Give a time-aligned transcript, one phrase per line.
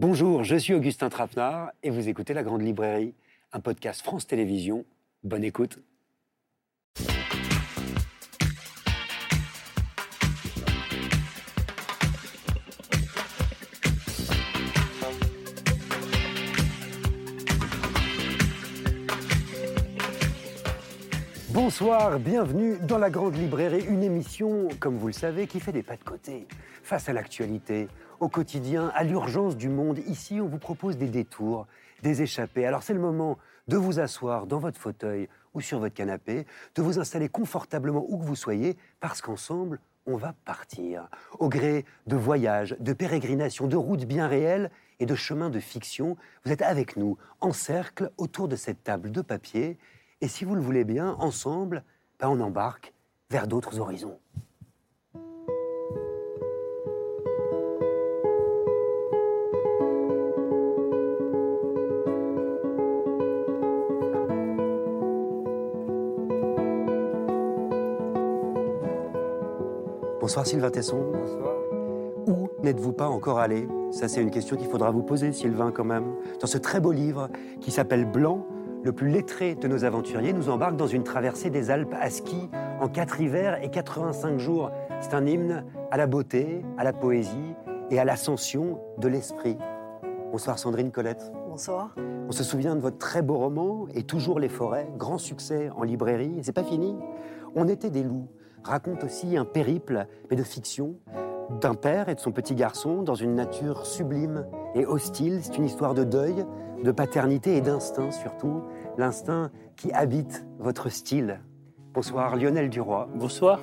[0.00, 3.12] Bonjour, je suis Augustin Trapenard et vous écoutez La Grande Librairie,
[3.52, 4.86] un podcast France Télévisions.
[5.24, 5.78] Bonne écoute.
[21.62, 25.82] Bonsoir, bienvenue dans la Grande Librairie, une émission, comme vous le savez, qui fait des
[25.82, 26.48] pas de côté
[26.82, 27.88] face à l'actualité,
[28.18, 29.98] au quotidien, à l'urgence du monde.
[30.06, 31.66] Ici, on vous propose des détours,
[32.02, 32.64] des échappées.
[32.64, 33.36] Alors c'est le moment
[33.68, 38.16] de vous asseoir dans votre fauteuil ou sur votre canapé, de vous installer confortablement où
[38.16, 41.10] que vous soyez, parce qu'ensemble, on va partir.
[41.38, 46.16] Au gré de voyages, de pérégrinations, de routes bien réelles et de chemins de fiction,
[46.46, 49.76] vous êtes avec nous, en cercle, autour de cette table de papier.
[50.22, 51.82] Et si vous le voulez bien, ensemble,
[52.18, 52.92] ben, on embarque
[53.30, 54.18] vers d'autres horizons.
[70.20, 71.12] Bonsoir Sylvain Tesson.
[71.12, 71.54] Bonsoir.
[72.26, 73.66] Où n'êtes-vous pas encore allé?
[73.90, 76.14] Ça, c'est une question qu'il faudra vous poser, Sylvain, quand même.
[76.40, 77.30] Dans ce très beau livre
[77.62, 78.46] qui s'appelle Blanc,
[78.82, 82.48] le plus lettré de nos aventuriers nous embarque dans une traversée des Alpes à ski
[82.80, 84.70] en quatre hivers et 85 jours.
[85.00, 87.54] C'est un hymne à la beauté, à la poésie
[87.90, 89.58] et à l'ascension de l'esprit.
[90.32, 91.32] Bonsoir Sandrine Colette.
[91.48, 91.94] Bonsoir.
[92.28, 95.82] On se souvient de votre très beau roman Et toujours les forêts, grand succès en
[95.82, 96.38] librairie.
[96.42, 96.96] C'est pas fini.
[97.54, 98.28] On était des loups
[98.64, 100.96] raconte aussi un périple, mais de fiction,
[101.58, 105.40] d'un père et de son petit garçon dans une nature sublime et hostile.
[105.42, 106.44] C'est une histoire de deuil,
[106.82, 108.62] de paternité et d'instinct surtout,
[108.96, 111.40] l'instinct qui habite votre style.
[111.92, 113.08] Bonsoir Lionel Duroy.
[113.16, 113.60] Bonsoir.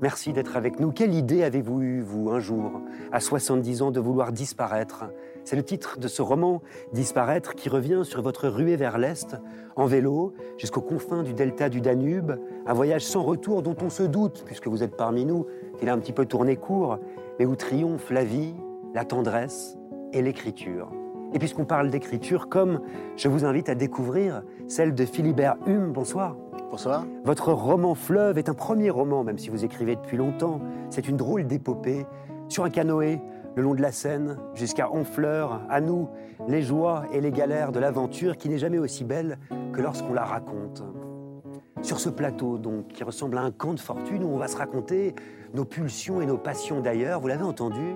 [0.00, 0.92] Merci d'être avec nous.
[0.92, 5.06] Quelle idée avez-vous eue, vous, un jour, à 70 ans, de vouloir disparaître?
[5.44, 9.36] C'est le titre de ce roman, Disparaître, qui revient sur votre ruée vers l'Est,
[9.74, 12.32] en vélo, jusqu'aux confins du delta du Danube,
[12.66, 15.46] un voyage sans retour dont on se doute, puisque vous êtes parmi nous,
[15.78, 16.98] qu'il a un petit peu tourné court,
[17.38, 18.54] mais où triomphe la vie,
[18.94, 19.76] la tendresse
[20.12, 20.90] et l'écriture.
[21.34, 22.80] Et puisqu'on parle d'écriture, comme
[23.16, 25.92] je vous invite à découvrir celle de Philibert Hume.
[25.92, 26.36] Bonsoir.
[26.70, 27.04] Bonsoir.
[27.24, 30.60] Votre roman Fleuve est un premier roman, même si vous écrivez depuis longtemps.
[30.90, 32.06] C'est une drôle d'épopée
[32.48, 33.20] sur un canoë
[33.58, 36.08] le long de la Seine jusqu'à Honfleur, à nous,
[36.46, 39.38] les joies et les galères de l'aventure qui n'est jamais aussi belle
[39.72, 40.82] que lorsqu'on la raconte.
[41.82, 44.56] Sur ce plateau, donc, qui ressemble à un camp de fortune où on va se
[44.56, 45.14] raconter
[45.54, 47.94] nos pulsions et nos passions d'ailleurs, vous l'avez entendu,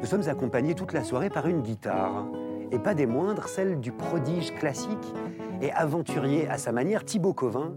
[0.00, 2.26] nous sommes accompagnés toute la soirée par une guitare.
[2.72, 5.14] Et pas des moindres, celle du prodige classique
[5.60, 7.74] et aventurier à sa manière, Thibaut Covin,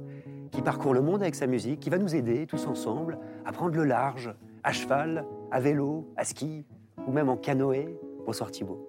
[0.51, 3.75] qui parcourt le monde avec sa musique, qui va nous aider tous ensemble à prendre
[3.75, 4.33] le large,
[4.63, 6.65] à cheval, à vélo, à ski,
[7.07, 7.97] ou même en canoë.
[8.25, 8.88] Bonsoir Thibaut.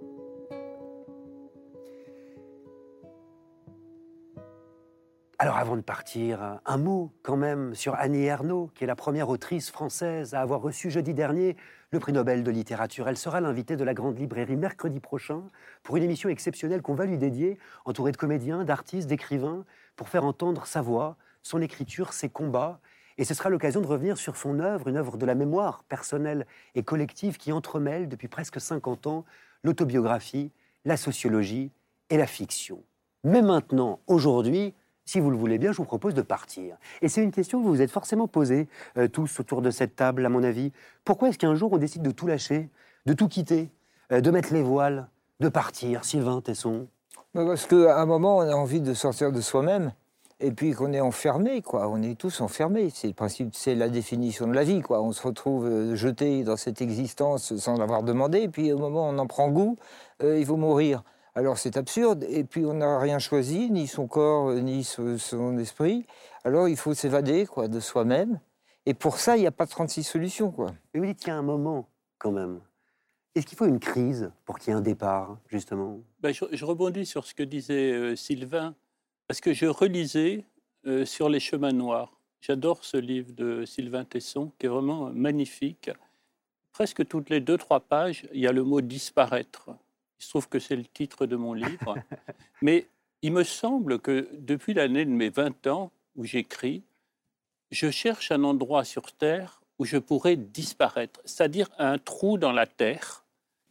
[5.43, 9.31] Alors avant de partir, un mot quand même sur Annie Ernaux, qui est la première
[9.31, 11.57] autrice française à avoir reçu jeudi dernier
[11.93, 13.09] le prix Nobel de littérature.
[13.09, 15.45] Elle sera l'invitée de la Grande Librairie mercredi prochain
[15.83, 17.57] pour une émission exceptionnelle qu'on va lui dédier,
[17.87, 19.65] entourée de comédiens, d'artistes, d'écrivains,
[19.97, 22.79] pour faire entendre sa voix, son écriture, ses combats.
[23.17, 26.47] Et ce sera l'occasion de revenir sur son œuvre, une œuvre de la mémoire personnelle
[26.75, 29.25] et collective qui entremêle depuis presque 50 ans
[29.65, 30.53] l'autobiographie,
[30.85, 31.73] la sociologie
[32.11, 32.85] et la fiction.
[33.25, 34.75] Mais maintenant, aujourd'hui,
[35.05, 36.77] si vous le voulez bien, je vous propose de partir.
[37.03, 39.97] Et c'est une question que vous vous êtes forcément posée, euh, tous autour de cette
[39.97, 40.73] table, à mon avis.
[41.05, 42.69] Pourquoi est-ce qu'un jour on décide de tout lâcher,
[43.07, 43.71] de tout quitter,
[44.13, 45.09] euh, de mettre les voiles,
[45.41, 46.87] de partir Sylvain Tesson?
[47.35, 49.93] Bah, Parce qu'à un moment, on a envie de sortir de soi-même.
[50.43, 51.89] Et puis qu'on est enfermé, quoi.
[51.89, 52.89] On est tous enfermés.
[52.89, 55.03] C'est le principe, c'est la définition de la vie, quoi.
[55.03, 58.43] On se retrouve euh, jeté dans cette existence sans l'avoir demandé.
[58.43, 59.77] Et puis au moment où on en prend goût,
[60.23, 61.03] il faut mourir.
[61.41, 66.05] Alors c'est absurde, et puis on n'a rien choisi, ni son corps, ni son esprit.
[66.45, 68.41] Alors il faut s'évader quoi, de soi-même.
[68.85, 70.51] Et pour ça, il n'y a pas 36 solutions.
[70.51, 70.75] Quoi.
[70.93, 72.61] Mais vous dites qu'il y a un moment, quand même.
[73.35, 76.01] Est-ce qu'il faut une crise pour qu'il y ait un départ, justement?
[76.21, 78.75] Ben, je, rebondis sur ce que disait euh, Sylvain,
[79.27, 80.45] parce que je relisais
[80.87, 82.21] euh, sur les chemins noirs.
[82.43, 85.91] J'adore ce livre de Sylvain Tesson, qui est vraiment magnifique.
[86.73, 89.71] Presque toutes les deux, trois pages, il y a le mot disparaître.
[90.21, 91.97] Il se trouve que c'est le titre de mon livre.
[92.63, 92.87] Mais
[93.23, 96.85] il me semble que depuis l'année de mes 20 ans où j'écris,
[97.71, 102.67] je cherche un endroit sur Terre où je pourrais disparaître, c'est-à-dire un trou dans la
[102.67, 103.25] Terre,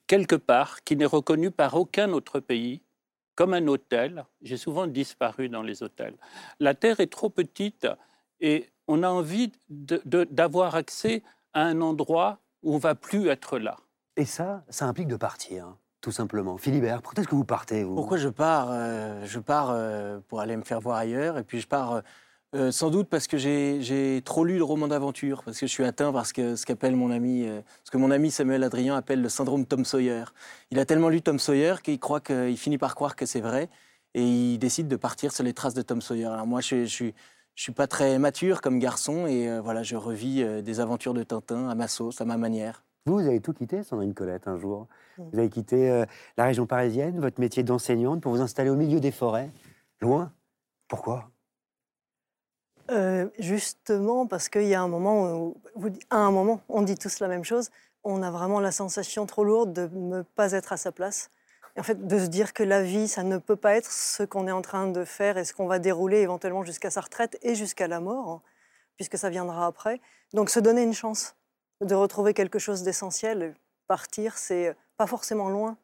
[0.07, 2.81] quelque part, qui n'est reconnu par aucun autre pays,
[3.35, 4.25] comme un hôtel.
[4.41, 6.15] J'ai souvent disparu dans les hôtels.
[6.59, 7.87] La Terre est trop petite
[8.39, 11.21] et on a envie d'avoir accès
[11.53, 13.77] à un endroit où on va plus être là.
[14.15, 15.75] Et ça, ça implique de partir.
[16.01, 16.57] Tout simplement.
[16.57, 20.55] Philibert, pourquoi est-ce que vous partez Pourquoi je pars euh, Je pars euh, pour aller
[20.55, 22.01] me faire voir ailleurs, et puis je pars
[22.55, 25.83] euh, sans doute parce que j'ai trop lu le roman d'aventure, parce que je suis
[25.83, 27.47] atteint par ce que, ce mon ami,
[27.83, 30.23] ce que mon ami Samuel Adrien appelle le syndrome Tom Sawyer.
[30.71, 33.69] Il a tellement lu Tom Sawyer qu'il croit qu'il finit par croire que c'est vrai,
[34.13, 36.25] et il décide de partir sur les traces de Tom Sawyer.
[36.25, 37.11] Alors moi, je, je
[37.55, 41.75] suis pas très mature comme garçon et voilà, je revis des aventures de Tintin à
[41.75, 42.83] ma sauce, à ma manière.
[43.09, 44.85] Vous, vous avez tout quitté, Sandrine Colette, un jour.
[45.17, 46.05] Vous avez quitté euh,
[46.37, 49.49] la région parisienne, votre métier d'enseignante, pour vous installer au milieu des forêts,
[49.99, 50.31] loin.
[50.87, 51.31] Pourquoi?
[52.91, 55.57] Euh, Justement parce qu'il y a un moment où,
[56.11, 57.71] à un moment, on dit tous la même chose.
[58.03, 61.31] On a vraiment la sensation trop lourde de ne pas être à sa place.
[61.79, 64.45] en fait, de se dire que la vie, ça ne peut pas être ce qu'on
[64.45, 67.55] est en train de faire et ce qu'on va dérouler éventuellement jusqu'à sa retraite et
[67.55, 68.41] jusqu'à la mort, hein,
[68.97, 69.99] puisque ça viendra après.
[70.33, 71.38] Donc, se donner une chance
[71.81, 73.55] de retrouver quelque chose d'essentiel.
[73.87, 75.77] Partir, c'est pas forcément loin.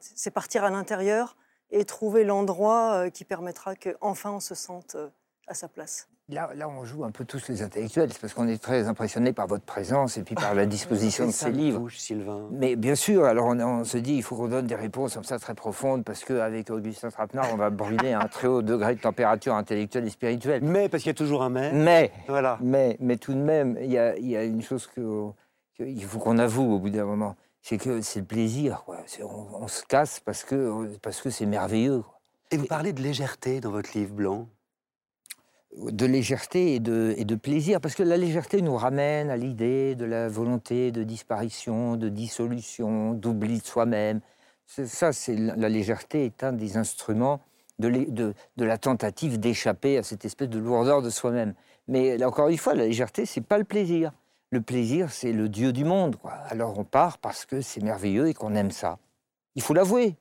[0.00, 1.36] C'est partir à l'intérieur
[1.70, 5.08] et trouver l'endroit euh, qui permettra qu'enfin on se sente euh,
[5.46, 6.08] à sa place.
[6.28, 9.32] Là, là, on joue un peu tous les intellectuels, c'est parce qu'on est très impressionné
[9.32, 11.88] par votre présence et puis par la disposition de ces livres.
[11.90, 12.48] Sylvain.
[12.50, 15.38] Mais bien sûr, alors on, se dit, il faut qu'on donne des réponses comme ça
[15.38, 19.54] très profondes, parce qu'avec Augustin Trapenard, on va brûler un très haut degré de température
[19.54, 20.62] intellectuelle et spirituelle.
[20.64, 21.72] Mais, parce qu'il y a toujours un mais.
[21.72, 22.58] Mais, voilà.
[22.60, 25.30] mais, mais tout de même, il y a, y a une chose que
[25.78, 28.82] il faut qu'on avoue au bout d'un moment, c'est que c'est le plaisir.
[28.84, 28.98] Quoi.
[29.22, 32.02] On, se casse parce que parce que c'est merveilleux.
[32.50, 34.48] Et vous parlez de légèreté dans votre livre blanc
[35.76, 40.28] de légèreté et de, plaisir, parce que la légèreté nous ramène à l'idée de la
[40.28, 44.20] volonté de disparition, de dissolution, d'oubli de soi-même.
[44.66, 47.40] Ça, c'est la légèreté est un des instruments
[47.78, 51.54] de, la tentative d'échapper à cette espèce de lourdeur de soi-même.
[51.88, 54.12] Mais encore une fois, la légèreté, c'est pas le plaisir
[54.50, 56.16] le plaisir, c'est le Dieu du monde.
[56.48, 58.98] Alors on part parce que c'est merveilleux et qu'on aime ça.
[59.54, 60.16] Il faut l'avouer.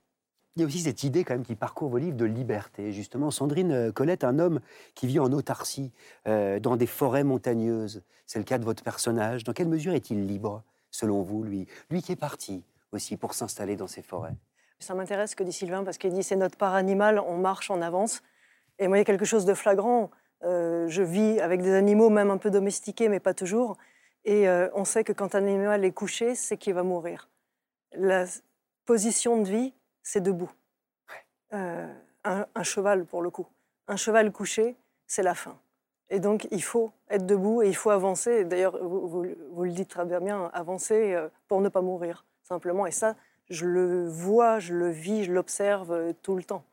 [0.57, 2.93] Il y a aussi cette idée quand même qui parcourt vos livres de liberté.
[2.93, 4.61] Justement, Sandrine euh, Colette, un homme
[4.93, 5.91] qui vit en autarcie,
[6.27, 8.03] euh, dans des forêts montagneuses.
[8.25, 9.43] C'est le cas de votre personnage.
[9.43, 11.67] Dans quelle mesure est-il libre, selon vous, lui?
[11.89, 12.63] Lui qui est parti
[12.93, 14.35] aussi pour s'installer dans ces forêts.
[14.79, 17.69] Ça m'intéresse ce que dit Sylvain, parce qu'il dit c'est notre part animal, on marche,
[17.69, 18.23] on avance.
[18.79, 20.09] Et moi, il y a quelque chose de flagrant.
[20.43, 23.75] Euh, je vis avec des animaux, même un peu domestiqués, mais pas toujours.
[24.23, 27.29] Et on sait que quand un animal est couché, c'est qu'il va mourir.
[27.91, 28.25] La
[28.85, 29.73] position de vie,
[30.05, 30.51] c'est debout.
[31.53, 31.93] Euh,
[32.23, 33.47] un, cheval, pour le coup.
[33.87, 34.75] Un cheval couché,
[35.07, 35.59] c'est la fin.
[36.09, 38.45] Et donc, il faut être debout et il faut avancer.
[38.45, 42.85] D'ailleurs, vous, le dites très bien, avancer euh, pour ne pas mourir, simplement.
[42.85, 43.15] Et ça,
[43.49, 46.63] je le vois, je le vis, je l'observe tout le temps.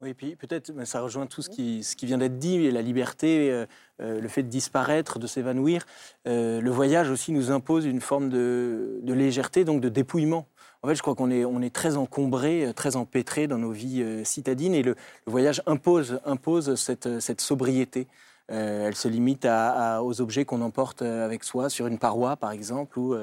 [0.00, 3.50] Oui, puis peut-être ça rejoint tout ce qui, ce qui vient d'être dit, la liberté,
[3.50, 3.66] euh,
[4.00, 5.86] euh, le fait de disparaître, de s'évanouir.
[6.28, 10.46] Euh, le voyage aussi nous impose une forme de, légèreté, donc de dépouillement.
[10.82, 14.24] En fait, je crois qu'on est, on est très encombré, très empêtré dans nos vies
[14.24, 14.94] citadines, et le,
[15.26, 18.06] voyage impose, impose cette, cette sobriété.
[18.46, 22.98] elle se limite à, aux objets qu'on emporte avec soi sur une paroi, par exemple,
[22.98, 23.16] ou,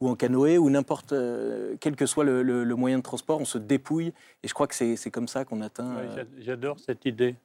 [0.00, 3.58] ou en canoë, ou n'importe, euh, quel que soit le, moyen de transport, on se
[3.58, 4.12] dépouille.
[4.42, 5.96] Et je crois que c'est comme ça qu'on atteint.
[5.96, 7.36] Euh, j'adore cette idée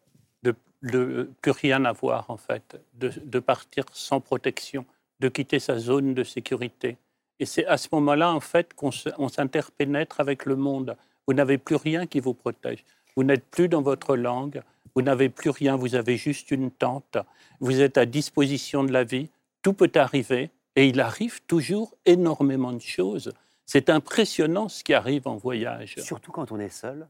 [0.44, 4.86] de, de, plus rien avoir, en fait, de, partir sans protection,
[5.20, 6.98] de quitter sa zone de sécurité.
[7.40, 10.96] Et c'est à ce moment-là, en fait, qu'on s'interpénètre avec le monde.
[11.28, 12.84] Vous n'avez plus rien qui vous protège.
[13.16, 14.62] Vous n'êtes plus dans votre langue.
[14.96, 15.76] Vous n'avez plus rien.
[15.76, 17.18] Vous avez juste une tente.
[17.60, 19.30] Vous êtes à disposition de la vie.
[19.62, 20.52] Tout peut arriver.
[20.76, 23.34] Et il arrive toujours énormément de choses.
[23.66, 25.96] C'est impressionnant ce qui arrive en voyage.
[25.98, 27.08] Surtout quand on est seul.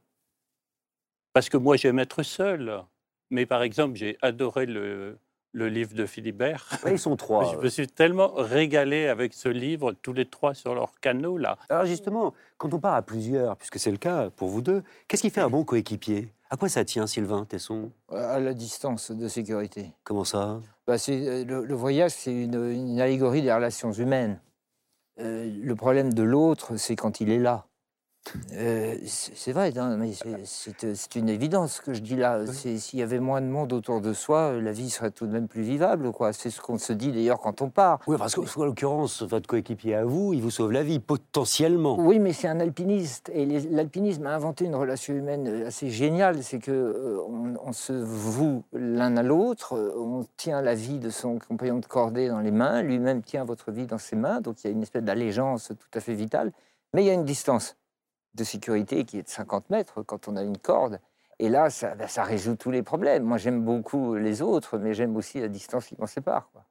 [1.34, 2.84] Parce que moi, j'aime être seul.
[3.29, 5.17] Mais par exemple, j'ai adoré le,
[5.55, 6.69] le, livre de Philibert.
[6.85, 7.51] ils sont trois.
[7.53, 11.57] Je me suis tellement régalé avec ce livre, tous les trois sur leur canot, là.
[11.69, 15.21] Alors justement, quand on part à plusieurs, puisque c'est le cas pour vous deux, qu'est-ce
[15.21, 16.29] qui fait un bon coéquipier?
[16.50, 19.91] À quoi ça tient, Sylvain Tesson À la distance de sécurité.
[20.03, 20.62] Comment ça?
[20.85, 24.39] Bah, euh, le, voyage, c'est une, allégorie des relations humaines.
[25.19, 27.65] Euh, le problème de l'autre, c'est quand il est là.
[28.53, 30.12] Euh, c'est vrai, mais
[30.46, 32.46] c'est une évidence ce que je dis là.
[32.48, 35.48] S'il y avait moins de monde autour de soi, la vie serait tout de même
[35.48, 36.12] plus vivable.
[36.34, 38.00] C'est ce qu'on se dit d'ailleurs quand on part.
[38.08, 41.98] Oui, parce qu'en l'occurrence, votre coéquipier à vous, il vous sauve la vie, potentiellement.
[42.00, 43.32] Oui, mais c'est un alpiniste.
[43.34, 46.44] Et l'alpinisme a inventé une relation humaine euh, assez géniale.
[46.44, 47.20] C'est que euh,
[47.63, 52.29] on, se voue l'un à l'autre, on tient la vie de son compagnon de cordée
[52.29, 54.39] dans les mains, lui-même tient votre vie dans ses mains.
[54.39, 56.51] Donc il y a une espèce d'allégeance tout à fait vitale.
[56.94, 57.75] Mais il y a une distance
[58.36, 61.00] de sécurité qui est de 50 mètres quand on a une corde.
[61.39, 63.24] Et là, ça, ben, ça résout tous les problèmes.
[63.24, 66.50] Moi, j'aime beaucoup les autres, mais j'aime aussi la distance qui m'en sépare.
[66.51, 66.63] Quoi.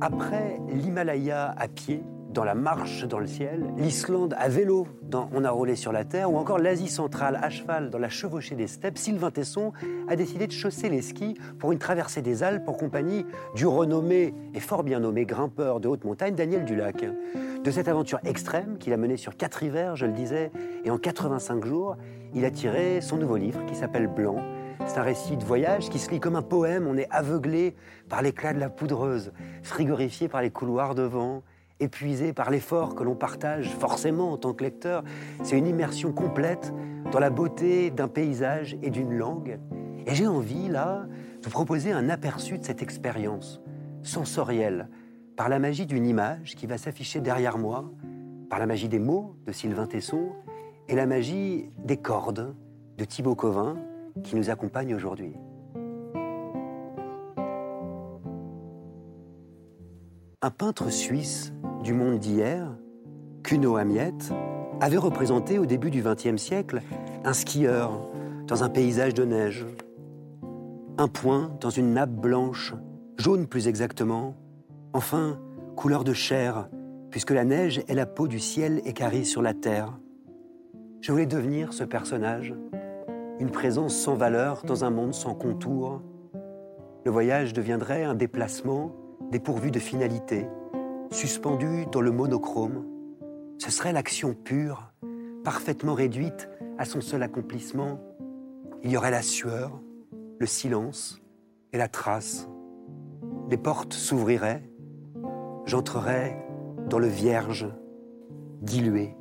[0.00, 2.04] Après l'Himalaya à pied,
[2.36, 4.86] dans la marche dans le ciel, l'Islande à vélo
[5.32, 8.54] On a roulé sur la terre, ou encore l'Asie centrale à cheval dans la chevauchée
[8.54, 9.72] des steppes, Sylvain Tesson
[10.06, 13.24] a décidé de chausser les skis pour une traversée des Alpes en compagnie
[13.54, 17.06] du renommé et fort bien nommé grimpeur de haute montagne Daniel Dulac.
[17.64, 20.52] De cette aventure extrême qu'il a menée sur quatre hivers, je le disais,
[20.84, 21.96] et en 85 jours,
[22.34, 24.44] il a tiré son nouveau livre qui s'appelle Blanc.
[24.86, 26.86] C'est un récit de voyage qui se lit comme un poème.
[26.86, 27.74] On est aveuglé
[28.10, 31.42] par l'éclat de la poudreuse, frigorifié par les couloirs de vent,
[31.80, 35.02] épuisé par l'effort que l'on partage forcément en tant que lecteur.
[35.42, 36.72] C'est une immersion complète
[37.12, 39.58] dans la beauté d'un paysage et d'une langue.
[40.06, 41.06] Et j'ai envie, là,
[41.40, 43.60] de vous proposer un aperçu de cette expérience
[44.02, 44.88] sensorielle
[45.36, 47.90] par la magie d'une image qui va s'afficher derrière moi,
[48.48, 50.30] par la magie des mots de Sylvain Tesson
[50.88, 52.54] et la magie des cordes
[52.96, 53.76] de Thibaut Covin
[54.22, 55.34] qui nous accompagne aujourd'hui.
[60.42, 61.52] Un peintre suisse
[61.82, 62.76] du monde d'hier,
[63.42, 64.32] Kuno Amiet,
[64.80, 66.82] avait représenté au début du XXe siècle
[67.24, 68.08] un skieur
[68.46, 69.66] dans un paysage de neige,
[70.98, 72.74] un point dans une nappe blanche,
[73.18, 74.34] jaune plus exactement,
[74.92, 75.38] enfin
[75.76, 76.68] couleur de chair,
[77.10, 79.98] puisque la neige est la peau du ciel écarrée sur la terre.
[81.00, 82.54] Je voulais devenir ce personnage,
[83.38, 86.02] une présence sans valeur dans un monde sans contour.
[87.04, 88.92] Le voyage deviendrait un déplacement
[89.30, 90.46] dépourvu de finalité,
[91.10, 92.84] suspendu dans le monochrome.
[93.58, 94.92] Ce serait l'action pure,
[95.44, 96.48] parfaitement réduite
[96.78, 98.00] à son seul accomplissement.
[98.82, 99.80] Il y aurait la sueur,
[100.38, 101.20] le silence
[101.72, 102.48] et la trace.
[103.50, 104.62] Les portes s'ouvriraient,
[105.64, 106.44] j'entrerais
[106.88, 107.68] dans le vierge,
[108.60, 109.16] dilué.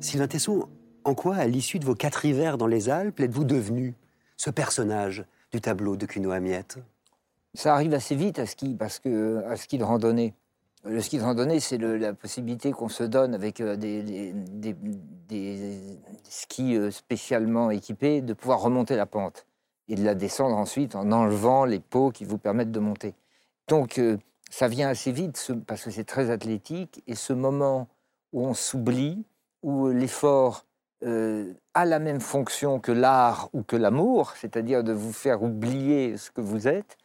[0.00, 0.68] Sylvain Tesson,
[1.04, 3.94] en quoi, à l'issue de vos quatre hivers dans les Alpes, êtes-vous devenu
[4.36, 6.78] ce personnage du tableau de Cuno Amiette
[7.54, 10.34] Ça arrive assez vite à ski, parce que à ski de randonnée.
[10.84, 14.32] Le ski de randonnée, c'est la possibilité qu'on se donne avec euh, des,
[15.28, 19.46] des, skis euh, spécialement équipés de pouvoir remonter la pente
[19.88, 23.14] et de la descendre ensuite en enlevant les pots qui vous permettent de monter.
[23.68, 24.16] Donc euh,
[24.48, 27.88] ça vient assez vite parce que c'est très athlétique et ce moment
[28.32, 29.24] où on s'oublie,
[29.62, 30.64] où l'effort
[31.02, 36.18] euh, a la même fonction que l'art ou que l'amour, c'est-à-dire de vous faire oublier
[36.18, 36.98] ce que vous êtes,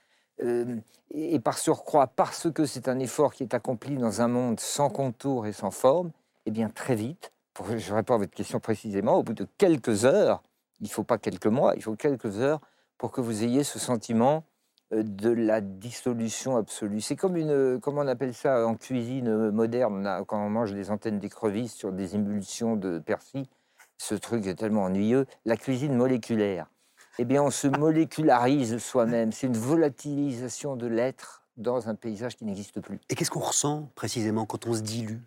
[0.44, 0.76] euh,
[1.12, 4.90] et par surcroît, parce que c'est un effort qui est accompli dans un monde sans
[4.90, 6.12] contour et sans forme,
[6.46, 7.32] eh bien très vite,
[7.78, 10.44] je réponds à votre question précisément, au bout de quelques heures,
[10.82, 12.60] il ne faut pas quelques mois, il faut quelques heures
[12.98, 14.44] pour que vous ayez ce sentiment
[14.92, 17.00] euh, de la dissolution absolue.
[17.00, 21.20] C'est comme une, comment on appelle ça en cuisine moderne, quand on mange des antennes
[21.20, 23.46] d'écrevisses sur des émulsions de persil,
[23.98, 26.68] ce truc est tellement ennuyeux, la cuisine moléculaire.
[27.18, 29.32] Eh bien, on se molécularise soi-même.
[29.32, 33.00] C'est une volatilisation de l'être dans un paysage qui n'existe plus.
[33.10, 35.22] Et qu'est-ce qu'on ressent précisément quand on se dilue?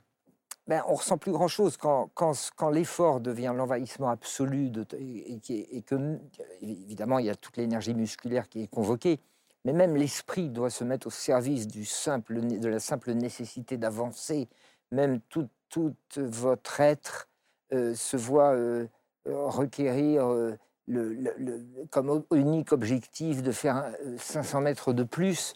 [0.67, 5.81] Ben, on ressent plus grand-chose quand, quand, quand l'effort devient l'envahissement absolu de, et, et,
[5.81, 6.19] que,
[6.61, 9.19] évidemment, il y a toute l'énergie musculaire qui est convoquée,
[9.65, 14.47] mais même l'esprit doit se mettre au service du simple, de la simple nécessité d'avancer.
[14.93, 17.28] Même tout, tout votre être
[17.71, 18.55] se voit
[19.29, 20.57] euh, requérir euh,
[20.87, 25.55] le, comme unique objectif de faire 500 mètres de plus.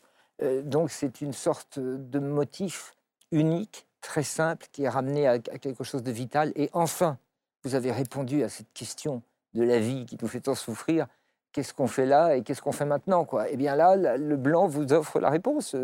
[0.64, 2.94] donc c'est une sorte de motif
[3.30, 6.52] unique, très simple, qui est ramené à, quelque chose de vital.
[6.54, 7.18] Et enfin,
[7.62, 9.22] vous avez répondu à cette question
[9.54, 11.06] de la vie qui nous fait tant souffrir.
[11.52, 14.66] Qu'est-ce qu'on fait là et qu'est-ce qu'on fait maintenant quoi Eh bien là, le blanc
[14.66, 15.76] vous offre la réponse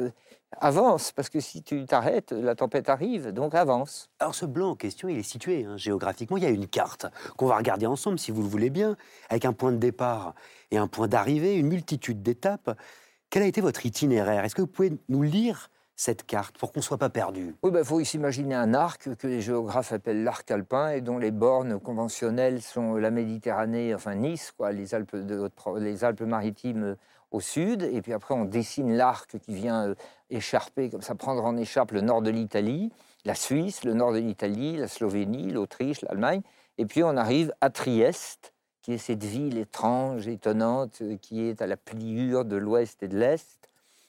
[0.61, 4.11] avance, parce que si tu t'arrêtes, la tempête arrive, donc avance.
[4.19, 6.37] Alors ce blanc en question, il est situé hein, géographiquement.
[6.37, 7.07] Il y a une carte
[7.37, 8.97] qu'on va regarder ensemble, si vous le voulez bien,
[9.29, 10.35] avec un point de départ
[10.71, 12.77] et un point d'arrivée, une multitude d'étapes.
[13.31, 14.45] Quel a été votre itinéraire?
[14.45, 17.57] Est-ce que vous pouvez nous lire cette carte pour qu'on ne soit pas perdu.
[17.65, 21.19] Oui, il ben, faut s'imaginer un arc que les géographes appellent l'arc alpin et dont
[21.19, 25.51] les bornes conventionnelles sont la Méditerranée, enfin Nice, quoi, les Alpes, de,
[25.81, 26.97] les Alpes maritimes
[27.33, 29.95] au sud, et puis après on dessine l'arc qui vient euh,
[30.31, 32.93] écharper, comme ça, prendre en écharpe le nord de l'Italie,
[33.25, 36.43] la Suisse, le nord de l'Italie, la Slovénie, l'Autriche, l'Allemagne,
[36.79, 41.61] et puis on arrive à Trieste, qui est cette ville étrange, étonnante, euh, qui est
[41.61, 43.68] à la pliure de l'ouest et de l'est.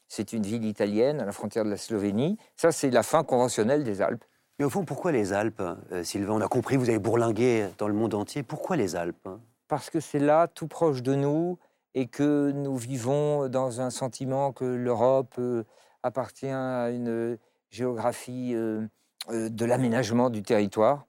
[0.09, 2.37] C'est une ville italienne à la frontière de la Slovénie.
[2.55, 4.25] Ça, c'est la fin conventionnelle des Alpes.
[4.57, 5.61] Mais au fond, pourquoi les Alpes,
[5.91, 6.33] euh, Sylvain?
[6.33, 8.43] On a compris, vous avez bourlingué dans le monde entier.
[8.43, 9.29] Pourquoi les Alpes?
[9.67, 11.59] Parce que c'est là, tout proche de nous,
[11.93, 15.63] et que nous vivons dans un sentiment que l'Europe euh,
[16.03, 17.37] appartient à une
[17.69, 18.87] géographie euh,
[19.29, 21.05] de l'aménagement du territoire,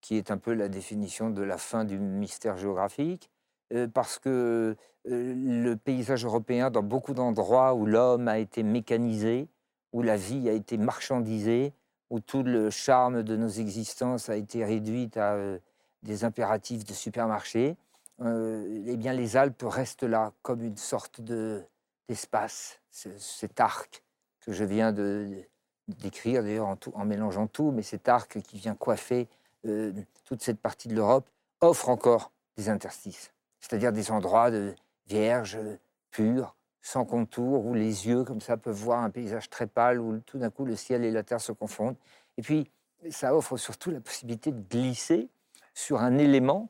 [0.00, 3.30] qui est un peu la définition de la fin du mystère géographique,
[3.94, 9.48] parce que le paysage européen dans beaucoup d'endroits où l'homme a été mécanisé,
[9.92, 11.72] où la vie a été marchandisée,
[12.10, 15.58] où tout le charme de nos existences a été réduit à euh,
[16.02, 17.76] des impératifs de supermarché,
[18.20, 21.62] euh, eh bien les Alpes restent là comme une sorte de,
[22.08, 24.02] d'espace, ce- cet arc
[24.40, 25.44] que je viens de,
[25.88, 29.28] décrire d'ailleurs en, mélangeant tout, mais cet arc qui vient coiffer
[29.66, 29.92] euh,
[30.24, 31.28] toute cette partie de l'Europe
[31.60, 34.74] offre encore des interstices, c'est-à-dire des endroits de
[35.06, 35.58] vierges,
[36.10, 40.18] purs, sans contour, où les yeux comme ça peuvent voir un paysage très pâle, où
[40.20, 41.96] tout d'un coup le ciel et la terre se confondent.
[42.36, 42.70] Et puis
[43.10, 45.28] ça offre surtout la possibilité de glisser
[45.74, 46.68] sur un élément,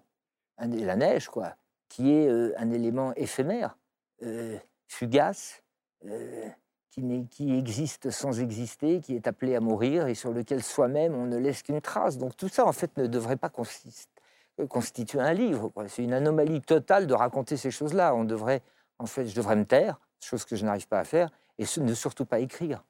[0.59, 1.57] la neige quoi,
[1.89, 3.77] qui est euh, un élément éphémère,
[4.23, 4.57] euh,
[4.89, 5.63] fugace,
[6.07, 6.49] euh,
[6.91, 11.27] qui, qui existe sans exister, qui est appelé à mourir et sur lequel soi-même on
[11.27, 12.19] ne laisse qu'une trace.
[12.19, 14.14] Donc tout ça en fait ne devrait pas consist-
[14.61, 15.73] euh, constituer un livre.
[15.89, 18.15] C'est une anomalie totale de raconter ces choses-là.
[18.15, 18.63] On devrait,
[18.99, 21.81] en fait, je devrais me taire, chose que je n'arrive pas à faire, et ce-
[21.81, 22.85] ne surtout pas écrire.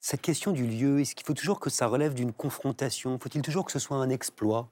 [0.00, 3.18] Cette question du lieu, est-ce qu'il faut toujours que ça relève d'une confrontation?
[3.18, 4.68] Faut-il toujours que ce soit un exploit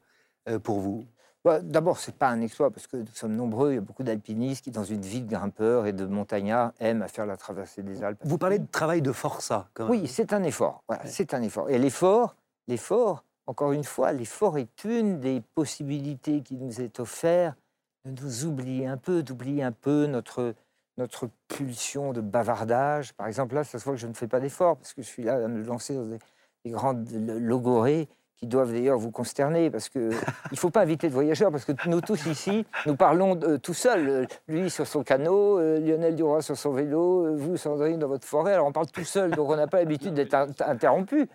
[0.49, 1.05] euh, pour vous?
[1.45, 3.73] Bah, D'abord, c'est pas un exploit parce que nous sommes nombreux.
[3.73, 7.03] Il y a beaucoup d'alpinistes qui, dans une vie de grimpeurs et de montagnards, aiment
[7.03, 8.19] à faire la traversée des Alpes.
[8.25, 9.91] Vous parlez de travail de forçat, quand même.
[10.03, 10.83] Oui, c'est un effort.
[10.89, 11.11] Voilà, Ouais.
[11.11, 11.69] C'est un effort.
[11.71, 12.35] Et l'effort,
[12.67, 17.57] l'effort, encore une fois, l'effort est une des possibilités qui nous est offerte
[18.05, 20.55] de nous oublier un peu, d'oublier un peu notre,
[20.99, 23.15] notre pulsion de bavardage.
[23.15, 25.07] Par exemple, là, ça se voit que je ne fais pas d'effort parce que je
[25.09, 26.19] suis là à me lancer dans des,
[26.67, 30.11] des grandes lo- logorées qui doivent d'ailleurs vous consterner parce que
[30.53, 33.75] il faut pas inviter de voyageurs parce que nous tous ici, nous parlons de- tout
[33.75, 34.09] seuls.
[34.11, 38.09] Euh, Lui sur son canot, euh, Lionel Duroy sur son vélo, euh, vous Sandrine dans
[38.09, 38.53] votre forêt.
[38.53, 41.27] Alors on parle tout seul, donc on n'a pas l'habitude d'être in- interrompu.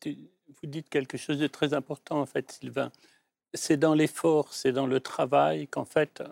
[0.00, 0.18] Tu-
[0.62, 2.92] Vous dites quelque chose de très important, en fait, Sylvain.
[3.52, 6.22] C'est dans l'effort, c'est dans le travail qu'en fait,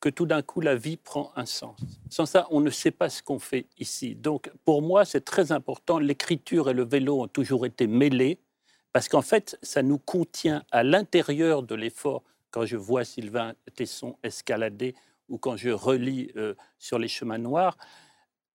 [0.00, 1.78] que tout d'un coup, la vie prend un sens.
[2.10, 4.16] Sans ça, on ne sait pas ce qu'on fait ici.
[4.16, 6.00] Donc, pour moi, c'est très important.
[6.00, 8.40] L'écriture et le vélo ont toujours été mêlés,
[8.92, 12.24] parce qu'en fait, ça nous contient à l'intérieur de l'effort.
[12.50, 14.96] Quand je vois Sylvain Tesson escalader
[15.28, 17.78] ou quand je relis euh, sur les chemins noirs,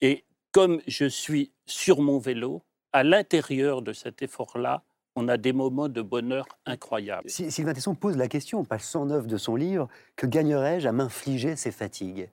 [0.02, 4.84] et comme je suis sur mon vélo, à l'intérieur de cet effort-là,
[5.16, 7.30] on a des moments de bonheur incroyables.
[7.30, 11.56] Si- Sylvain Tesson pose la question, page 109 de son livre, que gagnerais-je à m'infliger
[11.56, 12.30] ces fatigues?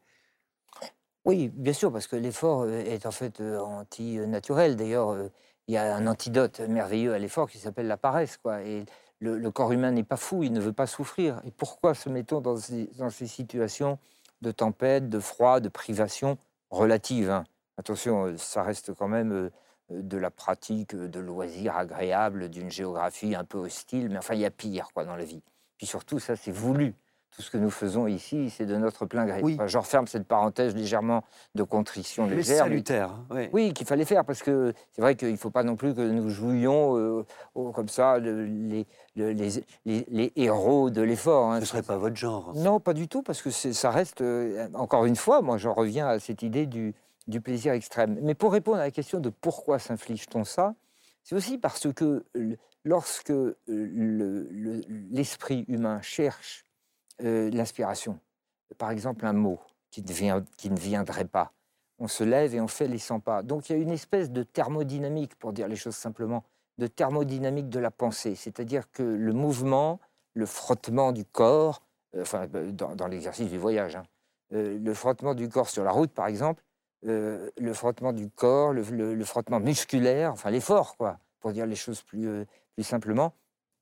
[1.24, 4.74] Oui, bien sûr, parce que l'effort euh, est en fait euh, anti-naturel.
[4.76, 5.28] D'ailleurs, euh,
[5.68, 8.36] il y a un antidote merveilleux à l'effort qui s'appelle la paresse.
[8.38, 8.62] Quoi.
[8.62, 8.84] Et
[9.20, 11.40] le, le corps humain n'est pas fou, il ne veut pas souffrir.
[11.44, 13.98] Et pourquoi se mettons dans ces, dans ces situations
[14.40, 16.38] de tempête, de froid, de privation
[16.70, 17.44] relative hein?
[17.78, 19.50] Attention, ça reste quand même
[20.00, 24.46] de la pratique de loisirs agréables, d'une géographie un peu hostile, mais enfin, il y
[24.46, 25.42] a pire quoi, dans la vie.
[25.78, 26.94] Puis surtout, ça, c'est voulu.
[27.34, 29.40] Tout ce que nous faisons ici, c'est de notre plein gré.
[29.42, 29.56] Oui.
[29.58, 31.24] Enfin, referme cette parenthèse légèrement
[31.54, 32.64] de contrition Mais légère.
[32.64, 33.10] mais- salutaire.
[33.10, 33.50] hein, ouais.
[33.54, 36.02] oui, qu'il fallait faire, parce que c'est vrai qu'il ne faut pas non plus que
[36.02, 37.24] nous jouions euh,
[37.72, 39.48] comme ça le- les, le- les,
[39.86, 41.52] les- les héros de l'effort.
[41.52, 41.56] hein.
[41.56, 42.52] Ce ne serait pas votre genre.
[42.54, 46.06] Non, pas du tout, parce que ça reste, euh, encore une fois, moi j'en reviens
[46.08, 46.94] à cette idée du,
[47.26, 48.18] du plaisir extrême.
[48.22, 50.74] Mais pour répondre à la question de pourquoi s'inflige-t-on ça,
[51.22, 52.24] c'est aussi parce que
[52.84, 54.80] lorsque euh, le- le-
[55.10, 56.64] l'esprit humain cherche
[57.22, 58.18] euh, l'inspiration,
[58.78, 61.52] par exemple un mot qui qui ne viendrait pas,
[61.98, 63.42] on se lève et on fait les 100 pas.
[63.42, 66.44] Donc il y a une espèce de thermodynamique, pour dire les choses simplement,
[66.78, 70.00] de thermodynamique de la pensée, c'est-à-dire que le mouvement,
[70.34, 71.82] le frottement du corps,
[72.16, 74.04] euh, enfin dans, l'exercice du voyage, hein,
[74.50, 76.64] le frottement du corps sur la route par exemple,
[77.06, 81.66] euh, le frottement du corps, le, le- le frottement musculaire, enfin l'effort quoi, pour dire
[81.66, 83.34] les choses plus, euh, plus simplement,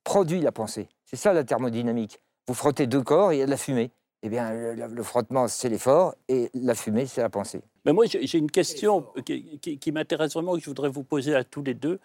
[0.03, 0.89] produit la pensée.
[1.05, 2.19] C'est ça la thermodynamique.
[2.47, 3.91] Vous frottez deux corps et il y a de la fumée.
[4.23, 7.61] Eh bien, le, le- le frottement, c'est l'effort et la fumée, c'est la pensée.
[7.85, 11.03] Mais moi, j'ai j'ai une question qui, qui- qui m'intéresse vraiment, que je voudrais vous
[11.03, 11.99] poser à tous les deux.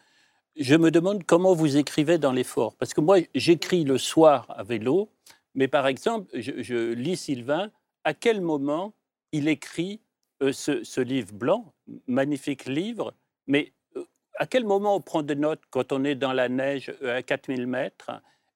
[0.57, 2.75] Je me demande comment vous écrivez dans l'effort.
[2.77, 5.11] Parce que moi, j'écris le soir à vélo,
[5.55, 7.71] mais par exemple, je, je lis Sylvain,
[8.05, 8.95] à quel moment
[9.33, 10.01] il écrit
[10.43, 11.73] euh, ce, ce livre blanc,
[12.07, 13.15] magnifique livre,
[13.47, 14.05] mais euh,
[14.39, 17.23] à quel moment on prend des notes quand on est dans la neige euh, à
[17.23, 18.11] 4000 mètres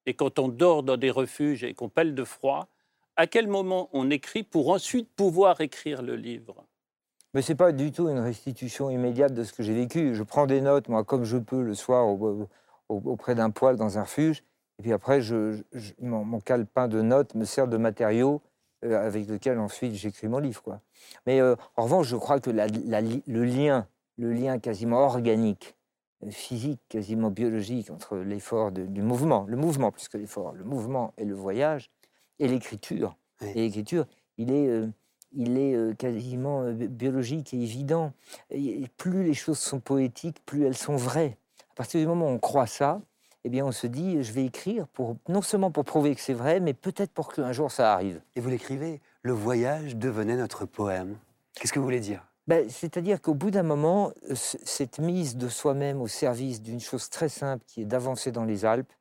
[0.07, 2.69] et quand on dort dans des refuges et qu'on pèle de froid
[3.17, 6.65] À quel moment on écrit pour ensuite pouvoir écrire le livre?
[7.35, 10.15] Mais c'est pas du tout une restitution immédiate de ce que j'ai vécu.
[10.15, 12.49] Je prends des notes, moi, comme je peux, le soir, au-
[12.89, 14.43] au- auprès d'un poêle dans un refuge.
[14.79, 15.63] Et puis après, je,
[16.01, 18.41] mon, mon calepin de notes me sert de matériau
[18.83, 20.63] avec lequel ensuite j'écris mon livre.
[20.63, 20.81] Quoi.
[21.27, 23.87] Mais euh, en revanche, je crois que la- la li- le lien,
[24.19, 25.75] le lien quasiment organique,
[26.25, 31.13] euh, physique, quasiment biologique entre l'effort du mouvement, le mouvement plus que l'effort, le mouvement
[31.19, 31.91] et le voyage,
[32.39, 33.17] et l'écriture.
[33.43, 33.49] Oui.
[33.55, 34.07] Et l'écriture,
[34.39, 34.87] il est, euh,
[35.33, 38.13] il est euh, quasiment euh, bi- biologique et évident.
[38.51, 41.37] Et plus les choses sont poétiques, plus elles sont vraies.
[41.73, 43.01] À partir du moment où on croit ça,
[43.45, 46.35] eh bien, on se dit, je vais écrire pour non seulement pour prouver que c'est
[46.35, 48.21] vrai, mais peut-être pour qu'un jour ça arrive.
[48.37, 51.17] Et vous l'écrivez, le voyage devenait notre poème.
[51.55, 52.25] Qu'est-ce que vous voulez dire?
[52.47, 57.29] Ben, C'est-à-dire qu'au bout d'un moment, cette mise de soi-même au service d'une chose très
[57.29, 58.93] simple qui est d'avancer dans les Alpes,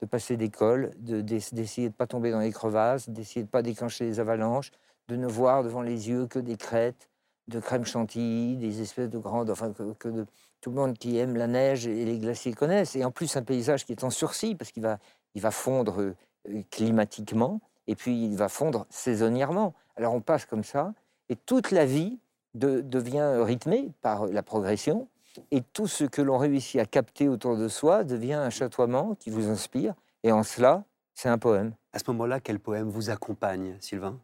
[0.00, 3.42] de passer des cols, de- d'ess- d'essayer de ne pas tomber dans les crevasses, d'essayer
[3.42, 4.70] de ne pas déclencher les avalanches,
[5.08, 7.08] de ne voir devant les yeux que des crêtes,
[7.48, 10.26] de crème chantilly, des espèces de grandes, enfin que, que de-
[10.60, 12.96] tout le monde qui aime la neige et les glaciers connaissent.
[12.96, 14.98] Et en plus un paysage qui est en sursis parce qu'il va,
[15.34, 19.74] il va fondre euh, climatiquement et puis il va fondre saisonnièrement.
[19.96, 20.94] Alors on passe comme ça
[21.28, 22.18] et toute la vie
[22.54, 25.08] de- devient rythmée par la progression
[25.50, 29.30] et tout ce que l'on réussit à capter autour de soi devient un chatoiement qui
[29.30, 31.72] vous inspire et en cela c'est un poème.
[31.92, 34.20] À ce moment-là, quel poème vous accompagne, Sylvain?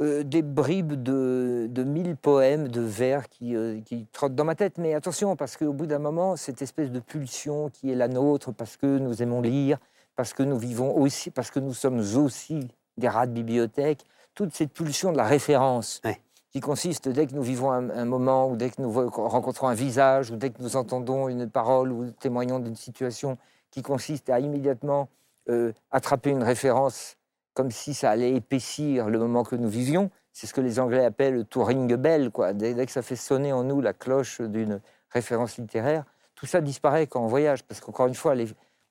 [0.00, 4.54] Euh, des bribes de, de mille poèmes, de vers qui, euh, qui trottent dans ma
[4.54, 4.78] tête.
[4.78, 8.52] Mais attention, parce qu'au bout d'un moment, cette espèce de pulsion qui est la nôtre,
[8.52, 9.78] parce que nous aimons lire,
[10.14, 14.04] parce que nous vivons aussi, parce que nous sommes aussi des rats de bibliothèque,
[14.36, 16.20] toute cette pulsion de la référence, Ouais.
[16.52, 19.74] qui consiste dès que nous vivons un, un moment, ou dès que nous rencontrons un
[19.74, 23.36] visage, ou dès que nous entendons une parole, ou témoignons d'une situation,
[23.72, 25.08] qui consiste à immédiatement
[25.50, 27.16] euh, attraper une référence
[27.58, 30.12] comme si ça allait épaissir le moment que nous vivions.
[30.32, 32.52] C'est ce que les Anglais appellent to ring bell, quoi.
[32.52, 36.04] Dès, que ça fait sonner en nous la cloche d'une référence littéraire,
[36.36, 38.36] tout ça disparaît quand on voyage, parce qu'encore une fois,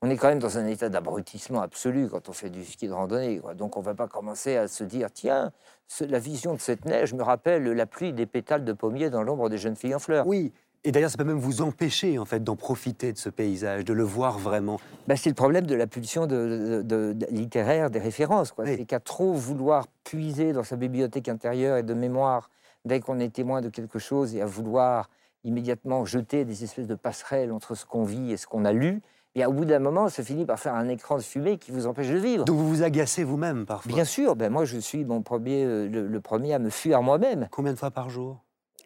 [0.01, 2.93] on est quand même dans un état d'abrutissement absolu quand on fait du ski de
[2.93, 3.39] randonnée.
[3.55, 5.53] Donc on ne va pas commencer à se dire, tiens,
[6.01, 9.47] la vision de cette neige me rappelle la pluie des pétales de pommier dans l'ombre
[9.47, 10.27] des jeunes filles en fleurs.
[10.27, 10.51] Oui,
[10.87, 13.93] et d'ailleurs, ça peut même vous empêcher, en fait, d'en profiter de ce paysage, de
[13.93, 14.79] le voir vraiment.
[15.07, 18.51] Bah, c'est le problème de la pulsion de, de- de- littéraire des références.
[18.53, 18.63] quoi.
[18.65, 18.75] Oui.
[18.77, 22.49] C'est qu'à trop vouloir puiser dans sa bibliothèque intérieure et de mémoire
[22.85, 25.09] dès qu'on est témoin de quelque chose et à vouloir
[25.43, 29.01] immédiatement jeter des espèces de passerelles entre ce qu'on vit et ce qu'on a lu,
[29.35, 31.85] et au bout d'un moment, ça finit par faire un écran de fumée qui vous
[31.85, 32.45] empêche de vivre.
[32.45, 33.91] Donc vous vous agacez vous-même parfois.
[33.93, 37.01] Bien sûr, ben moi je suis mon premier, euh, le, le premier à me fuir
[37.03, 37.47] moi-même.
[37.51, 38.39] Combien de fois par jour?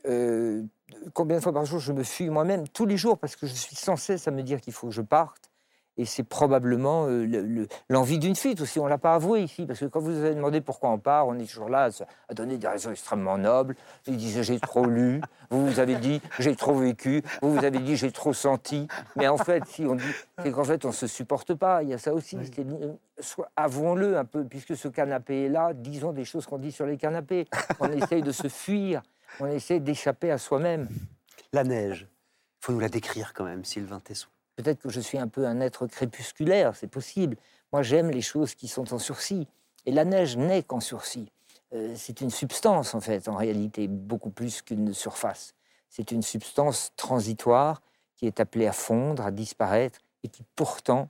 [0.08, 0.64] Euh,
[1.14, 2.68] combien de fois par jour je me fuis moi-même?
[2.68, 4.94] Tous les jours, parce que je suis sans cesse à me dire qu'il faut que
[4.94, 5.50] je parte.
[5.98, 8.80] Et c'est probablement euh, le- le- l'envie d'une fuite aussi.
[8.80, 11.28] On ne l'a pas avoué ici, parce que quand vous avez demandé pourquoi on part,
[11.28, 13.76] on est toujours là à, se- à donner des raisons extrêmement nobles.
[14.08, 17.78] Il disait j'ai trop lu, vous vous avez dit j'ai trop vécu, vous vous avez
[17.80, 18.88] dit j'ai trop senti.
[19.18, 20.04] Mais en fait, si on dit,
[20.42, 21.84] c'est qu'en fait on se supporte pas.
[21.84, 22.38] Il y a ça aussi.
[23.20, 26.86] soit- Avouons-le un peu, puisque ce canapé est là, disons des choses qu'on dit sur
[26.86, 27.48] les canapés.
[27.82, 29.02] On essaye de se fuir,
[29.40, 30.90] on essaie d'échapper à soi-même.
[31.54, 32.08] La neige.
[32.62, 34.28] Il faut nous la décrire quand même, Sylvain Tesson.
[34.56, 37.38] Peut-être que je suis un peu un être crépusculaire, c'est possible.
[37.72, 39.48] Moi, j'aime les choses qui sont en sursis.
[39.86, 41.32] Et la neige n'est qu'en sursis.
[41.74, 45.56] Euh, c'est une substance, en fait, en réalité, beaucoup plus qu'une surface.
[45.90, 47.82] C'est une substance transitoire
[48.16, 51.10] qui est appelée à fondre, à disparaître, et qui pourtant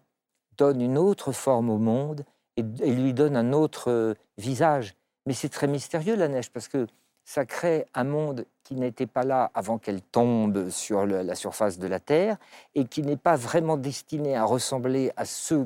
[0.58, 2.24] donne une autre forme au monde
[2.56, 4.96] et, et lui donne un autre euh, visage.
[5.26, 6.88] Mais c'est très mystérieux, la neige, parce que
[7.32, 11.80] ça crée un monde qui n'était pas là avant qu'elle tombe sur le- la surface
[11.80, 12.36] de la Terre
[12.76, 15.66] et qui n'est pas vraiment destiné à ressembler à, ce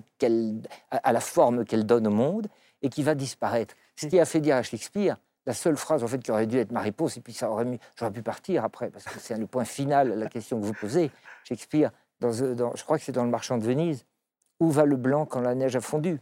[0.92, 2.50] à, à la forme qu'elle donne au monde
[2.84, 3.74] et qui va disparaître.
[3.96, 6.60] Ce qui a fait dire à Shakespeare la seule phrase en fait qui aurait dû
[6.60, 9.36] être ma réponse et puis ça aurait mis, j'aurais pu partir après parce que c'est
[9.36, 11.10] le point final la question que vous posez.
[11.46, 14.06] Shakespeare, dans, dans- je crois que c'est dans Le Marchand de Venise,
[14.60, 16.20] où va le blanc quand la neige a fondu?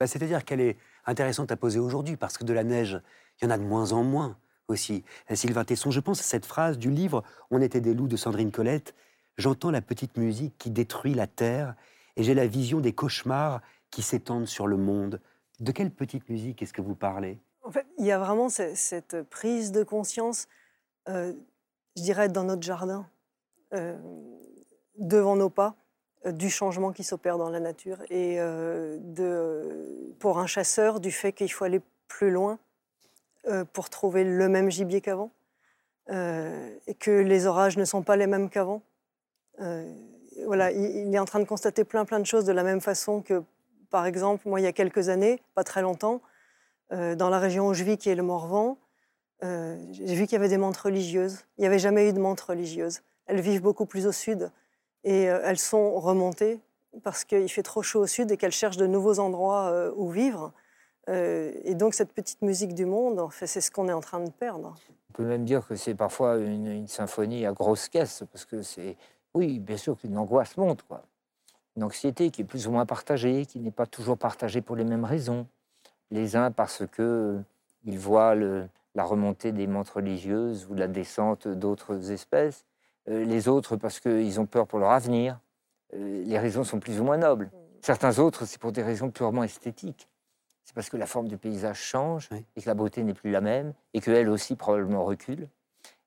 [0.00, 3.00] Bah, C'est-à-dire qu'elle est intéressante à poser aujourd'hui, parce que de la neige,
[3.40, 4.36] il y en a de moins en moins
[4.68, 5.04] aussi.
[5.30, 8.16] Euh, Sylvain Tesson, je pense à cette phrase du livre On était des loups de
[8.16, 8.94] Sandrine Colette.
[9.36, 11.74] J'entends la petite musique qui détruit la terre
[12.16, 15.20] et j'ai la vision des cauchemars qui s'étendent sur le monde.
[15.60, 17.38] De quelle petite musique est-ce que vous parlez?
[17.62, 20.48] En fait, il y a vraiment ce- cette prise de conscience,
[21.08, 21.32] euh,
[21.96, 23.06] je dirais, dans notre jardin,
[23.74, 23.96] euh,
[24.96, 25.76] devant nos pas,
[26.26, 28.38] du changement qui s'opère dans la nature et
[30.18, 32.58] pour un chasseur du fait qu'il faut aller plus loin
[33.72, 35.30] pour trouver le même gibier qu'avant
[36.10, 38.82] euh, et que les orages ne sont pas les mêmes qu'avant.
[39.60, 39.90] Euh,
[40.46, 43.20] voilà, il, est en train de constater plein plein de choses de la même façon
[43.22, 43.42] que,
[43.90, 46.22] par exemple, moi il y a quelques années, pas très longtemps,
[46.92, 48.78] euh, dans la région où je vis, qui est le Morvan,
[49.44, 51.44] euh, j'ai vu qu'il y avait des menthes religieuses.
[51.58, 53.02] Il n'y avait jamais eu de menthes religieuses.
[53.26, 54.50] Elles vivent beaucoup plus au sud
[55.04, 56.60] et euh, elles sont remontées
[57.04, 60.10] parce qu'il fait trop chaud au sud et qu'elles cherchent de nouveaux endroits euh, où
[60.10, 60.52] vivre.
[61.08, 64.00] Euh, et donc cette petite musique du monde, en fait, c'est ce qu'on est en
[64.00, 64.74] train de perdre.
[65.10, 68.62] On peut même dire que c'est parfois une, une symphonie à grosse caisse, parce que
[68.62, 68.96] c'est,
[69.34, 71.02] oui, bien sûr qu'une angoisse monte, quoi.
[71.76, 74.84] Une anxiété qui est plus ou moins partagée, qui n'est pas toujours partagée pour les
[74.84, 75.46] mêmes raisons.
[76.10, 77.38] Les uns parce que
[77.84, 82.64] il voit la remontée des montres religieuses ou la descente d'autres espèces.
[83.08, 85.38] Euh, les autres parce qu'ils ont peur pour leur avenir.
[85.94, 87.50] Euh, les raisons sont plus ou moins nobles.
[87.80, 90.08] Certains autres, c'est pour des raisons purement esthétiques.
[90.68, 93.40] C'est parce que la forme du paysage change et que la beauté n'est plus la
[93.40, 95.48] même et qu'elle aussi probablement recule.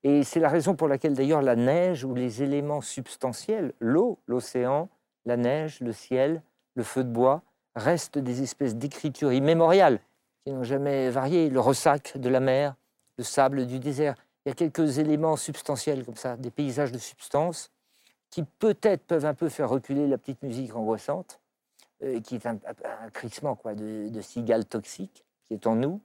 [0.04, 4.88] Et c'est la raison pour laquelle d'ailleurs la neige ou les éléments substantiels, l'eau, l'océan,
[5.26, 6.44] la neige, le ciel,
[6.76, 7.42] le feu de bois,
[7.76, 10.00] restent des espèces d'écritures immémoriales
[10.46, 11.50] qui n'ont jamais varié.
[11.50, 12.76] Le ressac de la mer,
[13.18, 14.14] le sable du désert.
[14.46, 17.72] Il y a quelques éléments substantiels comme ça, des paysages de substance
[18.30, 21.41] qui peut-être peuvent un peu faire reculer la petite musique angoissante,
[22.04, 22.58] euh, qui est un,
[23.14, 26.02] crissement quoi, de, de cigales toxiques qui est en nous.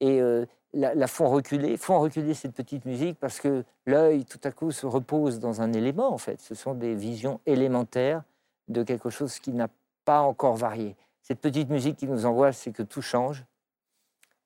[0.00, 4.50] Et euh, la, font reculer, font reculer cette petite musique parce que l'œil, tout à
[4.50, 6.40] coup, se repose dans un élément, en fait.
[6.40, 8.22] Ce sont des visions élémentaires
[8.68, 9.68] de quelque chose qui n'a
[10.04, 10.96] pas encore varié.
[11.22, 13.44] Cette petite musique qui nous envoie, c'est que tout change.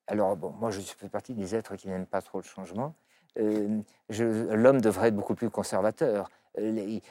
[0.07, 2.93] Alors, bon, moi, je fais partie des êtres qui n'aiment pas trop le changement.
[3.39, 6.29] Euh, L'homme devrait être beaucoup plus conservateur.
[6.57, 7.01] Il,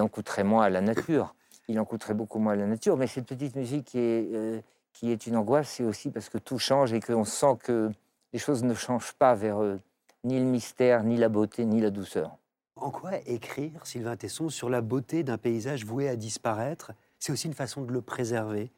[0.00, 1.34] en coûterait moins à la nature.
[1.68, 2.96] Il en coûterait beaucoup moins à la nature.
[2.96, 4.60] Mais cette petite musique qui est, euh,
[4.92, 7.90] qui est une angoisse, c'est aussi parce que tout change et qu'on sent que
[8.32, 9.80] les choses ne changent pas vers eux,
[10.24, 12.36] ni le mystère, ni la beauté, ni la douceur.
[12.76, 17.46] En quoi écrire, Sylvain Tesson, sur la beauté d'un paysage voué à disparaître C'est aussi
[17.46, 18.70] une façon de le préserver,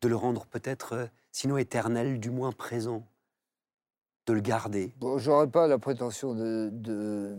[0.00, 3.04] de le rendre peut-être, euh, sinon éternel, du moins présent,
[4.26, 4.92] de le garder?
[4.98, 7.36] Bon, J'aurais pas la prétention de,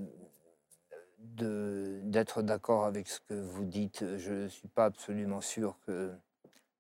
[1.24, 4.06] d'être d'accord avec ce que vous dites.
[4.18, 6.12] Je ne suis pas absolument sûr que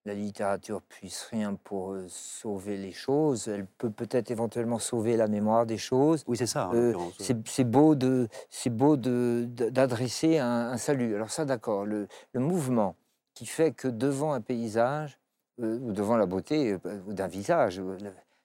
[0.05, 3.47] la littérature puisse rien pour euh, sauver les choses.
[3.47, 6.23] Elle peut peut-être éventuellement sauver la mémoire des choses.
[6.27, 6.69] Oui, c'est ça.
[6.73, 11.15] Euh, c'est beau de, c'est beau de, d'adresser un, salut.
[11.15, 11.85] Alors ça, d'accord.
[11.85, 12.95] Le, mouvement
[13.33, 15.17] qui fait que devant un paysage
[15.61, 16.77] euh, ou devant la beauté
[17.07, 17.81] d'un visage,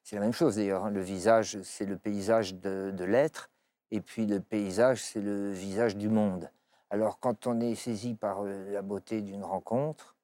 [0.05, 0.85] c'est la même chose d'ailleurs.
[0.85, 0.91] Hein.
[0.91, 3.51] Le visage, c'est le paysage de, de l'être,
[3.91, 6.51] et puis le paysage, c'est le visage du monde.
[6.91, 10.17] Alors quand on est saisi par la beauté d'une rencontre,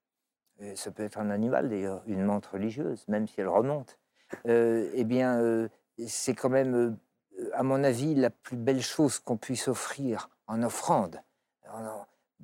[0.75, 3.99] ça peut être un animal d'ailleurs, une menthe religieuse, même si elle remonte,
[4.47, 5.69] euh, eh bien, euh,
[6.07, 10.63] c'est quand même, euh, à mon avis, la plus belle chose qu'on puisse offrir en
[10.63, 11.21] offrande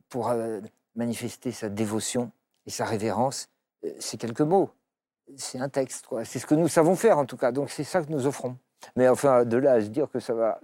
[0.09, 0.33] pour
[0.97, 2.33] manifester sa dévotion
[2.67, 3.49] et sa révérence.
[4.01, 4.71] c'est quelques mots,
[5.37, 8.03] c'est un texte, c'est ce que nous savons faire en tout cas, donc c'est ça
[8.03, 8.57] que nous offrons.
[8.97, 10.61] Mais enfin, de là à se dire que ça va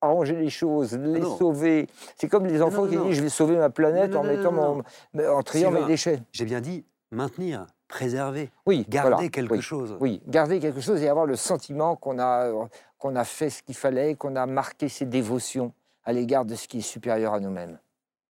[0.00, 1.86] arranger les choses, ah les sauver.
[2.16, 4.82] C'est comme les enfants qui disent je vais sauver ma planète en mettant mon,
[5.18, 6.20] en triant mes déchets.
[6.32, 9.96] J'ai bien dit maintenir, préserver, oui, garder quelque chose.
[10.00, 12.50] Oui, garder quelque chose et avoir le sentiment qu'on a,
[12.98, 15.72] qu'on a fait ce qu'il fallait, qu'on a marqué ses dévotions
[16.04, 17.78] à l'égard de ce qui est supérieur à nous-mêmes.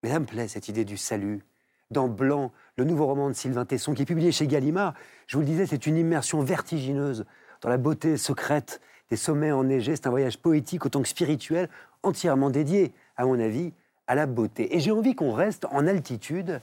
[0.03, 1.43] Mais ça me plaît cette idée du salut.
[1.91, 4.93] Dans Blanc, le nouveau roman de Sylvain Tesson, qui est publié chez Gallimard,
[5.27, 7.25] je vous le disais, c'est une immersion vertigineuse
[7.61, 9.95] dans la beauté secrète des sommets enneigés.
[9.95, 11.69] C'est un voyage poétique autant que spirituel,
[12.03, 13.73] entièrement dédié, à mon avis,
[14.07, 14.75] à la beauté.
[14.75, 16.61] Et j'ai envie qu'on reste en altitude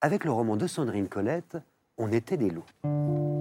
[0.00, 1.56] avec le roman de Sandrine Colette,
[1.98, 3.35] On était des loups.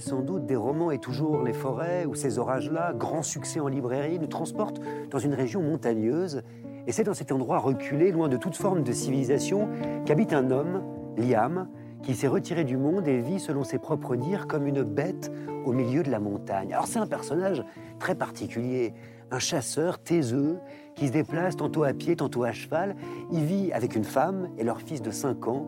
[0.00, 4.18] Sans doute des romans Et toujours les forêts, où ces orages-là, grand succès en librairie,
[4.18, 4.80] nous transportent
[5.10, 6.42] dans une région montagneuse.
[6.86, 9.68] Et c'est dans cet endroit reculé, loin de toute forme de civilisation,
[10.04, 10.82] qu'habite un homme,
[11.16, 11.68] Liam,
[12.02, 15.32] qui s'est retiré du monde et vit, selon ses propres dires, comme une bête
[15.64, 16.72] au milieu de la montagne.
[16.72, 17.64] Alors c'est un personnage
[17.98, 18.92] très particulier,
[19.30, 20.58] un chasseur taiseux
[20.94, 22.94] qui se déplace tantôt à pied, tantôt à cheval.
[23.32, 25.66] Il vit avec une femme et leur fils de 5 ans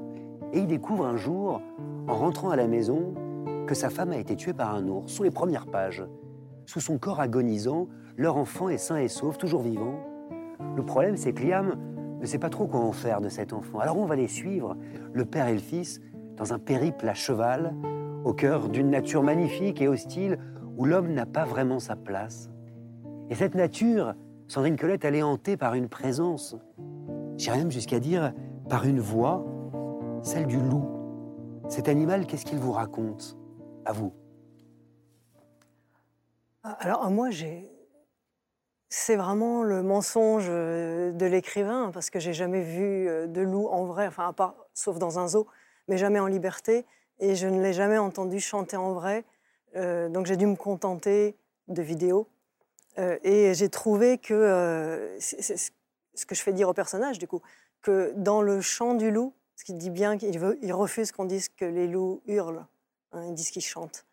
[0.53, 1.61] et il découvre un jour,
[2.07, 3.15] en rentrant à la maison,
[3.67, 6.05] que sa femme a été tuée par un ours, sous les premières pages.
[6.67, 9.99] Sous son corps agonisant, leur enfant est sain et sauf, toujours vivant.
[10.77, 11.77] Le problème, c'est que Liam
[12.21, 13.79] ne sait pas trop quoi en faire de cet enfant.
[13.79, 14.77] Alors on va les suivre,
[15.13, 16.01] le père et le fils,
[16.37, 17.75] dans un périple à cheval,
[18.25, 20.39] au cœur d'une nature magnifique et hostile
[20.77, 22.51] où l'homme n'a pas vraiment sa place.
[23.31, 24.15] Et cette nature,
[24.49, 26.57] Sandrine Colette, elle est hantée par une présence,
[27.37, 28.33] j'irais même jusqu'à dire
[28.69, 29.45] par une voix,
[30.23, 30.85] celle du loup.
[31.69, 33.37] Cet animal, qu'est-ce qu'il vous raconte?
[33.87, 34.13] À vous.
[36.63, 37.71] Ah, alors, moi, j'ai.
[38.89, 43.85] C'est vraiment le mensonge de l'écrivain, parce que j'ai jamais vu euh, de loup en
[43.85, 45.47] vrai, enfin, à part, sauf dans un zoo
[45.89, 46.87] mais jamais en liberté.
[47.19, 49.25] Et je ne l'ai jamais entendu chanter en vrai.
[49.77, 51.37] Euh, donc j'ai dû me contenter
[51.69, 52.29] de vidéos.
[52.99, 55.73] Euh, et j'ai trouvé que, euh, c'est
[56.15, 57.43] ce que je fais dire au personnage du coup,
[57.83, 61.49] que dans le chant du loup, ce qu'il dit bien qu'il il refuse qu'on dise
[61.49, 62.67] que les loups hurlent,
[63.17, 64.05] hein, ils disent qu'ils chantent.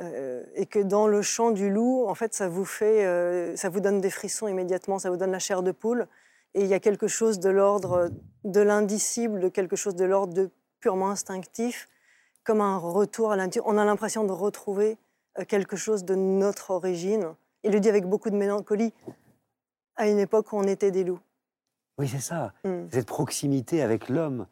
[0.00, 3.68] euh, et que dans le chant du loup, en fait, ça vous fait, euh, ça
[3.68, 6.06] vous donne des frissons immédiatement, ça vous donne la chair de poule.
[6.54, 8.10] Et il y a quelque chose de l'ordre
[8.44, 11.88] de l'indicible, de quelque chose de l'ordre de purement instinctif,
[12.44, 13.66] comme un retour à l'intérieur.
[13.68, 14.98] On a l'impression de retrouver
[15.38, 17.34] euh, quelque chose de notre origine.
[17.62, 18.92] Il le dit avec beaucoup de mélancolie,
[19.96, 21.20] à une époque où on était des loups.
[21.98, 22.52] Oui, c'est ça.
[22.64, 22.88] Mm.
[22.92, 24.46] Cette proximité avec l'homme.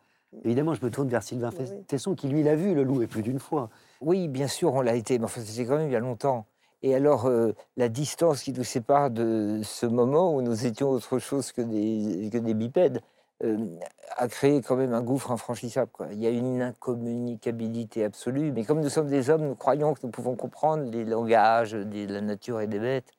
[0.45, 1.51] Évidemment, je me tourne vers Sylvain.
[1.87, 3.71] Tesson, qui lui l'a vu, le loup, et plus d'une fois.
[4.01, 6.47] Oui, bien sûr, on l'a été, mais enfin, c'était quand même il y a longtemps.
[6.83, 11.19] Et alors, euh, la distance qui nous sépare de ce moment où nous étions autre
[11.19, 13.01] chose que des, que des bipèdes
[13.43, 13.57] euh,
[14.17, 15.91] a créé quand même un gouffre infranchissable.
[15.91, 16.09] quoi.
[16.13, 20.01] Il y a une incommunicabilité absolue, mais comme nous sommes des hommes, nous croyons que
[20.03, 23.11] nous pouvons comprendre les langages de la nature et des bêtes.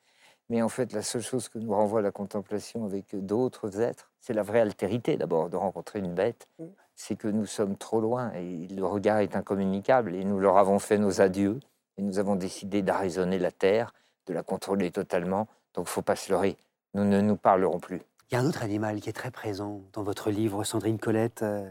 [0.50, 4.34] Mais en fait, la seule chose que nous renvoie la contemplation avec d'autres êtres, c'est
[4.34, 6.48] la vraie altérité d'abord de rencontrer une bête.
[6.96, 10.80] C'est que nous sommes trop loin et le regard est incommunicable et nous leur avons
[10.80, 11.60] fait nos adieux
[11.98, 13.94] et nous avons décidé d'arraisonner la terre,
[14.28, 15.48] de la contrôler totalement.
[15.74, 16.58] Donc, faut pas se leurrer.
[16.94, 18.02] Nous ne nous parlerons plus.
[18.32, 21.44] Il y a un autre animal qui est très présent dans votre livre, Sandrine Colette,
[21.44, 21.70] euh,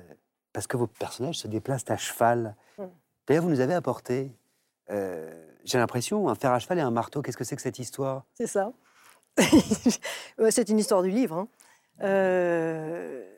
[0.53, 2.55] parce que vos personnages se déplacent à cheval.
[2.79, 2.83] Mm.
[3.27, 4.31] D'ailleurs, vous nous avez apporté,
[4.91, 5.33] euh,
[5.65, 7.23] j'ai l'impression, un fer à cheval et un marteau.
[7.23, 8.25] Qu'est-ce que c'est que cette histoire?
[8.35, 8.73] C'est ça.
[10.51, 11.39] C'est une histoire du livre.
[11.39, 11.49] hein.
[12.03, 13.34] Euh,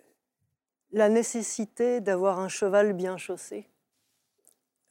[0.93, 3.69] la nécessité d'avoir un cheval bien chaussé.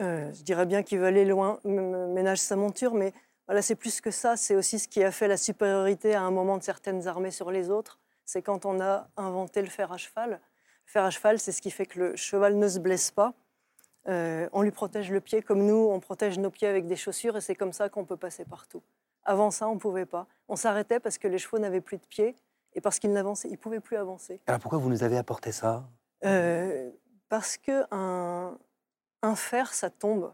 [0.01, 3.13] Euh, je dirais bien qu'il veut aller loin, ménage sa monture, mais
[3.47, 4.35] voilà, c'est plus que ça.
[4.35, 7.51] C'est aussi ce qui a fait la supériorité à un moment de certaines armées sur
[7.51, 7.99] les autres.
[8.25, 10.31] C'est quand on a inventé le fer à cheval.
[10.31, 13.33] Le fer à cheval, c'est ce qui fait que le cheval ne se blesse pas.
[14.07, 17.37] Euh, on lui protège le pied comme nous, on protège nos pieds avec des chaussures
[17.37, 18.83] et c'est comme ça qu'on peut passer partout.
[19.23, 20.27] Avant ça, on ne pouvait pas.
[20.47, 22.35] On s'arrêtait parce que les chevaux n'avaient plus de pieds
[22.75, 24.41] et parce qu'ils n'avançaient, ils pouvaient plus avancer.
[24.47, 25.89] Alors pourquoi vous nous avez apporté ça?
[26.23, 26.91] Euh,
[27.29, 28.57] parce que un,
[29.21, 30.33] un fer, ça tombe,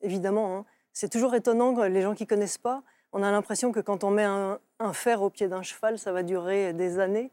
[0.00, 0.56] évidemment.
[0.56, 0.66] hein.
[0.92, 4.24] C'est toujours étonnant les gens qui connaissent pas, on a l'impression que quand on met
[4.24, 7.32] un, un fer au pied d'un cheval, ça va durer des années.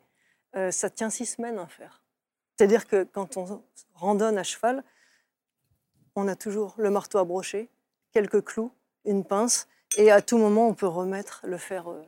[0.56, 2.02] Euh, ça tient six semaines un fer.
[2.56, 3.62] C'est-à-dire que quand on
[3.93, 4.84] randonne à cheval,
[6.15, 7.69] on a toujours le marteau à brocher,
[8.12, 8.71] quelques clous,
[9.06, 11.88] une pince, et à tout moment on peut remettre le fer.
[11.89, 12.02] euh,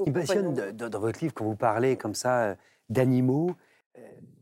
[0.00, 0.66] Ce qui passionne compagnon.
[0.72, 2.54] de- de- dans votre livre, quand vous parlez comme ça euh,
[2.88, 3.50] d'animaux,
[3.98, 4.00] euh,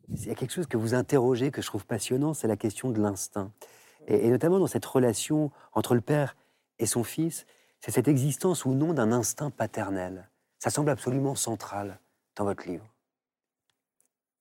[0.09, 2.91] il y a quelque chose que vous interrogez que je trouve passionnant, c'est la question
[2.91, 3.53] de l'instinct.
[4.07, 6.37] Et, et notamment dans cette relation entre le père
[6.79, 7.45] et son fils,
[7.81, 10.29] c'est cette existence ou non d'un instinct paternel.
[10.59, 11.99] Ça semble absolument central
[12.37, 12.85] dans votre livre.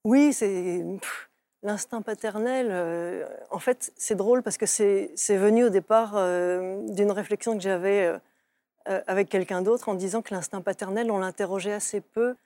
[0.04, 0.84] Oui, c'est
[1.62, 2.68] l'instinct paternel.
[2.70, 7.60] euh, en fait, c'est drôle parce que c'est venu au départ euh, d'une réflexion que
[7.62, 8.18] j'avais euh,
[9.06, 12.36] avec quelqu'un d'autre en disant que l'instinct paternel, on l'interrogeait assez peu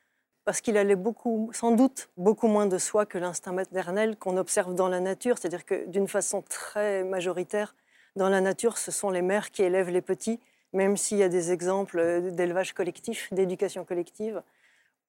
[0.45, 4.75] parce qu'il allait beaucoup, sans doute, beaucoup moins de soi que l'instinct maternel qu'on observe
[4.75, 5.39] dans la nature.
[5.39, 7.75] C'est-à-dire que d'une façon très majoritaire,
[8.17, 10.41] dans la nature, ce sont les mères qui élèvent les petits,
[10.73, 14.43] même s'il y a des exemples euh, d'élevage collectif, d'éducation collective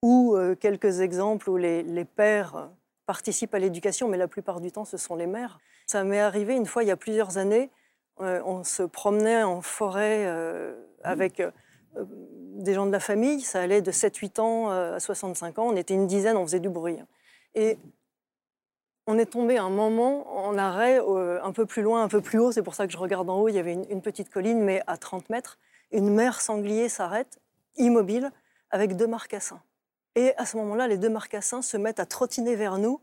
[0.01, 2.69] ou euh, quelques exemples où les, les pères
[3.05, 5.59] participent à l'éducation, mais la plupart du temps, ce sont les mères.
[5.87, 7.71] Ça m'est arrivé une fois, il y a plusieurs années,
[8.21, 11.51] euh, on se promenait en forêt euh, avec euh,
[11.97, 12.05] euh,
[12.55, 15.75] des gens de la famille, ça allait de 7-8 ans euh, à 65 ans, on
[15.75, 16.97] était une dizaine, on faisait du bruit.
[17.55, 17.77] Et
[19.05, 20.99] on est tombé un moment en arrêt,
[21.43, 23.41] un peu plus loin, un peu plus haut, c'est pour ça que je regarde en
[23.41, 25.59] haut, il y avait une, petite colline, mais à 30 mètres,
[25.91, 27.39] une mère sanglier s'arrête,
[27.75, 28.31] immobile,
[28.71, 29.61] avec deux marcassins.
[30.15, 33.01] Et à ce moment-là, les deux marcassins se mettent à trottiner vers nous,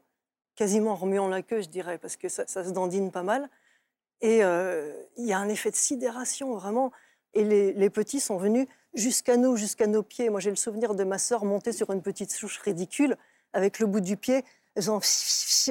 [0.55, 3.49] quasiment en remuant la queue, je dirais, parce que ça, se dandine pas mal.
[4.23, 6.93] Et il y a un effet de sidération, vraiment.
[7.35, 10.31] Et les, les petits sont venus jusqu'à nous, jusqu'à nos pieds.
[10.31, 13.17] Moi, j'ai le souvenir de ma sœur monter sur une petite souche ridicule,
[13.53, 15.01] avec le bout du pied, faisant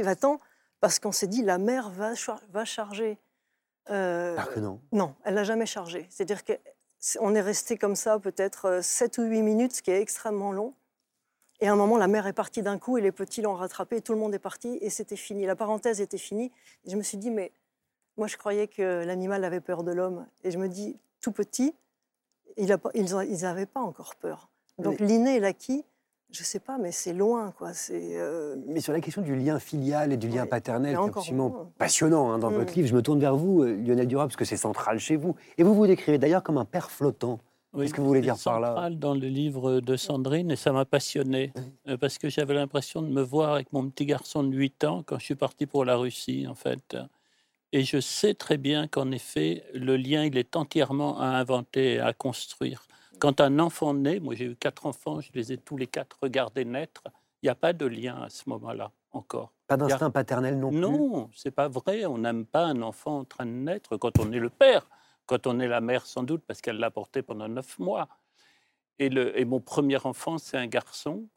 [0.03, 0.39] va-t'en,
[0.79, 3.17] parce qu'on s'est dit, la mère va, char- va charger.
[3.89, 4.79] Euh, Alors que non.
[4.91, 6.05] non, elle n'a jamais chargé.
[6.09, 10.51] C'est-à-dire qu'on est resté comme ça peut-être 7 ou 8 minutes, ce qui est extrêmement
[10.51, 10.73] long.
[11.61, 13.99] Et à un moment, la mère est partie d'un coup et les petits l'ont rattrapé,
[14.01, 15.45] tout le monde est parti et c'était fini.
[15.45, 16.51] La parenthèse était finie.
[16.85, 17.51] Et je me suis dit, mais
[18.15, 20.25] moi, je croyais que l'animal avait peur de l'homme.
[20.45, 21.73] Et je me dis, tout petit,
[22.57, 22.67] ils
[23.41, 24.49] n'avaient pas encore peur.
[24.77, 25.83] Donc l'inné et l'acquis,
[26.31, 27.73] je sais pas, mais c'est loin, quoi.
[27.73, 31.03] C'est euh, Mais sur la question du lien filial et du lien Ouais, paternel, qui
[31.03, 31.71] est absolument moins.
[31.77, 32.55] passionnant hein, dans Mm.
[32.55, 35.15] votre livre, je me tourne vers vous, euh, Lionel Duras, parce que c'est central chez
[35.15, 35.35] vous.
[35.57, 37.39] Et vous vous décrivez d'ailleurs comme un père flottant.
[37.73, 40.55] Oui, Qu'est-ce que vous voulez dire par là central dans le livre de Sandrine et
[40.55, 41.53] ça m'a passionné
[41.87, 45.03] euh, parce que j'avais l'impression de me voir avec mon petit garçon de 8 ans
[45.05, 46.97] quand je suis parti pour la Russie en fait.
[47.71, 52.13] Et je sais très bien qu'en effet, le lien, il est entièrement à inventer, à
[52.13, 52.87] construire.
[53.19, 56.17] Quand un enfant naît, moi j'ai eu quatre enfants, je les ai tous les quatre
[56.21, 57.03] regardés naître,
[57.41, 59.53] il n'y a pas de lien à ce moment-là encore.
[59.67, 60.79] Pas d'instinct paternel non plus?
[60.79, 62.05] Non, c'est pas vrai.
[62.05, 64.89] On n'aime pas un enfant en train de naître quand on est le père.
[65.25, 68.07] Quand on est la mère, sans doute, parce qu'elle l'a porté pendant neuf mois.
[68.97, 71.27] Et, le, et mon premier enfant, c'est un garçon.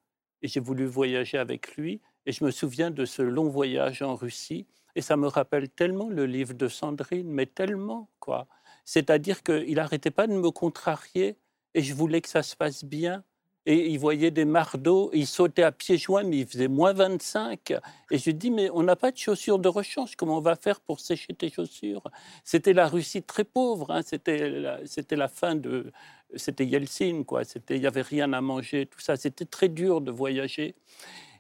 [0.41, 2.01] Et j'ai voulu voyager avec lui.
[2.25, 4.67] Et je me souviens de ce long voyage en Russie.
[4.95, 8.47] Et ça me rappelle tellement le livre de Sandrine, mais tellement, quoi.
[8.85, 11.37] C'est-à-dire qu'il n'arrêtait pas de me contrarier
[11.75, 13.25] et je voulais que ça se passe bien.
[13.65, 17.75] Et il voyait des mardeaux, il sautait à pieds joints, mais il faisait moins 25.
[18.11, 20.81] Et je dis, mais on n'a pas de chaussures de rechange, comment on va faire
[20.81, 22.03] pour sécher tes chaussures?
[22.43, 24.03] C'était la Russie très pauvre, hein.
[24.03, 25.93] c'était la, fin de...
[26.35, 27.43] C'était Yeltsin, quoi.
[27.71, 29.15] Il n'y avait rien à manger, tout ça.
[29.15, 30.75] C'était très dur de voyager.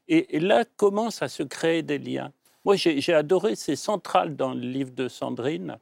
[0.06, 2.32] Et, et là commencent à se créer des liens?
[2.64, 5.78] Moi, j'ai adoré, c'est central dans le livre de Sandrine,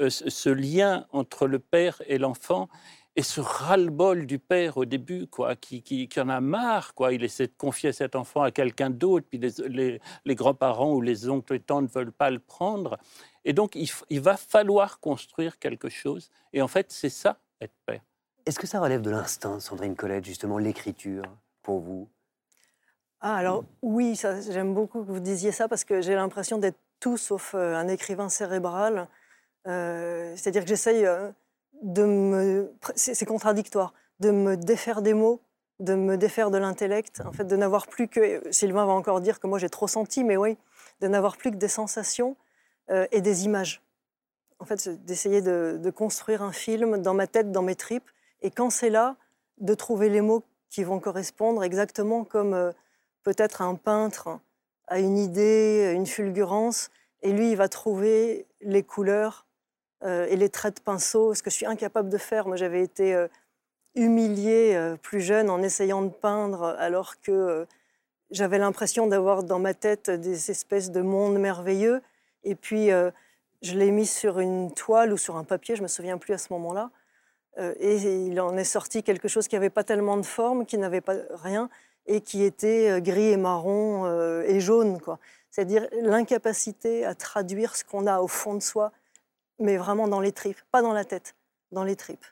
[0.00, 2.68] euh, ce lien entre le père et l'enfant
[3.16, 7.14] et ce ras-le-bol du père au début, quoi, qui, qui, en a marre, quoi.
[7.14, 11.28] Il essaie de confier cet enfant à quelqu'un d'autre, puis les, les, grands-parents ou les
[11.28, 12.98] oncles et tantes ne veulent pas le prendre.
[13.46, 16.30] Et donc, il, va falloir construire quelque chose.
[16.52, 18.02] Et en fait, c'est ça, être père.
[18.44, 21.24] Est-ce que ça relève de l'instinct, Sandrine Colette, justement, l'écriture,
[21.62, 22.10] pour vous?
[23.28, 24.16] Ah, alors oui,
[24.50, 27.88] j'aime beaucoup que vous disiez ça parce que j'ai l'impression d'être tout sauf euh, un
[27.88, 29.08] écrivain cérébral.
[29.66, 31.28] Euh, c'est-à-dire que j'essaye euh,
[31.82, 32.72] de me.
[32.94, 35.40] C'est contradictoire, de me défaire des mots,
[35.80, 38.44] de me défaire de l'intellect, en fait, de n'avoir plus que.
[38.52, 40.56] Sylvain va encore dire que moi j'ai trop senti, mais oui,
[41.00, 42.36] de n'avoir plus que des sensations
[43.10, 43.82] et des images.
[44.60, 48.08] En fait, d'essayer de, de, construire un film dans ma tête, dans mes tripes,
[48.42, 49.16] et quand c'est là,
[49.58, 52.72] de trouver les mots qui vont correspondre exactement comme
[53.26, 54.38] peut-être un peintre
[54.86, 56.90] a une idée, une fulgurance,
[57.22, 59.46] et lui, il va trouver les couleurs
[60.04, 62.46] euh, et les traits de pinceau, ce que je suis incapable de faire.
[62.46, 63.26] Moi, j'avais été euh,
[63.96, 67.66] humiliée euh, plus jeune en essayant de peindre, alors que
[68.30, 72.02] j'avais l'impression d'avoir dans ma tête des espèces de mondes merveilleux.
[72.44, 76.16] Et puis, je l'ai mis sur une toile ou sur un papier, je me souviens
[76.16, 76.90] plus à ce moment-là.
[77.58, 81.00] et il en est sorti quelque chose qui n'avait pas tellement de forme, qui n'avait
[81.00, 81.68] pas rien,
[82.06, 85.00] et qui était euh, gris et marron euh, et jaune.
[85.00, 85.18] Quoi.
[85.50, 88.92] C'est-à-dire l'incapacité à traduire ce qu'on a au fond de soi,
[89.58, 91.34] mais vraiment dans les tripes, pas dans la tête,
[91.72, 92.24] dans les tripes.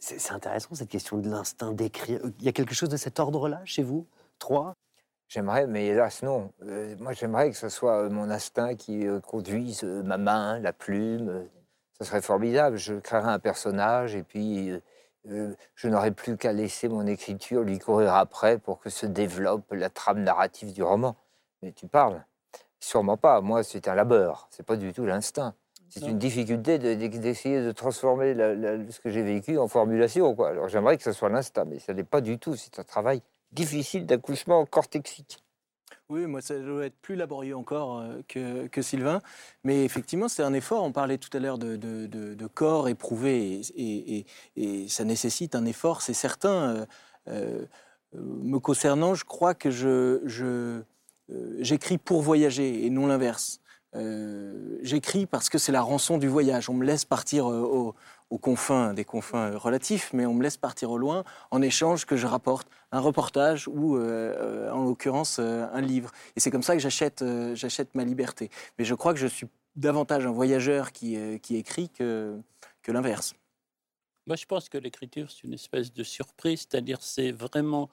[0.00, 2.20] C'est intéressant cette question de l'instinct d'écrire.
[2.40, 4.06] Il y a quelque chose de cet ordre-là chez vous
[4.40, 4.74] Trois?
[5.28, 6.52] J'aimerais, mais hélas non.
[6.64, 11.46] Euh, moi j'aimerais que ce soit mon instinct qui conduise ma main, la plume.
[12.02, 12.78] Ce serait formidable.
[12.78, 14.80] Je créerais un personnage et puis euh,
[15.24, 19.88] je n'aurais plus qu'à laisser mon écriture lui courir après pour que se développe la
[19.88, 21.16] trame narrative du roman.
[21.62, 22.24] Mais tu parles
[22.80, 23.40] Sûrement pas.
[23.40, 24.48] Moi, c'est un labeur.
[24.50, 25.54] C'est pas du tout l'instinct.
[25.88, 30.34] C'est une difficulté d'essayer de, transformer ce que j'ai vécu en formulation.
[30.34, 30.48] Quoi.
[30.48, 32.56] Alors j'aimerais que ce soit l'instinct, mais ce n'est pas du tout.
[32.56, 33.20] C'est un travail
[33.52, 35.41] difficile d'accouchement cortexique.
[36.08, 39.22] Oui, moi, ça doit être plus laborieux encore euh, que, Sylvain.
[39.64, 40.82] Mais effectivement, c'est un effort.
[40.84, 46.50] On parlait tout à l'heure de, corps éprouvé et, ça nécessite un effort, c'est certain.
[46.50, 46.86] Euh,
[47.28, 47.66] euh,
[48.14, 49.70] me concernant, je crois que
[51.60, 53.60] j'écris pour voyager et non l'inverse.
[54.82, 56.68] j'écris parce que c'est la rançon du voyage.
[56.68, 57.94] On me laisse partir au,
[58.32, 62.16] aux confins, des confins relatifs, mais on me laisse partir au loin en échange que
[62.16, 66.10] je rapporte un reportage ou, euh, euh, en l'occurrence, euh, un livre.
[66.34, 67.22] Et c'est comme ça que j'achète,
[67.52, 68.48] j'achète ma liberté.
[68.78, 71.14] Mais je crois que je suis davantage un voyageur qui,
[71.50, 72.42] écrit que
[72.88, 73.34] l'inverse.
[74.26, 77.90] Moi, je pense que l'écriture, c'est une espèce de surprise, c'est-à-dire c'est vraiment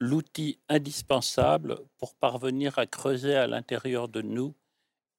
[0.00, 4.54] l'outil indispensable pour parvenir à creuser à l'intérieur de nous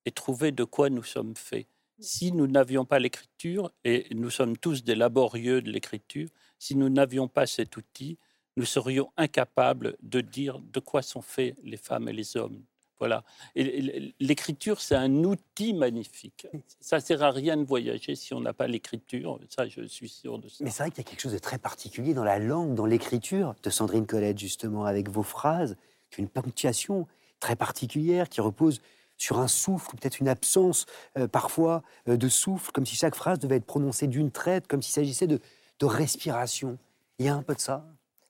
[0.07, 1.67] et trouver de quoi nous sommes faits
[2.03, 6.29] si nous n'avions pas l'écriture, et nous sommes tous des laborieux de l'écriture,
[6.59, 8.17] si nous n'avions pas cet outil,
[8.57, 12.61] nous serions incapables de dire de quoi sont faits les femmes et les hommes.
[12.99, 13.23] Voilà.
[13.55, 16.47] L'écriture, c'est un outil magnifique.
[16.79, 19.39] Ça sert à rien de voyager si on n'a pas l'écriture.
[19.49, 20.63] Ça, je suis sûr de ça.
[20.63, 22.85] Mais c'est vrai qu'il y a quelque chose de très particulier dans la langue, dans
[22.85, 25.75] l'écriture de Sandrine Colette, justement, avec vos phrases,
[26.17, 27.07] une ponctuation
[27.39, 28.79] très particulière qui repose
[29.23, 30.85] sur un souffle, peut-être une absence
[31.17, 34.81] euh, parfois euh, de souffle, comme si chaque phrase devait être prononcée d'une traite, comme
[34.81, 35.39] s'il s'agissait de,
[35.85, 36.77] respiration.
[37.19, 37.85] Il y a un peu de ça?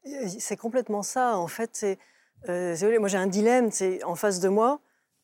[0.07, 1.37] Euh, C'est complètement ça.
[1.37, 1.99] En fait, c'est,
[2.47, 3.69] moi j'ai un dilemme.
[3.69, 4.79] C'est en face de moi,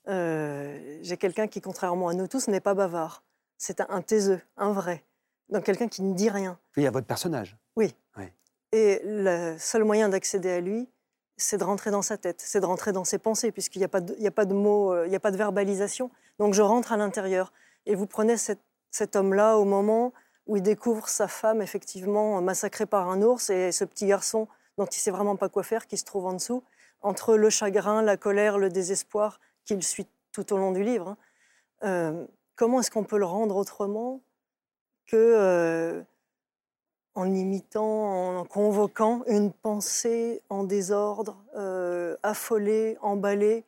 [0.05, 3.23] j'ai quelqu'un qui, contrairement à nous tous, n'est pas bavard.
[3.57, 5.03] C'est un, taiseux, un vrai.
[5.49, 6.59] Donc quelqu'un qui ne dit rien.
[6.77, 7.57] Il y a votre personnage.
[7.75, 7.95] Oui.
[8.15, 8.25] oui.
[8.71, 10.87] Et le seul moyen d'accéder à lui,
[11.43, 13.89] c'est de rentrer dans sa tête, c'est de rentrer dans ses pensées, puisqu'il n'y a,
[13.89, 16.11] pas de, a pas de mots, euh, il n'y a pas de verbalisation.
[16.37, 17.51] Donc je rentre à l'intérieur.
[17.85, 20.13] Et vous prenez cet homme-là au moment
[20.47, 24.85] où il découvre sa femme, effectivement, massacrée par un ours, et ce petit garçon dont
[24.85, 26.63] il sait vraiment pas quoi faire, qui se trouve en dessous,
[27.01, 31.09] entre le chagrin, la colère, le désespoir qu'il suit tout au long du livre.
[31.09, 31.17] Hein.
[31.83, 32.25] Euh,
[32.55, 34.21] comment est-ce qu'on peut le rendre autrement
[35.07, 36.01] que euh,
[37.15, 43.65] en imitant, en convoquant une pensée en désordre, euh, affolée, emballée,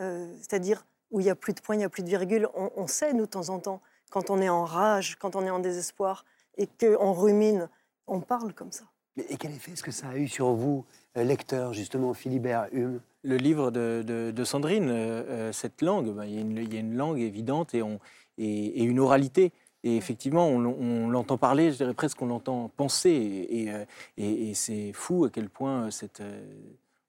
[0.00, 2.48] euh, c'est-à-dire où il n'y a plus de point, il n'y a plus de virgule.
[2.54, 3.80] On, on, sait, nous, de temps en temps,
[4.10, 6.24] quand on est en rage, quand on est en désespoir
[6.56, 7.68] et qu'on rumine,
[8.06, 8.84] on parle comme ça.
[9.16, 10.84] Et quel effet est-ce que ça a eu sur vous,
[11.16, 13.00] euh, lecteur, justement, Philibert Hume?
[13.22, 17.98] Le livre de, Sandrine, cette langue, bah, il, y a une, langue évidente et, on,
[18.36, 19.50] et une oralité.
[19.86, 23.10] Et effectivement, on, l'entend parler, je dirais presque qu'on l'entend penser.
[23.10, 26.42] Et, et, euh, c'est fou à quel point euh, cette, euh,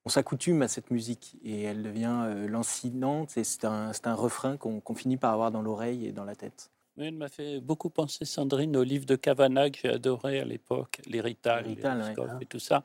[0.04, 3.38] on s'accoutume à cette musique et elle devient lancinante.
[3.38, 6.70] Et c'est un, un, refrain qu'on finit par avoir dans l'oreille et dans la tête.
[6.98, 11.00] elle m'a fait beaucoup penser, Sandrine, au livre de Cavana que j'ai adoré à l'époque,
[11.08, 11.66] l'héritage,
[12.42, 12.84] et tout ça.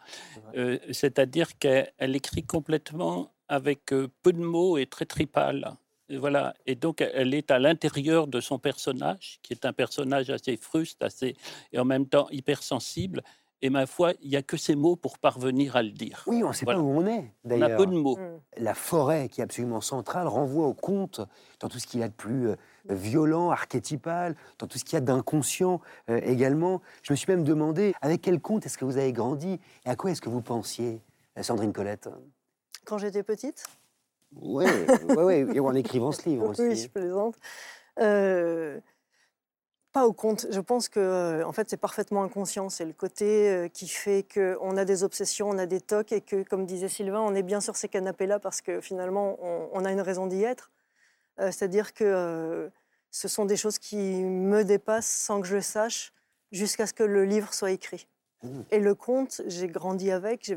[0.93, 5.76] C'est-à-dire qu'elle écrit complètement avec peu de mots et très tripale
[6.16, 6.54] voilà.
[6.66, 11.02] Et donc, elle est à l'intérieur de son personnage, qui est un personnage assez fruste,
[11.02, 11.36] assez,
[11.72, 13.22] et en même temps hypersensible.
[13.62, 16.24] Et ma foi, il n'y a que ces mots pour parvenir à le dire.
[16.26, 17.70] Oui, on ne sait pas où on est, d'ailleurs.
[17.70, 18.16] On a peu de mots.
[18.16, 18.40] Mm.
[18.56, 21.20] La forêt, qui est absolument centrale, renvoie au conte,
[21.61, 22.56] dans tout ce qu'il y a de plus euh,
[22.88, 26.80] violent, archétypal, dans tout ce qu'il y a d'inconscient euh, également.
[27.02, 29.94] Je me suis même demandé, avec quel conte est-ce que vous avez grandi et à
[29.94, 31.02] quoi est-ce que vous pensiez,
[31.42, 32.08] Sandrine Colette?
[32.86, 33.64] Quand j'étais petite?
[34.36, 34.64] Oui,
[35.08, 36.62] oui, oui, en écrivant ce livre aussi.
[36.62, 37.36] Oui, je plaisante.
[37.98, 38.80] Euh,
[39.92, 40.46] pas au compte.
[40.50, 42.68] Je pense que euh, en fait, c'est parfaitement inconscient.
[42.68, 46.20] C'est le côté euh, qui fait qu'on a des obsessions, on a des tocs et
[46.20, 49.90] que, comme disait Sylvain, on est bien sur ces canapés-là parce que finalement, on, a
[49.90, 50.70] une raison d'y être.
[51.38, 52.70] C'est-à-dire que
[53.10, 56.12] ce sont des choses qui me dépassent sans que je le sache
[56.52, 58.06] jusqu'à ce que le livre soit écrit.
[58.42, 58.60] Mmh.
[58.72, 60.52] Et le conte, j'ai grandi avec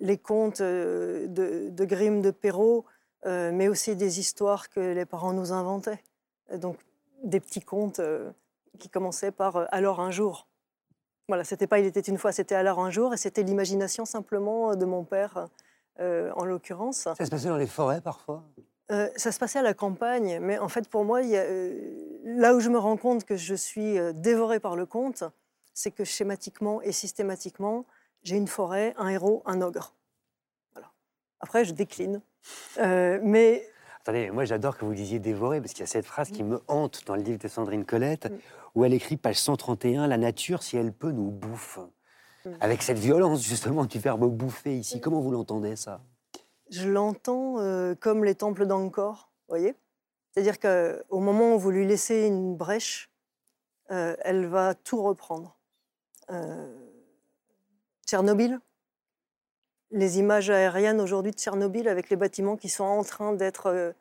[0.00, 2.84] les contes euh, de, Grimm, de Perrault,
[3.26, 6.02] euh, mais aussi des histoires que les parents nous inventaient.
[6.56, 6.78] Donc
[7.22, 8.30] des petits contes euh,
[8.78, 10.48] qui commençaient par Alors un jour.
[11.28, 14.74] Voilà, c'était pas Il était une fois, c'était Alors un jour, et c'était l'imagination simplement
[14.74, 15.48] de mon père,
[16.00, 16.96] en l'occurrence.
[16.96, 18.42] Ça se passait dans les forêts parfois?
[19.16, 22.78] Ça se passait à la campagne, mais en fait pour moi, là où je me
[22.78, 25.22] rends compte que je suis dévorée par le conte,
[25.72, 27.84] c'est que schématiquement et systématiquement,
[28.22, 29.94] j'ai une forêt, un héros, un ogre.
[30.72, 30.90] Voilà.
[31.40, 32.20] Après, je décline.
[32.78, 33.66] Euh, mais.
[34.00, 36.60] Attendez, moi j'adore que vous disiez dévorer, parce qu'il y a cette phrase qui me
[36.68, 38.32] hante dans le livre de Sandrine Colette,
[38.74, 41.78] où elle écrit, page 131, La nature, si elle peut, nous bouffe.
[42.60, 45.00] Avec cette violence, justement, du verbe bouffer ici.
[45.00, 46.00] Comment vous l'entendez, ça?
[46.70, 49.74] Je l'entends euh, comme les temples d'Angkor, vous voyez?
[50.32, 53.10] C'est-à-dire qu'au moment où vous lui laissez une brèche,
[53.90, 55.58] euh, elle va tout reprendre.
[58.10, 58.58] Tchernobyl,
[59.92, 63.92] les images aériennes aujourd'hui de Tchernobyl avec les bâtiments qui sont en train d'être euh,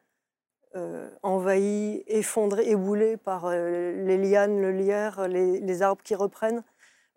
[0.76, 6.64] euh, envahis, effondrés, éboulés par euh, les lianes, le lierre, les, arbres qui reprennent,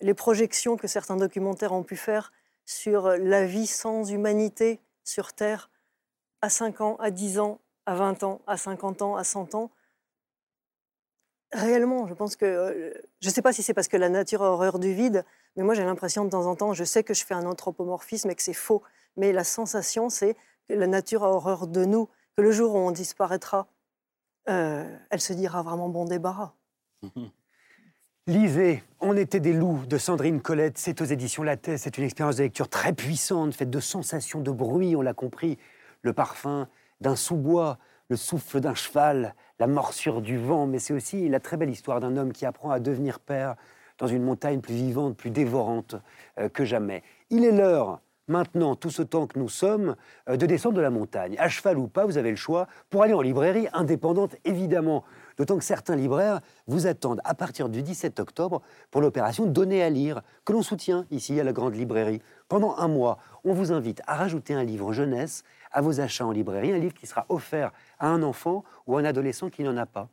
[0.03, 2.31] les projections que certains documentaires ont pu faire
[2.67, 5.71] sur la vie sans humanité sur Terre
[6.43, 9.71] à 5 ans, à 10 ans, à 20 ans, à 50 ans, à 100 ans.
[11.53, 14.51] Réellement, je pense que, je ne sais pas si c'est parce que la nature a
[14.51, 15.25] horreur du vide,
[15.57, 18.31] mais moi, j'ai l'impression de temps en temps, je sais que je fais un anthropomorphisme
[18.31, 18.83] et que c'est faux,
[19.17, 20.37] mais la sensation, c'est
[20.69, 23.69] que la nature a horreur de nous, que le jour où on disparaîtra,
[24.49, 26.55] euh, elle se dira vraiment bon débarras.
[28.29, 32.37] Lisez On était des loups de Sandrine Colette, c'est aux éditions La c'est une expérience
[32.37, 35.59] de lecture très puissante, faite de sensations, de bruit, on l'a compris,
[36.03, 36.69] le parfum
[37.01, 37.79] d'un sous-bois,
[38.09, 41.99] le souffle d'un cheval, la morsure du vent, mais c'est aussi la très belle histoire
[41.99, 43.57] d'un homme qui apprend à devenir père,
[44.03, 45.95] dans une montagne plus vivante, plus dévorante
[46.41, 47.05] euh, que jamais.
[47.31, 49.95] Il est l'heure, maintenant, tout ce temps que nous sommes,
[50.29, 51.37] euh, de descendre de la montagne.
[51.39, 55.05] À cheval ou pas, vous avez le choix pour aller en librairie indépendante, évidemment.
[55.37, 59.89] D'autant que certains libraires vous attendent à partir du 17 octobre pour l'opération Donner à
[59.89, 62.21] lire, que l'on soutient ici à la Grande Librairie.
[62.49, 66.33] Pendant un mois, on vous invite à rajouter un livre jeunesse à vos achats en
[66.33, 69.87] librairie, un livre qui sera offert à un enfant ou un adolescent qui n'en a
[69.87, 70.09] pas,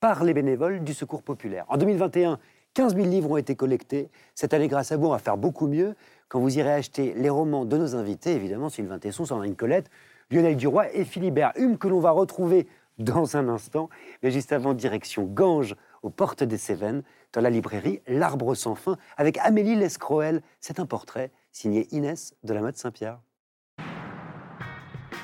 [0.00, 1.66] par les bénévoles du Secours populaire.
[1.68, 2.38] En 2021,
[2.74, 4.10] 15 000 livres ont été collectés.
[4.34, 5.94] Cette année, grâce à vous, on va faire beaucoup mieux.
[6.28, 9.90] Quand vous irez acheter les romans de nos invités, évidemment, Sylvain Tesson, Sandrine Colette,
[10.32, 12.66] Lionel Duroy et Philibert Hume, que l'on va retrouver
[12.98, 13.88] dans un instant.
[14.24, 18.98] Mais juste avant, direction Ganges, aux portes des Cévennes, dans la librairie L'Arbre sans fin,
[19.16, 20.42] avec Amélie Lescroel.
[20.60, 23.20] C'est un portrait signé Inès de la Mode Saint-Pierre.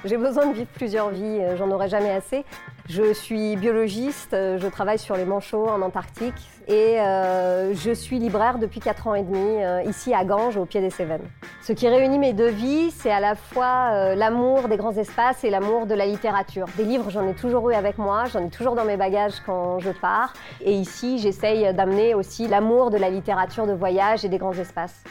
[0.02, 2.46] J'ai besoin de vivre plusieurs vies, euh, j'en aurai jamais assez.
[2.88, 8.18] Je suis biologiste, euh, je travaille sur les manchots en Antarctique et euh, je suis
[8.18, 11.28] libraire depuis 4 ans et demi ici à Ganges, au pied des Cévennes.
[11.62, 15.50] Ce qui réunit mes deux vies, c'est à la fois l'amour des grands espaces et
[15.50, 16.66] l'amour de la littérature.
[16.76, 19.80] Des livres, j'en ai toujours eu avec moi, j'en ai toujours dans mes bagages quand
[19.80, 20.32] je pars.
[20.62, 25.02] Et ici, j'essaye d'amener aussi l'amour de la littérature de voyage et des grands espaces.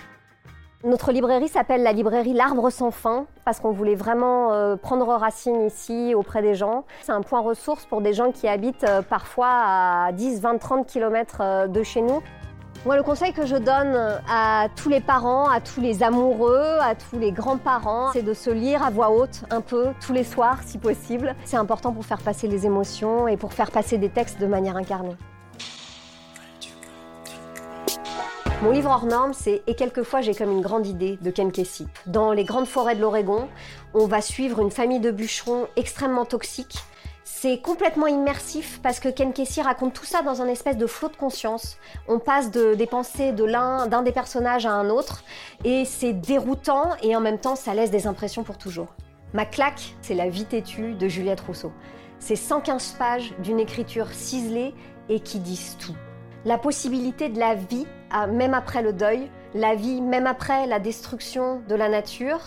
[0.86, 5.65] Notre librairie s'appelle la librairie L'Arbre sans fin parce qu'on voulait vraiment euh, prendre racine
[5.65, 6.86] ici auprès des gens.
[7.01, 10.88] C'est un point ressource pour des gens qui habitent euh, parfois à 10, 20, 30
[10.88, 12.21] km de chez nous.
[12.86, 16.95] Moi, le conseil que je donne à tous les parents, à tous les amoureux, à
[16.95, 20.59] tous les grands-parents, c'est de se lire à voix haute un peu tous les soirs
[20.65, 21.36] si possible.
[21.43, 24.77] C'est important pour faire passer les émotions et pour faire passer des textes de manière
[24.77, 25.17] incarnée.
[28.62, 31.88] Mon livre hors norme, c'est Et quelquefois j'ai comme une grande idée de Ken Kesey.
[32.07, 33.47] Dans les grandes forêts de l'Oregon,
[33.93, 36.80] on va suivre une famille de bûcherons extrêmement toxiques.
[37.24, 41.07] C'est complètement immersif parce que Ken Kesey raconte tout ça dans un espèce de flot
[41.07, 41.78] de conscience.
[42.10, 45.24] On passe de, des pensées de l'un, d'un des personnages à un autre
[45.64, 48.93] et c'est déroutant et en même temps ça laisse des impressions pour toujours.
[49.32, 51.72] Ma claque, c'est La vie têtue de Juliette Rousseau.
[52.20, 54.74] C'est 115 pages d'une écriture ciselée
[55.07, 55.95] et qui disent tout
[56.46, 57.86] la possibilité de la vie,
[58.32, 62.40] même après le deuil, la vie même après la destruction de la nature,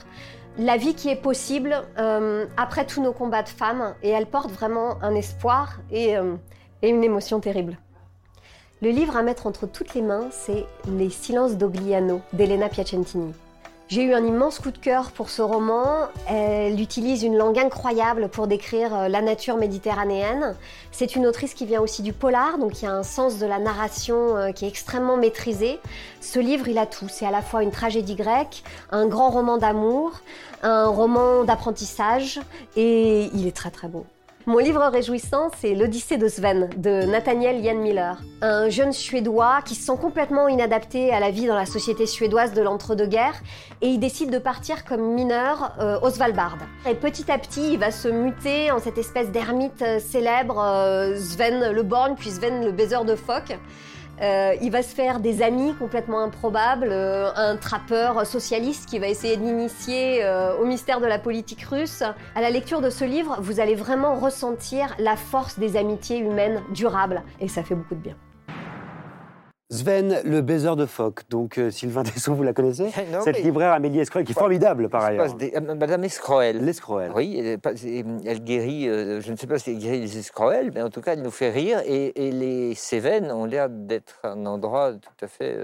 [0.59, 4.51] la vie qui est possible euh, après tous nos combats de femmes, et elle porte
[4.51, 6.35] vraiment un espoir et, euh,
[6.83, 7.79] et une émotion terrible.
[8.83, 13.33] Le livre à mettre entre toutes les mains, c'est Les silences d'Ogliano d'Elena Piacentini.
[13.93, 15.85] J'ai eu un immense coup de cœur pour ce roman.
[16.27, 20.57] Elle utilise une langue incroyable pour décrire euh, la nature méditerranéenne.
[20.93, 23.45] C'est une autrice qui vient aussi du polar, donc il y a un sens de
[23.45, 25.79] la narration euh, qui est extrêmement maîtrisé.
[26.23, 27.05] Ce livre, il a tout.
[27.11, 28.63] C'est à la fois une tragédie grecque,
[28.93, 30.13] un grand roman d'amour,
[30.63, 32.41] un roman d'apprentissage,
[32.77, 34.07] et il est très très beau.
[34.47, 38.21] Mon livre réjouissant, c'est L'Odyssée de Sven de Nathaniel Jan Miller.
[38.41, 42.53] Un jeune Suédois qui se sent complètement inadapté à la vie dans la société suédoise
[42.53, 43.41] de l'entre-deux-guerres
[43.83, 46.59] et il décide de partir comme mineur euh, au Svalbard.
[46.91, 51.17] Et petit à petit, il va se muter en cette espèce d'ermite euh, célèbre, euh,
[51.17, 53.57] Sven le Borgne, puis Sven le baiser de phoque.
[54.23, 59.09] Euh, il va se faire des amis complètement improbables, euh, un trappeur socialiste qui va
[59.09, 62.03] essayer de l'initier euh, au mystère de la politique russe.
[62.37, 66.63] À la lecture de ce livre, vous allez vraiment ressentir la force des amitiés humaines
[66.73, 68.17] durables et ça fait beaucoup de bien.
[69.73, 71.23] Sven, le baiser de phoque.
[71.31, 72.91] Donc, euh, Sylvain Tesson, vous la connaissez
[73.25, 75.35] Cette libraire Amélie Escroel, qui est formidable par ailleurs.
[75.41, 76.63] Euh, Madame Escroel.
[76.63, 77.11] L'escroel.
[77.17, 80.91] Oui, elle, guérit, euh, je ne sais pas si elle guérit les escroels, mais en
[80.91, 81.81] tout cas, elle nous fait rire.
[81.87, 85.57] Et, les Cévennes ont l'air d'être un endroit tout à fait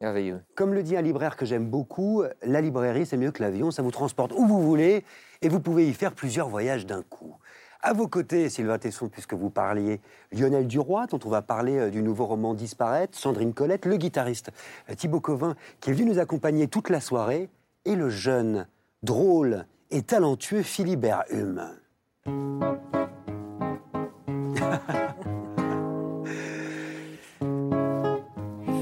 [0.00, 0.40] merveilleux.
[0.54, 3.82] Comme le dit un libraire que j'aime beaucoup, la librairie, c'est mieux que l'avion, ça
[3.82, 5.04] vous transporte où vous voulez
[5.42, 7.34] et vous pouvez y faire plusieurs voyages d'un coup.
[7.82, 10.00] À vos côtés, Sylvain Tesson, puisque vous parliez
[10.32, 14.50] Lionel Duroy, dont on va parler euh, du nouveau roman Disparaître, Sandrine Colette, le guitariste
[14.90, 17.48] euh, Thibaut Covin, qui est venu nous accompagner toute la soirée,
[17.86, 18.66] et le jeune,
[19.02, 21.70] drôle et talentueux Philibert Hume.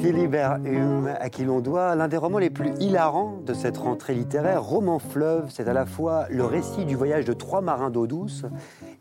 [0.08, 4.14] Philibert Hume, à qui l'on doit l'un des romans les plus hilarants de cette rentrée
[4.14, 5.50] littéraire, Roman Fleuve.
[5.50, 8.46] C'est à la fois le récit du voyage de trois marins d'eau douce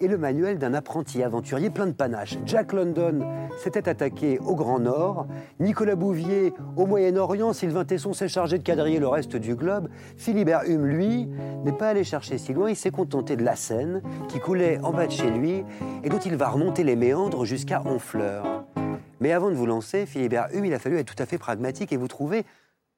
[0.02, 2.38] et le manuel d'un apprenti aventurier plein de panache.
[2.46, 3.26] Jack London
[3.58, 5.28] s'était attaqué au Grand Nord,
[5.62, 9.88] Nicolas Bouvier au Moyen-Orient, Sylvain Tesson s'est chargé de quadriller le reste du globe.
[10.18, 11.30] Philibert Hume, lui,
[11.64, 14.92] n'est pas allé chercher si loin, il s'est contenté de la Seine qui coulait en
[14.92, 15.64] bas de chez lui
[16.04, 18.66] et dont il va remonter les méandres jusqu'à Honfleur.
[19.20, 21.92] Mais avant de vous lancer, Philibert Hume, il a fallu être tout à fait pragmatique
[21.92, 22.46] et vous trouver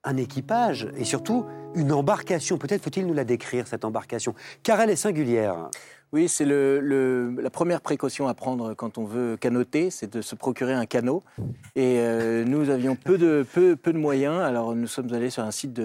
[0.03, 1.45] un équipage et surtout
[1.75, 2.57] une embarcation.
[2.57, 5.69] Peut-être faut-il nous la décrire, cette embarcation, car elle est singulière.
[6.11, 10.73] Oui, c'est la première précaution à prendre quand on veut canoter, c'est de se procurer
[10.73, 11.23] un canot.
[11.75, 13.45] Et euh, nous avions peu de,
[13.91, 15.79] moyens, alors nous sommes allés sur un site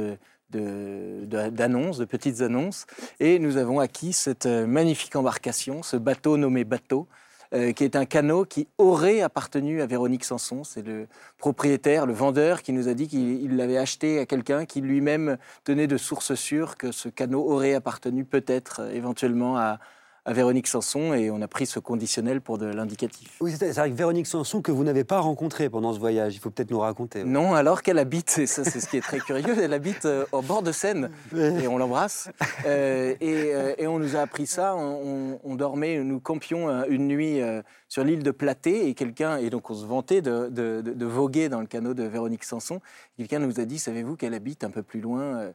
[0.51, 2.87] d'annonces, de, petites annonces,
[3.20, 7.07] et nous avons acquis cette euh, magnifique embarcation, ce bateau nommé Bateau,
[7.55, 10.64] euh, qui est un canot qui aurait appartenu à Véronique Sanson.
[10.64, 11.07] C'est le
[11.38, 15.86] propriétaire, le vendeur, qui nous a dit qu'il l'avait acheté à quelqu'un qui lui-même tenait
[15.86, 19.78] de sources sûres que ce canot aurait appartenu peut-être éventuellement à,
[20.27, 23.31] à Véronique Sanson et on a pris ce conditionnel pour de l'indicatif.
[23.41, 26.39] Oui, c'est vrai que Véronique Sanson, que vous n'avez pas rencontrée pendant ce voyage, il
[26.39, 27.25] faut peut-être nous raconter.
[27.25, 30.25] Non, alors qu'elle habite, et ça c'est ce qui est très curieux, elle habite euh,
[30.33, 32.31] au bord de Seine et on l'embrasse.
[32.66, 37.07] Euh, et, euh, et on nous a appris ça, on, on dormait, nous campions une
[37.09, 37.41] nuit
[37.89, 41.07] sur l'île de Platé et quelqu'un, et donc on se vantait de, de- de- de
[41.07, 42.81] voguer dans le canot de Véronique Sanson.
[43.18, 45.51] Quelqu'un nous a dit, savez-vous qu'elle habite un peu plus loin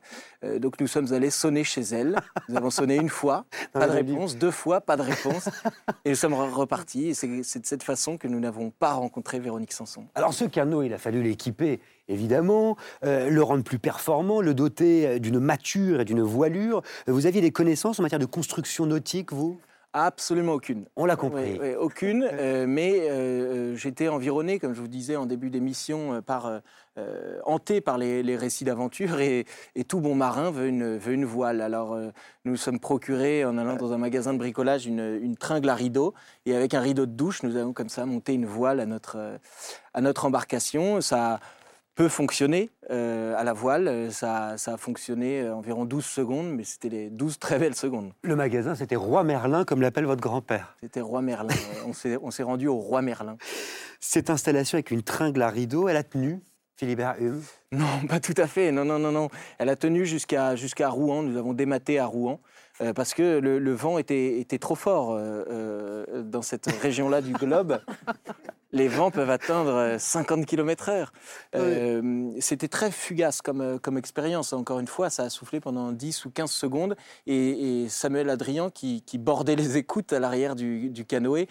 [0.60, 2.16] Donc nous sommes allés sonner chez elle.
[2.48, 5.50] Nous avons sonné une fois, pas de réponse, deux fois, pas de réponse.
[6.06, 7.10] Et nous sommes re- repartis.
[7.10, 7.28] Et c'est
[7.60, 10.06] de cette façon que nous n'avons pas rencontré Véronique Sanson.
[10.16, 15.08] Alors ce canot, il a fallu l'équiper, évidemment, euh, le rendre plus performant, le doter
[15.08, 16.82] euh, d'une mature et d'une voilure.
[17.08, 19.60] Euh, Vous aviez des connaissances en matière de construction nautique, vous?
[19.94, 20.86] Absolument aucune.
[20.96, 21.54] On l'a compris.
[21.54, 26.22] Oui, oui, aucune, euh, mais euh, j'étais environné, comme je vous disais en début d'émission,
[26.22, 26.62] par
[27.00, 29.46] euh, hanté par les, les récits d'aventure et,
[29.76, 31.62] et tout bon marin veut une, veut une voile.
[31.62, 32.10] Alors euh,
[32.46, 35.76] nous nous sommes procurés en allant dans un magasin de bricolage une, une tringle à
[35.76, 36.14] rideau
[36.46, 39.18] et avec un rideau de douche, nous avons comme ça monté une voile à notre,
[39.18, 39.38] euh,
[39.94, 41.02] à notre embarcation.
[41.02, 41.40] Ça
[41.96, 46.64] peut fonctionner euh, à la voile, ça, ça a fonctionné euh, environ 12 secondes, mais
[46.64, 48.14] c'était les 12 très belles secondes.
[48.22, 50.78] Le magasin, c'était Roi Merlin, comme l'appelle votre grand-père.
[50.82, 51.54] C'était Roi Merlin.
[51.88, 53.38] on s'est on s'est rendu au Roi Merlin.
[54.00, 56.40] Cette installation avec une tringle à rideau, elle a tenu,
[56.80, 57.42] Philibert Hume
[57.74, 58.72] Non, pas tout à fait.
[58.72, 59.28] Non, non, non, non.
[59.58, 61.24] Elle a tenu jusqu'à jusqu'à Rouen.
[61.24, 62.40] Nous avons dématé à Rouen
[62.82, 67.22] euh, parce que le, le vent était, était trop fort euh, euh, dans cette région-là
[67.22, 67.80] du globe.
[68.72, 71.08] Les vents peuvent atteindre euh, 50 km/h.
[71.56, 74.54] Euh, C'était très fugace comme, comme expérience.
[74.54, 76.96] Encore une fois, ça a soufflé pendant 10 ou 15 secondes.
[77.26, 81.48] Et, et Samuel Adrian, qui, qui bordait les écoutes à l'arrière du, du canoë,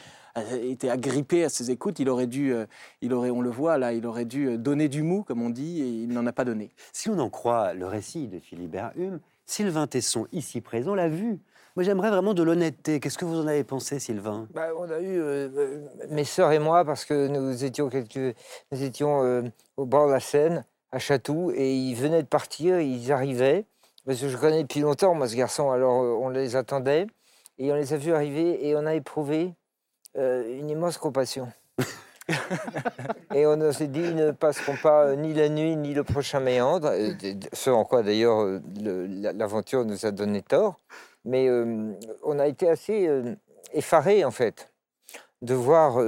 [0.63, 1.99] était agrippé à ses écoutes.
[1.99, 2.55] Il aurait dû,
[3.03, 5.83] il aurait, on le voit là, il aurait dû donner du mou, comme on dit,
[5.83, 6.71] et il n'en a pas donné.
[6.93, 9.19] Si on en croit le récit de Philibert Hume,
[9.49, 11.41] Sylvain Tesson, ici présent, l'a vu.
[11.75, 13.01] Moi, j'aimerais vraiment de l'honnêteté.
[13.01, 14.47] Qu'est-ce que vous en avez pensé, Sylvain?
[14.53, 18.37] Bah, on a eu euh, euh, mes sœurs et moi parce que nous étions quelques,
[18.71, 19.43] nous étions euh,
[19.79, 23.65] au bord de la Seine à Chatou et ils venaient de partir, ils arrivaient
[24.05, 27.07] parce que je connais depuis longtemps moi ce garçon alors euh, on les attendait
[27.59, 29.55] et on les a vus arriver et on a éprouvé
[30.15, 31.53] une immense compassion.
[33.35, 36.91] et on s'est dit ne passeront pas euh, ni la nuit ni le prochain méandre,
[36.93, 37.13] euh,
[37.53, 38.61] ce en quoi d'ailleurs euh,
[39.35, 40.81] l'aventure nous a donné tort.
[41.25, 41.51] Mais
[42.23, 43.11] on a été assez
[43.75, 44.73] effarés, en fait,
[45.43, 45.99] de voir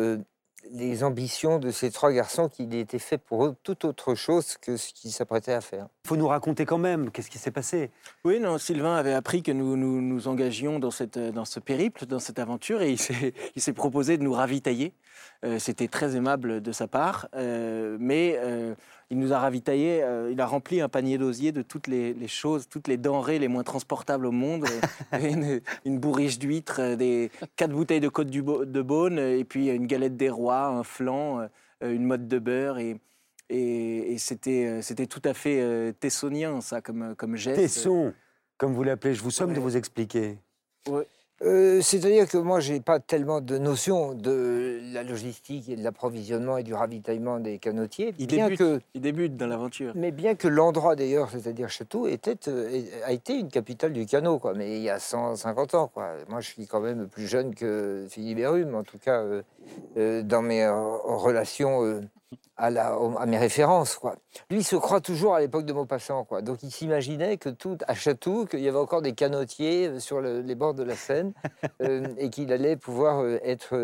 [0.71, 4.77] les ambitions de ces trois garçons qui étaient faits pour eux tout autre chose que
[4.77, 5.89] ce qu'ils s'apprêtaient à faire.
[6.05, 7.91] Il faut nous raconter quand même qu'est-ce qui s'est passé?
[8.25, 12.07] Oui, non, Sylvain avait appris que nous nous, nous engagions dans, cette, dans ce périple,
[12.07, 14.93] dans cette aventure, et il s'est il s'est proposé de nous ravitailler.
[15.45, 18.75] Euh, C'était très aimable de sa part, euh, mais euh,
[19.11, 22.29] il nous a ravitaillés, euh, il a rempli un panier d'osier de toutes les, les
[22.29, 24.67] choses, toutes les denrées les moins transportables au monde.
[25.13, 29.45] Une, une bourriche d'huîtres, euh, des quatre bouteilles de côte du de Beaune, euh, et
[29.45, 31.49] puis une galette des rois, un flan,
[31.81, 32.97] une motte de beurre, et,
[33.49, 37.61] et, et c'était c'était tout à fait euh, tessonien, ça, comme, comme geste.
[37.61, 38.15] Tesson,
[38.57, 40.39] comme vous l'appelez, je vous somme de vous expliquer.
[41.43, 46.59] Euh, C'est-à-dire que moi, j'ai pas tellement de notion de la logistique et de l'approvisionnement
[46.59, 48.15] et du ravitaillement des canotiers.
[48.19, 48.59] Il bien débute.
[48.59, 49.93] que, Il débute dans l'aventure.
[49.95, 52.37] mais bien que l'endroit d'ailleurs, c'est-à-dire Château, était,
[53.05, 54.53] a été une capitale du canot, quoi.
[54.55, 56.11] Mais il y a 150 ans, quoi.
[56.29, 59.43] Moi, je suis quand même plus jeune que Philippe Hérume, en tout cas euh,
[59.97, 62.03] euh, dans mes relations
[62.57, 64.17] à, la, au- à mes références, quoi.
[64.51, 66.43] Lui, il se croit toujours à l'époque de Maupassant, quoi.
[66.43, 70.21] Donc, il s'imaginait que tout à Château, qu'il y avait encore des canotiers euh, sur
[70.21, 71.33] le- les bords de la Seine
[71.83, 73.75] euh, et qu'il allait pouvoir euh, être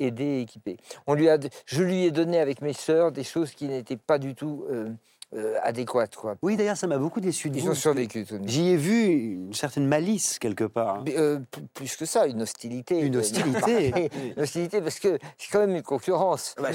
[0.00, 0.78] aidé et équipé.
[1.06, 4.18] On lui a, je lui ai donné avec mes sœurs des choses qui n'étaient pas
[4.18, 4.88] du tout euh,
[5.34, 6.36] euh, adéquates, quoi.
[6.42, 8.48] Oui, d'ailleurs, ça m'a beaucoup déçu Ils ont survécu tout de même.
[8.48, 11.02] J'y ai vu une certaine malice quelque part.
[11.04, 11.40] Mais, euh,
[11.74, 13.00] plus que ça, une hostilité.
[13.00, 14.10] Une Euh, hostilité.
[14.36, 16.54] une hostilité parce que c'est quand même une concurrence.
[16.60, 16.70] Bah,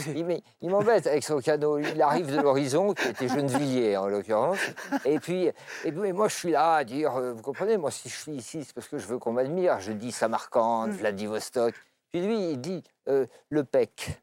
[0.61, 1.79] il m'embête avec son canot.
[1.79, 4.57] Il arrive de l'horizon, qui était Gennevilliers en l'occurrence.
[5.05, 5.49] Et puis,
[5.85, 8.33] et puis, moi, je suis là à dire, euh, vous comprenez, moi, si je suis
[8.33, 9.79] ici, c'est parce que je veux qu'on m'admire.
[9.79, 11.73] Je dis Samarcande, Vladivostok.
[12.11, 14.21] Puis lui, il dit euh, le PEC.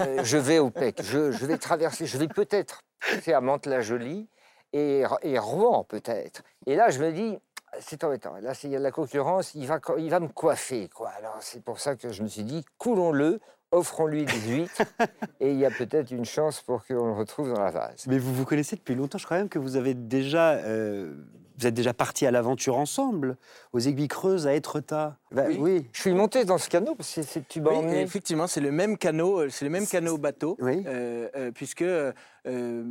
[0.00, 1.02] Euh, je vais au PEC.
[1.02, 4.28] Je, je vais traverser, je vais peut-être passer à Mantes-la-Jolie
[4.72, 6.42] et, et Rouen, peut-être.
[6.66, 7.38] Et là, je me dis,
[7.80, 8.34] c'est embêtant.
[8.40, 10.88] Là, il y a de la concurrence, il va, il va me coiffer.
[10.88, 11.10] Quoi.
[11.10, 13.40] Alors, c'est pour ça que je me suis dit, coulons-le,
[13.70, 14.82] offrons-lui des huîtres,
[15.40, 18.06] et il y a peut-être une chance pour qu'on le retrouve dans la vase.
[18.06, 19.18] Mais vous vous connaissez depuis longtemps.
[19.18, 21.14] Je crois même que vous avez déjà euh,
[21.58, 23.36] vous êtes déjà partis à l'aventure ensemble,
[23.72, 25.16] aux aiguilles creuses à Étretat.
[25.32, 25.56] Bah, Oui.
[25.58, 25.86] oui.
[25.92, 28.00] Je suis monté dans ce canot parce que c'est tu m'as Oui, emmené.
[28.02, 30.84] effectivement, c'est le même canot, euh, c'est le même canot bateau, Oui.
[30.86, 32.12] euh, euh, puisque euh,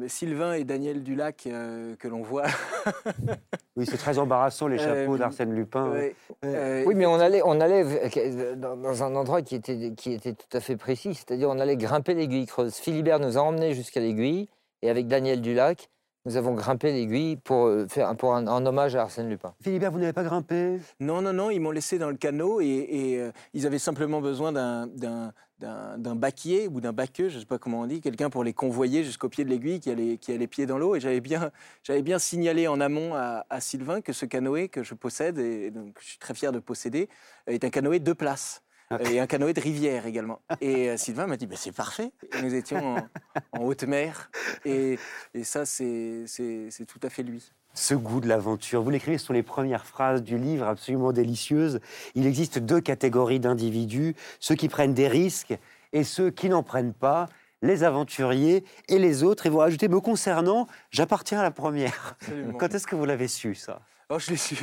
[0.07, 2.45] Sylvain et Daniel Dulac que l'on voit.
[3.78, 5.93] Oui, c'est très embarrassant les chapeaux d'Arsène Lupin.
[6.43, 7.86] Oui, mais on allait, on allait
[8.55, 12.15] dans un endroit qui était, qui était tout à fait précis, c'est-à-dire on allait grimper
[12.15, 12.74] l'aiguille creuse.
[12.74, 14.49] Philibert nous a emmenés jusqu'à l'aiguille
[14.82, 15.89] et avec Daniel Dulac,
[16.28, 19.53] nous avons grimpé l'aiguille pour euh, faire un, pour un, en hommage à Arsène Lupin.
[19.61, 20.78] Philibert, vous n'avez pas grimpé?
[20.99, 24.19] Non, non, non, ils m'ont laissé dans le canot et, et, euh, ils avaient simplement
[24.19, 27.88] besoin d'un- d'un d'un d'un baquier ou d'un baqueux, je ne sais pas comment on
[27.88, 30.78] dit, quelqu'un pour les convoyer jusqu'au pied de l'aiguille qui allait, qui allait pied dans
[30.78, 30.95] l'eau.
[30.95, 31.49] Et j'avais bien,
[31.82, 35.71] j'avais bien signalé en amont à, à Sylvain que ce canoë que je possède, et
[35.71, 37.09] donc je suis très fier de posséder,
[37.47, 38.61] est un canoë deux places.
[38.89, 38.97] Ah.
[39.03, 40.39] Et un canoë de rivière également.
[40.61, 42.11] Et euh, Sylvain m'a dit, bah, c'est parfait.
[42.38, 44.31] Et nous étions en, en haute mer.
[44.63, 44.97] Et,
[45.33, 46.25] et ça, c'est
[46.88, 47.51] tout à fait lui.
[47.73, 51.79] Ce goût de l'aventure, vous l'écrivez sur les premières phrases du livre, absolument délicieuses.
[52.15, 55.55] Il existe deux catégories d'individus, ceux qui prennent des risques
[55.93, 57.27] et ceux qui n'en prennent pas,
[57.61, 59.45] les aventuriers et les autres.
[59.45, 62.15] Et vous rajoutez, me concernant, j'appartiens à la première.
[62.21, 62.53] Absolument.
[62.53, 63.81] Quand est-ce que vous l'avez su, ça?
[64.09, 64.55] Oh, je l'ai su,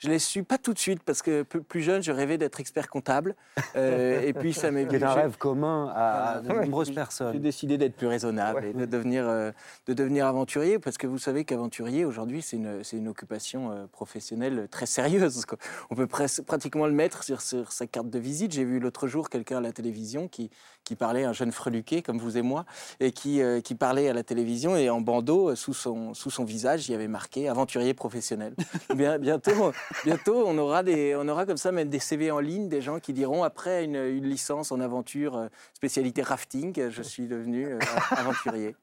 [0.00, 2.88] je l'ai su pas tout de suite parce que plus jeune, je rêvais d'être expert
[2.90, 3.36] comptable.
[3.76, 7.38] Euh, et puis ça m'est C'est un j'ai- rêve commun à, de nombreuses J'ai personnes.
[7.38, 8.70] décidé d'être plus raisonnable Ouais.
[8.70, 9.52] et de devenir, euh,
[9.86, 14.66] de devenir aventurier parce que vous savez qu'aventurier aujourd'hui c'est une, une occupation euh, professionnelle
[14.68, 15.44] très sérieuse.
[15.46, 15.58] quoi.
[15.90, 18.50] On peut pratiquement le mettre sur, sur sa carte de visite.
[18.50, 20.50] J'ai vu l'autre jour quelqu'un à la télévision qui,
[20.82, 22.64] qui parlait, un jeune freluqué comme vous et moi,
[22.98, 26.88] et qui, qui parlait à la télévision et en bandeau, sous son, sous son visage,
[26.88, 28.54] il y avait marqué aventurier professionnel.
[28.94, 29.72] Bien, bientôt,
[30.04, 33.00] bientôt on, aura des, on aura comme ça même des CV en ligne, des gens
[33.00, 37.66] qui diront après une, une licence en aventure, euh, spécialité rafting, euh, je suis devenu
[37.66, 37.78] euh,
[38.10, 38.74] aventurier.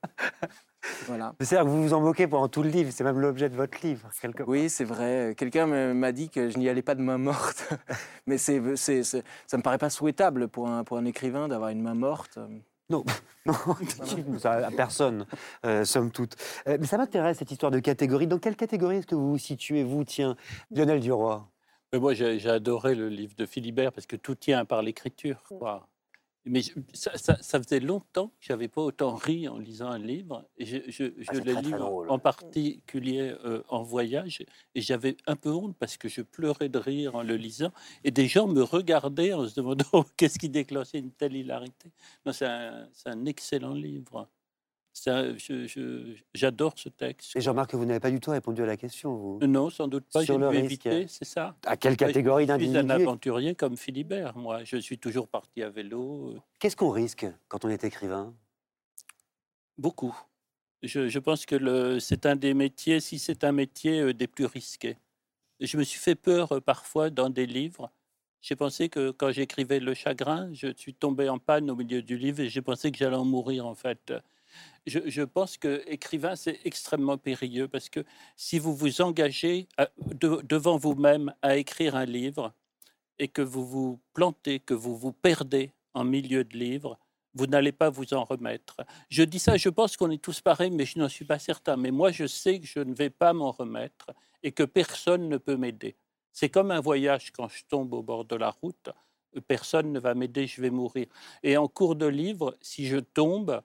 [1.07, 1.33] Voilà.
[1.39, 3.79] C'est-à-dire que vous vous en moquez pendant tout le livre, c'est même l'objet de votre
[3.85, 4.47] livre, quelque part.
[4.47, 5.33] Oui, c'est vrai.
[5.35, 7.67] Quelqu'un m'a dit que je n'y allais pas de main morte.
[8.27, 11.69] Mais c'est, c'est, c'est- ça me paraît pas souhaitable pour un, pour un écrivain d'avoir
[11.71, 12.37] une main morte.
[12.89, 13.03] Non,
[13.45, 13.55] non,
[14.37, 15.25] ça, à personne,
[15.65, 16.35] euh, somme toute.
[16.67, 18.27] Euh, mais ça m'intéresse, cette histoire de catégorie.
[18.27, 20.35] Dans quelle catégorie est-ce que vous vous situez, vous, tiens,
[20.69, 21.47] Lionel Duroy?
[21.91, 25.41] Mais moi, j'ai adoré le livre de Philibert parce que tout tient par l'écriture.
[26.47, 29.97] Mais je- ça, ça- ça faisait longtemps que j'avais pas autant ri en lisant un
[29.97, 30.47] livre.
[30.57, 34.43] Et je, je, je Ah, le très, lis très en- particulier euh, en voyage.
[34.75, 37.71] Et j'avais un peu honte parce que je pleurais de rire en le lisant.
[38.03, 41.89] Et des gens me regardaient en se demandant qu'est-ce qui déclenchait une telle hilarité.
[42.25, 43.95] Non, c'est un, c'est un excellent livre.
[44.13, 44.84] C'est un- je- je-
[46.33, 47.35] J'adore ce texte.
[47.35, 49.39] Et je remarque que vous n'avez pas du tout répondu à la question, vous.
[49.45, 50.23] Non, sans doute pas.
[50.23, 50.85] Sur le dû risque.
[50.85, 51.55] éviter, c'est ça.
[51.65, 54.63] À quelle catégorie Je suis un d'individus aventurier comme Philibert, moi.
[54.63, 58.33] Je suis toujours parti à vélo, euh, Qu'est-ce qu'on risque quand on est écrivain?
[59.77, 60.17] Beaucoup.
[60.81, 64.45] Je, je pense que c'est un des métiers, si c'est un métier, euh, des plus
[64.45, 64.97] risqués.
[65.59, 67.91] Je me suis fait peur euh, parfois dans des livres.
[68.41, 72.17] J'ai pensé que quand j'écrivais Le Chagrin, je suis tombé en panne au milieu du
[72.17, 74.13] livre et j'ai pensé que j'allais en mourir en fait.
[74.85, 79.67] Je, pense que écrivain, c'est extrêmement périlleux parce que si vous vous engagez
[80.13, 82.53] de- devant vous-même à écrire un livre
[83.17, 86.99] et que vous vous plantez, que vous vous perdez en milieu de livre,
[87.35, 88.77] vous n'allez pas vous en remettre.
[89.09, 91.75] Je dis ça, je pense qu'on est tous pareils, mais je n'en suis pas certain.
[91.75, 95.37] Mais moi, je sais que je ne vais pas m'en remettre et que personne ne
[95.37, 95.95] peut m'aider.
[96.31, 98.89] C'est comme un voyage quand je tombe au bord de la route.
[99.47, 101.07] Personne ne va m'aider, je vais mourir.
[101.43, 103.61] Et en cours de livre, si je tombe,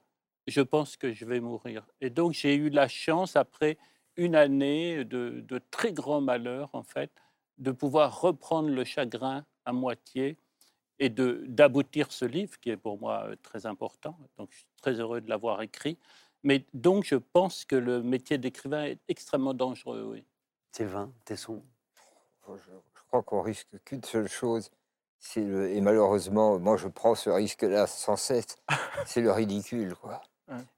[0.50, 1.86] je pense que je vais mourir.
[2.00, 3.78] Et donc, j'ai eu la chance, après
[4.16, 7.10] une année de, de très grand malheur, en fait,
[7.58, 10.36] de pouvoir reprendre le chagrin à moitié
[10.98, 14.18] et de- d'aboutir ce livre, qui est pour moi euh, très important.
[14.36, 15.98] Donc, je suis très heureux de l'avoir écrit.
[16.42, 20.24] Mais donc, je pense que le métier d'écrivain est extrêmement dangereux, oui.
[20.72, 21.62] Sylvain Tesson
[22.48, 24.70] Je, je crois qu'on risque qu'une seule chose,
[25.36, 28.56] le, et malheureusement, moi je prends ce risque-là sans cesse,
[29.06, 29.94] c'est le ridicule.
[29.94, 30.22] Quoi.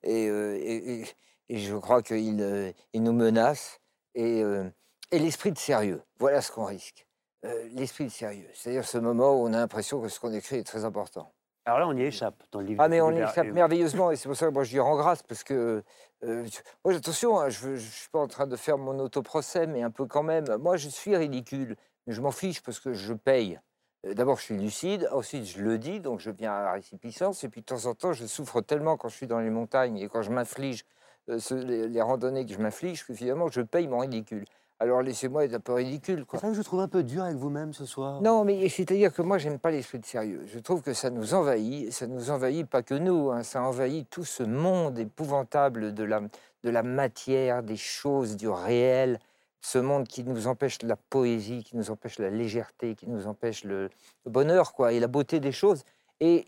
[0.03, 1.05] Et, euh, et-
[1.49, 3.79] je crois qu'il euh, il nous menace.
[4.15, 4.65] Et, euh,
[5.11, 7.07] et l'esprit de sérieux, voilà ce qu'on risque.
[7.45, 10.57] Euh, l'esprit de sérieux, c'est-à-dire ce moment où on a l'impression que ce qu'on écrit
[10.57, 11.33] est très important.
[11.65, 12.83] Alors là, on y échappe dans le livre.
[12.83, 13.31] Ah, mais on Philibert.
[13.31, 15.83] échappe Et- merveilleusement, et c'est pour ça que moi je lui rends grâce, parce que.
[16.25, 16.47] euh,
[16.85, 19.91] moi, attention, hein, je ne suis pas en train de faire mon autoprocès, mais un
[19.91, 20.45] peu quand même.
[20.57, 23.61] Moi, je suis ridicule, mais je m'en fiche parce que je paye.
[24.07, 27.45] Euh, D'abord, je suis lucide, ensuite, je le dis, donc je viens à la récipicence,
[27.45, 29.99] et puis de temps en temps, je souffre tellement quand je suis dans les montagnes
[29.99, 30.85] et quand je m'inflige
[31.29, 34.45] euh, ce- les, les randonnées que je m'inflige, que finalement, je paye mon ridicule.
[34.81, 37.37] Alors, laissez-moi être un peu ridicule, C'est vrai que je trouve un peu dur avec
[37.37, 38.21] vous-même ce soir.
[38.21, 40.43] Non, mais c'est-à-dire que moi, j'aime pas l'esprit de sérieux.
[40.47, 44.11] Je trouve que ça nous envahit, ça nous envahit pas que nous, hein, ça envahit
[44.11, 46.21] tout ce monde épouvantable de la,
[46.65, 49.21] de la matière, des choses, du réel,
[49.63, 53.65] ce monde qui nous empêche la poésie, qui nous empêche la légèreté, qui nous empêche
[53.65, 53.89] le,
[54.27, 55.85] bonheur, quoi, et la beauté des choses.
[56.21, 56.47] Et-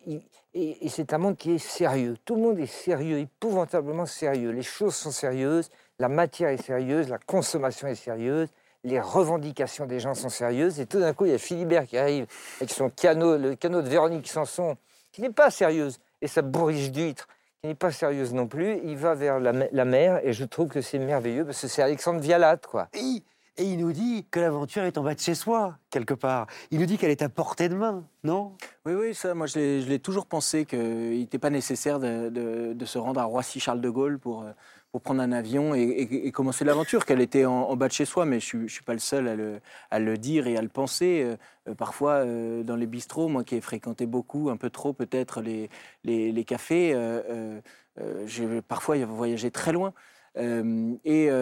[0.52, 2.16] et c'est un monde qui est sérieux.
[2.24, 4.50] Tout le monde est sérieux, épouvantablement sérieux.
[4.50, 8.48] Les choses sont sérieuses, la matière est sérieuse, la consommation est sérieuse,
[8.84, 10.78] les revendications des gens sont sérieuses.
[10.78, 12.26] Et tout d'un coup, il y a Philibert qui arrive
[12.58, 14.76] avec son canot, le canot de Véronique Sanson,
[15.10, 17.26] qui n'est pas sérieuse, et sa bourriche d'huîtres,
[17.64, 18.78] qui n'est pas sérieuse non plus.
[18.84, 21.66] Il va vers la, me- la mer, et je trouve que c'est merveilleux, parce que
[21.66, 22.88] c'est Alexandre Vialat, quoi.
[22.92, 23.22] Et, il-
[23.56, 26.46] et il nous dit que l'aventure est en bas de chez soi, quelque part.
[26.70, 28.52] Il nous dit qu'elle est à portée de main, non?
[28.84, 32.28] Oui, oui, ça, moi je l'ai je l'ai toujours pensé qu'il n'était pas nécessaire de,
[32.28, 34.50] de- de se rendre à Roissy-Charles de Gaulle pour, euh,
[34.94, 37.92] pour prendre un avion et, et- et commencer l'aventure, qu'elle était en, en bas de
[37.92, 39.58] chez soi, mais je ne suis pas le seul à le,
[39.90, 41.24] à le dire et à le penser.
[41.24, 41.36] Euh,
[41.68, 45.40] euh, parfois, euh, dans les bistrots, moi qui ai fréquenté beaucoup, un peu trop peut-être,
[45.40, 45.68] les,
[46.04, 47.60] les, les cafés, euh,
[48.26, 49.94] j'ai parfois voyagé très loin.
[50.36, 51.32] Euh, et euh,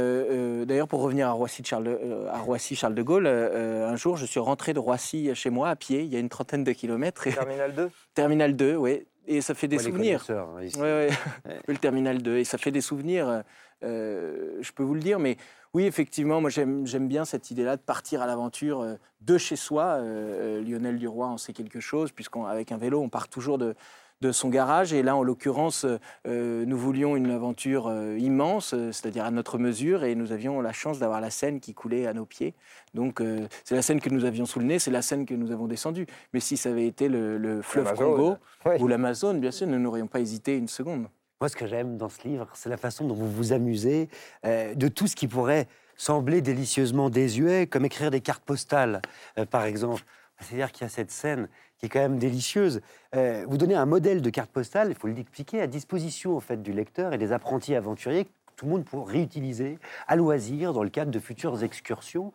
[0.62, 4.16] euh, d'ailleurs, pour revenir à Roissy, Charles de, à Roissy Charles de Gaulle, un jour,
[4.16, 6.72] je suis rentré de Roissy chez moi à pied, il y a une trentaine de
[6.72, 7.26] kilomètres.
[7.26, 9.07] Et, Terminal 2 terminal 2, oui.
[9.26, 10.24] Et ça fait des souvenirs.
[10.30, 10.46] hein.
[10.56, 11.08] Ouais,
[11.46, 11.60] ouais.
[11.66, 12.38] le terminal 2.
[12.38, 13.42] Et ça fait des souvenirs,
[13.84, 15.18] euh, je peux vous le dire.
[15.18, 15.36] Mais
[15.74, 19.56] oui, effectivement, moi j'aime j'aime bien cette idée-là de partir à l'aventure euh, de chez
[19.56, 19.84] soi.
[19.84, 23.74] Euh, euh, Lionel Duroy en sait quelque chose, puisqu'avec un vélo, on part toujours de,
[24.22, 24.94] de son garage.
[24.94, 25.84] Et là, en l'occurrence,
[26.26, 30.62] euh, nous voulions une aventure euh, immense, euh, c'est-à-dire à notre mesure, et nous avions
[30.62, 32.54] la chance d'avoir la Seine qui coulait à nos pieds.
[32.94, 35.34] Donc, euh, c'est la Seine que nous avions sous le nez, c'est la Seine que
[35.34, 36.06] nous avons descendue.
[36.32, 37.92] Mais si ça avait été le, le fleuve.
[37.94, 38.36] Congo
[38.78, 41.08] ou l'Amazone, bien sûr, nous n'aurions pas hésité une seconde.
[41.42, 44.08] Moi, ce que j'aime dans ce livre, c'est la façon dont vous vous amusez
[44.46, 45.66] euh, de tout ce qui pourrait
[45.96, 49.02] sembler délicieusement désuet, comme écrire des cartes postales,
[49.38, 50.04] euh, par exemple.
[50.38, 51.48] C'est-à-dire qu'il y a cette scène
[51.82, 52.80] qui est quand même délicieuse.
[53.16, 56.40] Euh, vous donnez un modèle de carte postale, il faut le expliquer, à disposition en
[56.40, 60.84] fait du lecteur et des apprentis aventuriers, tout le monde pour réutiliser à loisir dans
[60.84, 62.32] le cadre de futures excursions,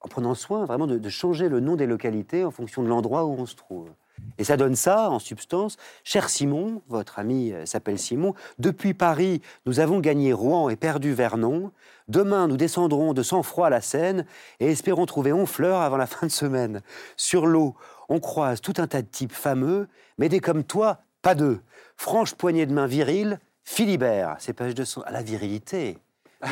[0.00, 3.26] en prenant soin vraiment de, de changer le nom des localités en fonction de l'endroit
[3.26, 3.90] où on se trouve.
[4.38, 5.76] Et ça donne ça, en substance.
[6.02, 11.12] Cher Simon, votre ami euh, s'appelle Simon, depuis Paris, nous avons gagné Rouen et perdu
[11.12, 11.72] Vernon.
[12.08, 14.24] Demain, nous descendrons de sang-froid la Seine
[14.60, 16.80] et espérons trouver Honfleur avant la fin de semaine.
[17.16, 17.74] Sur l'eau,
[18.08, 19.88] on croise tout un tas de types fameux,
[20.18, 21.60] mais des comme toi, pas deux.
[21.96, 24.36] Franche poignée de main virile, Philibert.
[24.38, 25.02] Ces pages de son...
[25.02, 25.98] à la virilité.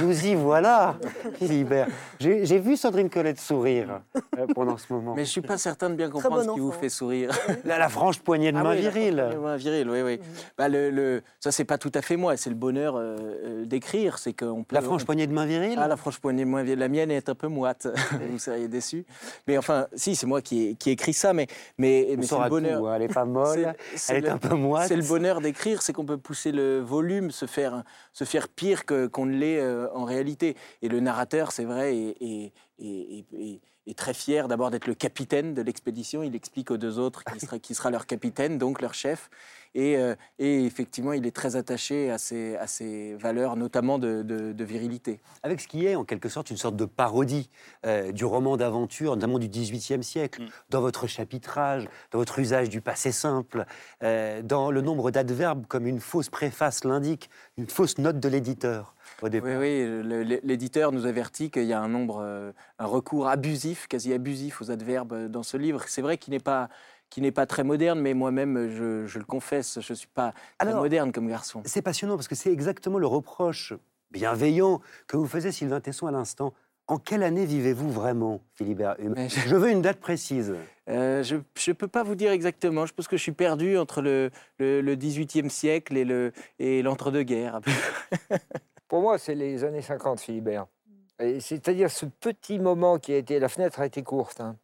[0.03, 0.97] Nous y voilà,
[1.39, 1.87] Philibert.
[2.19, 4.01] J'ai j'ai vu Sandrine Colette sourire
[4.37, 5.15] euh, pendant ce moment.
[5.15, 7.31] Mais je suis pas certain de bien comprendre bon ce qui vous fait sourire.
[7.65, 9.15] La, la franche poignée de Ah main oui, la virile.
[9.17, 10.21] franche poignée de main virile, oui, oui.
[10.59, 12.37] Bah, le, le- ça, c'est pas tout à fait moi.
[12.37, 14.19] C'est le bonheur euh, euh, d'écrire.
[14.19, 14.75] C'est qu'on peut.
[14.75, 16.81] La franche poignée de main virile Ah, la franche poignée de main virile.
[16.81, 17.87] La mienne est un peu moite.
[18.29, 19.05] vous seriez déçus.
[19.47, 21.33] Mais enfin, si, c'est moi qui qui ai écrit ça.
[21.33, 21.47] Mais,
[21.79, 22.81] mais, On mais c'est le bonheur.
[22.81, 22.95] tout, hein.
[22.97, 23.75] Elle est pas molle,
[24.09, 24.89] elle est le- un peu moite.
[24.89, 28.85] C'est le bonheur d'écrire, c'est qu'on peut pousser le volume, se faire, se faire pire
[28.85, 30.57] que- qu'on ne l'est euh, en réalité.
[30.83, 34.89] Et le narrateur, c'est vrai, est, est- est- est- est- est très fier d'abord d'être
[34.89, 36.23] le capitaine de l'expédition.
[36.25, 39.31] Il explique aux deux autres qui sera, qui sera leur capitaine, donc leur chef.
[39.77, 42.19] Et, euh, et effectivement, il est très attaché à
[42.67, 45.21] ces valeurs, notamment de, de- de virilité.
[45.45, 47.49] Avec ce qui est en quelque sorte une sorte de parodie
[47.85, 50.47] euh, du roman d'aventure, notamment du XVIIIe siècle, Mm.
[50.71, 53.67] dans votre chapitrage, dans votre usage du passé simple,
[54.03, 58.95] euh, dans le nombre d'adverbes comme une fausse préface l'indique, une fausse note de l'éditeur
[59.23, 59.41] au.
[59.45, 64.61] Oui, oui, l'éditeur nous avertit qu'il y a un nombre, un recours abusif, quasi abusif
[64.63, 65.83] aux adverbes euh, dans ce livre.
[65.89, 66.69] C'est vrai qu'il n'est pas,
[67.11, 70.33] qui n'est pas très moderne, mais moi-même, je, je le confesse, je ne suis pas
[70.59, 71.63] très Alors- moderne comme garçon.
[71.65, 73.73] C'est passionnant parce que c'est exactement le reproche
[74.11, 76.53] bienveillant que vous faisiez Sylvain Tesson à l'instant.
[76.89, 80.55] En quelle année vivez-vous vraiment, Philibert Hume je- Je veux une date précise.
[80.89, 82.87] Euh, je ne peux pas vous dire exactement.
[82.87, 86.83] Je pense que je suis perdu entre le, le, le 18e siècle et le- et
[86.83, 87.61] l'entre-deux-guerres.
[88.89, 90.67] Pour moi, c'est les années 50, Philibert.
[91.19, 93.39] C'est-à-dire ce petit moment qui a été.
[93.39, 94.57] La fenêtre a été courte, hein,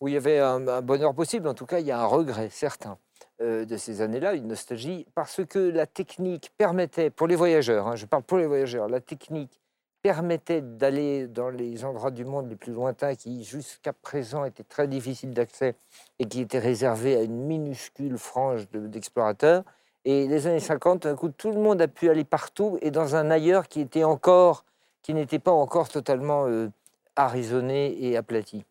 [0.00, 1.46] où il y avait un, bonheur possible.
[1.48, 2.98] En tout cas, il y a un regret certain
[3.40, 7.96] euh, de ces années-là, une nostalgie, parce que la technique permettait, pour les voyageurs, hein,
[7.96, 9.60] je parle pour les voyageurs, la technique
[10.02, 14.88] permettait d'aller dans les endroits du monde les plus lointains qui, jusqu'à présent, étaient très
[14.88, 15.74] difficiles d'accès
[16.18, 19.62] et qui étaient réservés à une minuscule frange de- d'explorateurs.
[20.06, 23.16] Et les années 50, d'un coup, tout le monde a pu aller partout et dans
[23.16, 24.64] un ailleurs qui était encore,
[25.02, 26.68] qui n'était pas encore totalement euh,
[27.16, 28.64] arraisonné et aplati.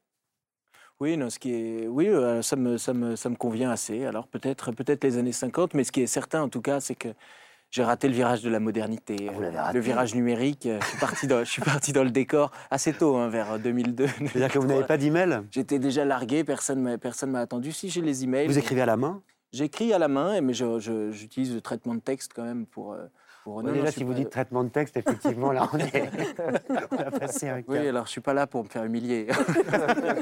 [0.99, 4.05] Oui, non, ce qui est, oui, euh, ça me, ça me, ça me convient assez.
[4.05, 6.95] Alors peut-être, peut-être les années 50, mais ce qui est certain en tout cas, c'est
[6.95, 7.07] que
[7.71, 9.75] j'ai raté le virage de la modernité, Vous l'avez euh, raté.
[9.75, 10.67] le virage numérique.
[10.67, 14.07] Je suis parti dans, je suis parti dans le décor assez tôt, hein, vers 2002.
[14.07, 15.41] C'est-à-dire que vous n'avez pas d'email?
[15.51, 17.71] J'étais déjà largué, personne m'a, personne m'a attendu.
[17.71, 19.21] Si j'ai les emails, Vous écrivez à la main?
[19.53, 22.93] J'écris à la main, mais je- je- j'utilise le traitement de texte quand même pour,
[22.93, 23.05] euh,
[23.49, 23.63] pour.
[23.63, 26.09] Non, déjà, si vous pas- dites traitement de texte, effectivement, là, on, est...
[26.91, 27.65] on a passé un cap.
[27.67, 29.27] Oui, alors je suis pas là pour me faire humilier.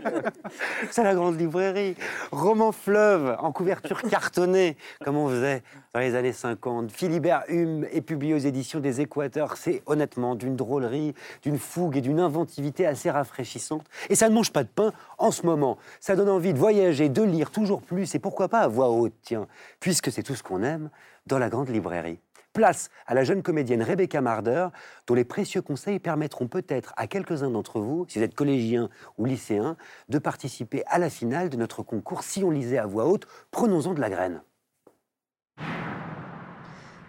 [0.91, 1.95] C'est la grande librairie.
[2.31, 5.61] Roman fleuve en couverture cartonnée, comme on faisait
[5.93, 6.91] dans les années 50.
[6.91, 9.57] Philibert Hume est publié aux éditions des Équateurs.
[9.57, 11.13] C'est honnêtement d'une drôlerie,
[11.43, 13.85] d'une fougue et d'une inventivité assez rafraîchissante.
[14.09, 15.77] Et ça ne mange pas de pain en ce moment.
[15.99, 19.13] Ça donne envie de voyager, de lire toujours plus et pourquoi pas à voix haute,
[19.21, 19.47] tiens,
[19.79, 20.89] puisque c'est tout ce qu'on aime
[21.27, 22.19] dans la grande librairie.
[22.57, 24.69] Place à la jeune comédienne Rebecca Marder,
[25.05, 28.89] dont les précieux conseils permettront peut-être à quelques-uns d'entre vous, si vous êtes collégien
[29.19, 29.77] ou lycéen,
[30.09, 33.27] de participer à la finale de notre concours Si on lisait à voix haute.
[33.51, 34.41] Prenons-en de la graine.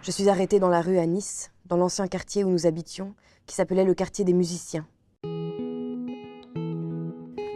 [0.03, 3.15] Je suis arrêtée dans la rue à Nice, dans l'ancien quartier où nous habitions,
[3.47, 4.85] qui s'appelait le quartier des musiciens.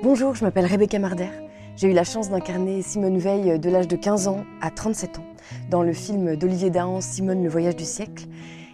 [0.01, 1.29] Bonjour, je m'appelle Rebecca Marder.
[1.75, 5.25] J'ai eu la chance d'incarner Simone Veil de l'âge de 15 ans à 37 ans
[5.71, 8.25] dans le film d'Olivier Dahan, Simone le voyage du siècle.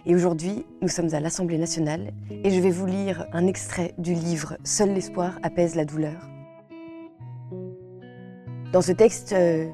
[0.04, 4.12] Et aujourd'hui, nous sommes à l'Assemblée nationale et je vais vous lire un extrait du
[4.12, 6.28] livre Seul l'espoir apaise la douleur.
[8.70, 9.66] Dans ce texte, euh,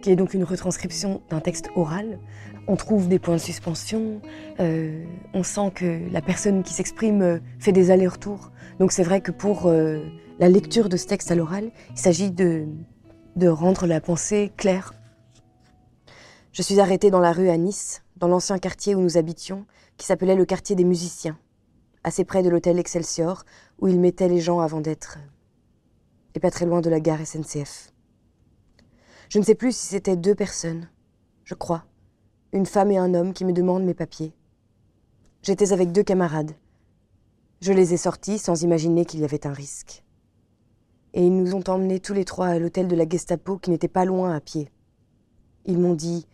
[0.00, 2.18] qui est donc une retranscription d'un texte oral,
[2.68, 4.20] on trouve des points de suspension,
[4.60, 5.04] euh,
[5.34, 8.50] on sent que la personne qui s'exprime euh, fait des allers-retours.
[8.78, 9.98] Donc c'est vrai que pour euh,
[10.42, 12.66] la lecture de ce texte à l'oral, il s'agit de,
[13.46, 14.92] rendre la pensée claire.
[16.50, 19.66] Je suis arrêtée dans la rue à Nice, dans l'ancien quartier où nous habitions,
[19.98, 21.38] qui s'appelait le quartier des musiciens,
[22.02, 23.44] assez près de l'hôtel Excelsior,
[23.78, 25.20] où ils mettaient les gens avant d'être...
[26.34, 27.92] et pas très loin de la gare SNCF.
[29.28, 30.88] Je ne sais plus si c'était deux personnes,
[31.44, 31.84] je crois,
[32.52, 34.34] une femme et un homme qui me demandent mes papiers.
[35.44, 36.56] J'étais avec deux camarades.
[37.60, 40.02] Je les ai sortis sans imaginer qu'il y avait un risque.
[41.14, 43.88] Et ils nous ont emmenés tous les trois à l'hôtel de la Gestapo qui n'était
[43.88, 44.70] pas loin à pied.
[45.66, 46.26] Ils m'ont dit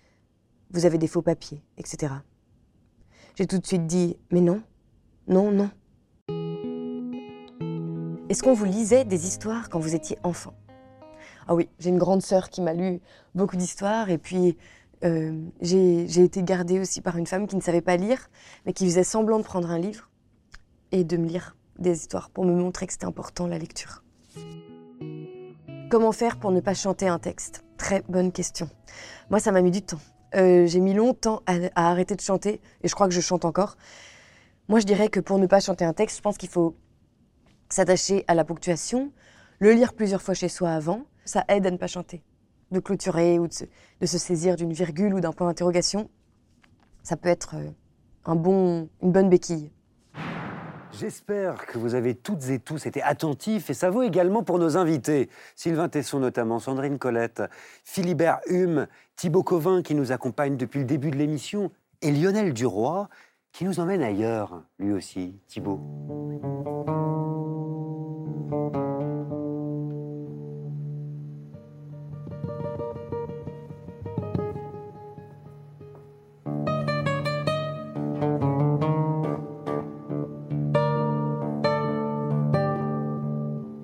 [0.70, 2.12] Vous avez des faux papiers, etc.
[3.34, 4.62] J'ai tout de suite dit Mais non,
[5.26, 5.70] non, non.
[8.28, 10.54] Est-ce qu'on vous lisait des histoires quand vous étiez enfant?
[11.46, 13.00] Ah oui, j'ai une grande sœur qui m'a lu
[13.34, 14.58] beaucoup d'histoires et puis
[15.04, 18.28] euh, j'ai été gardée aussi par une femme qui ne savait pas lire,
[18.66, 20.10] mais qui faisait semblant de prendre un livre
[20.92, 24.02] et de me lire des histoires pour me montrer que c'était important la lecture.
[25.90, 27.64] Comment faire pour ne pas chanter un texte?
[27.78, 28.68] Très bonne question.
[29.30, 30.00] Moi, ça m'a mis du temps.
[30.34, 33.76] Euh, j'ai mis longtemps à, arrêter de chanter et je crois que je chante encore.
[34.68, 36.76] Moi, je dirais que pour ne pas chanter un texte, je pense qu'il faut
[37.70, 39.12] s'attacher à la ponctuation,
[39.60, 42.22] le lire plusieurs fois chez soi avant, ça aide à ne pas chanter.
[42.70, 43.64] De clôturer ou de se,
[44.00, 46.10] de se saisir d'une virgule ou d'un point d'interrogation,
[47.02, 47.70] ça peut être euh,
[48.26, 49.70] un bon, une bonne béquille.
[50.92, 54.76] J'espère que vous avez toutes et tous été attentifs et ça vaut également pour nos
[54.76, 55.28] invités.
[55.54, 57.42] Sylvain Tesson notamment, Sandrine Colette,
[57.84, 58.86] Philibert Hume,
[59.16, 61.70] Thibaut Covin qui nous accompagne depuis le début de l'émission
[62.02, 63.08] et Lionel Duroy
[63.52, 65.80] qui nous emmène ailleurs, lui aussi, Thibaut.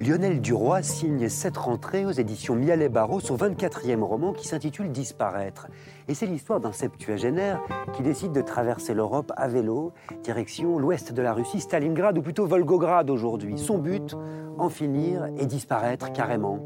[0.05, 5.69] Lionel Duroy signe cette rentrée aux éditions Mialet Barreau son 24e roman qui s'intitule Disparaître.
[6.09, 7.63] Et c'est l'histoire d'un septuagénaire
[7.95, 12.47] qui décide de traverser l'Europe à vélo, direction l'ouest de la Russie, Stalingrad ou plutôt
[12.47, 13.57] Volgograd aujourd'hui.
[13.57, 14.15] Son but,
[14.59, 16.59] en finir et disparaître carrément.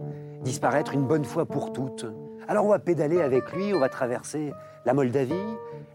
[0.43, 2.07] Disparaître une bonne fois pour toutes.
[2.49, 4.53] Alors on va pédaler avec lui, on va traverser
[4.85, 5.35] la Moldavie,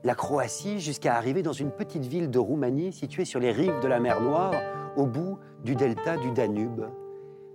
[0.05, 3.87] la Croatie, jusqu'à arriver dans une petite ville de Roumanie située sur les rives de
[3.89, 4.53] la mer Noire,
[4.95, 6.85] au bout du delta du Danube.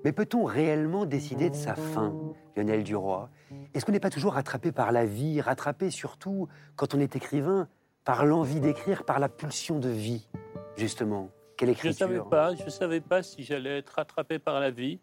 [0.05, 2.15] Mais peut-on réellement décider de sa fin,
[2.57, 3.29] Lionel Duroy?
[3.75, 7.69] Est-ce qu'on n'est pas toujours rattrapé par la vie, rattrapé surtout, quand on est écrivain,
[8.05, 10.29] par l'envie d'écrire, par la pulsion de vie,
[10.77, 11.31] justement?
[11.57, 12.07] Quelle Je ne écriture?
[12.07, 15.01] savais pas, je savais pas si j'allais être rattrapé par la vie.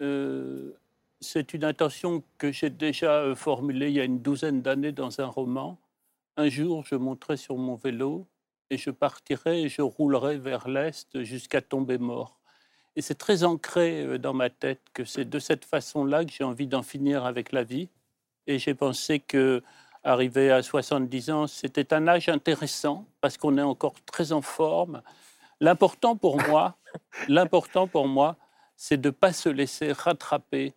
[0.00, 0.72] Euh,
[1.20, 5.20] c'est une intention que j'ai déjà euh, formulée il y a une douzaine d'années dans
[5.20, 5.78] un roman.
[6.36, 8.26] Un jour, je monterai sur mon vélo
[8.70, 12.40] et je partirai et je roulerai vers l'est jusqu'à tomber mort.
[12.96, 16.44] Et c'est très ancré euh, dans ma tête que c'est de cette façon-là que j'ai
[16.44, 17.88] envie d'en finir avec la vie.
[18.46, 19.62] Et j'ai pensé que
[20.04, 25.02] arrivé à 70 ans, c'était un âge intéressant parce qu'on est encore très en forme.
[25.60, 26.76] L'important pour moi,
[27.28, 28.36] l'important pour moi,
[28.76, 30.74] c'est de ne pas se laisser rattraper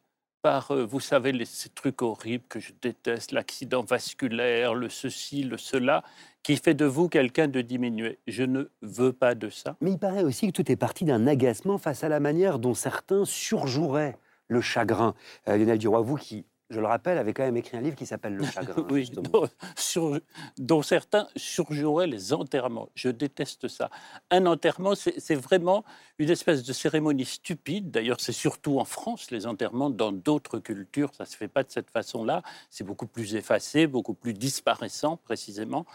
[0.48, 5.44] par, euh, vous savez, les, ces trucs horribles que je déteste, l'accident vasculaire, le ceci,
[5.44, 6.04] le cela,
[6.42, 8.18] qui fait de vous quelqu'un de diminué.
[8.28, 9.76] Je ne veux pas de ça.
[9.82, 12.74] Mais il paraît aussi que tout est parti d'un agacement face à la manière dont
[12.74, 14.18] certains surjoueraient
[14.48, 15.16] le chagrin.
[15.50, 18.06] Euh, Lionel Duroy, vous qui je le rappelle, avait quand même écrit un livre qui
[18.06, 18.86] s'appelle Le chagrin.
[18.92, 20.20] Oui, dont, sur-
[20.58, 22.90] dont certains surjoueraient les enterrements.
[22.96, 23.90] Je déteste ça.
[24.32, 25.84] Un enterrement, c'est vraiment
[26.20, 27.92] une espèce de cérémonie stupide.
[27.92, 29.90] D'ailleurs, c'est surtout en France, les enterrements.
[29.90, 32.42] Dans d'autres cultures, ça ne se fait pas de cette façon-là.
[32.70, 35.86] C'est beaucoup plus effacé, beaucoup plus disparaissant, précisément.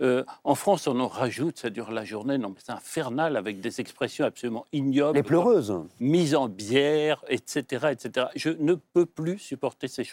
[0.00, 2.38] Euh, en France, on en rajoute, ça dure la journée.
[2.38, 5.16] Non, mais c'est infernal, avec des expressions absolument ignobles.
[5.16, 5.74] Les pleureuses.
[6.00, 8.26] mise en bière, etc., etc.
[8.36, 10.04] Je ne peux plus supporter ces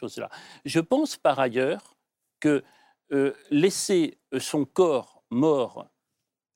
[0.65, 1.95] Je pense par ailleurs
[2.40, 2.64] que
[3.11, 5.88] euh, laisser euh, son corps mort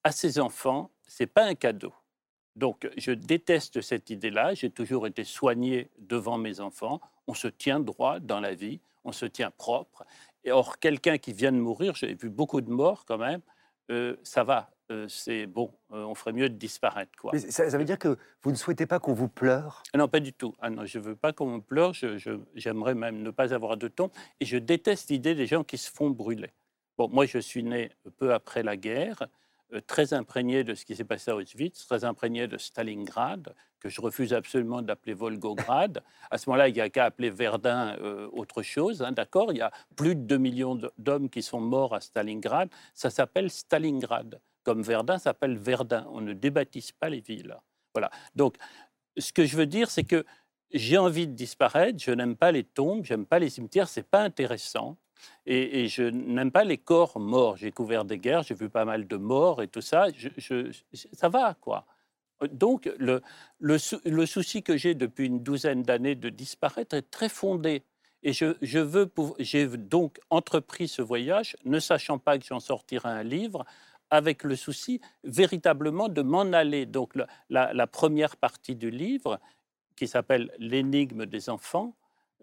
[0.03, 1.93] à ses enfants, c'est pas un cadeau.
[2.55, 4.53] Donc, je déteste cette idée-là.
[4.53, 7.01] J'ai toujours été soigné devant mes enfants.
[7.27, 10.05] On se tient droit dans la vie, on se tient propre.
[10.49, 13.41] Or, quelqu'un qui vient de mourir, j'ai vu beaucoup de morts quand même.
[13.91, 15.71] euh, ça va, euh, c'est bon.
[15.91, 17.31] euh, on ferait mieux de disparaître, quoi.
[17.33, 19.83] Mais ça, ça veut dire que vous ne souhaitez pas qu'on vous pleure?
[19.95, 20.53] Non, pas du tout.
[20.59, 21.93] Ah non, je ne veux pas qu'on me pleure.
[22.55, 24.11] J'aimerais même ne pas avoir de tombe.
[24.39, 26.51] Et je déteste l'idée des gens qui se font brûler.
[26.97, 29.27] Bon, moi, je suis né peu après la guerre,
[29.73, 33.89] euh, très imprégné de ce qui s'est passé à Auschwitz, très imprégné de Stalingrad, que
[33.89, 36.03] je refuse absolument d'appeler Volgograd.
[36.29, 39.51] À ce moment-là, il n'y a qu'à appeler Verdun euh, autre chose, hein, d'accord?
[39.51, 42.69] Il y a plus de 2 millions d'hommes qui sont morts à Stalingrad.
[42.93, 44.39] Ça s'appelle Stalingrad.
[44.63, 46.07] Comme Verdun s'appelle Verdun.
[46.11, 47.57] On ne débaptise pas les villes.
[47.93, 48.09] Voilà.
[48.35, 48.55] Donc,
[49.17, 50.25] ce que je veux dire, c'est que
[50.71, 51.99] j'ai envie de disparaître.
[52.01, 53.87] Je n'aime pas les tombes, j'aime pas les cimetières.
[53.87, 54.97] C'est pas intéressant.
[55.45, 57.57] Et, je n'aime pas les corps morts.
[57.57, 60.07] J'ai couvert des guerres, j'ai vu pas mal de morts et tout ça.
[61.13, 61.85] Ça va, quoi.
[62.51, 63.21] Donc, le,
[63.59, 67.83] le, sou- le souci que j'ai depuis une douzaine d'années de disparaître est très fondé.
[68.23, 73.23] Et je, veux j'ai donc entrepris ce voyage, ne sachant pas que j'en sortirai un
[73.23, 73.65] livre,
[74.09, 76.85] avec le souci véritablement de m'en aller.
[76.85, 77.13] Donc,
[77.49, 79.39] la, première partie du livre,
[79.95, 81.95] qui s'appelle L'énigme des enfants,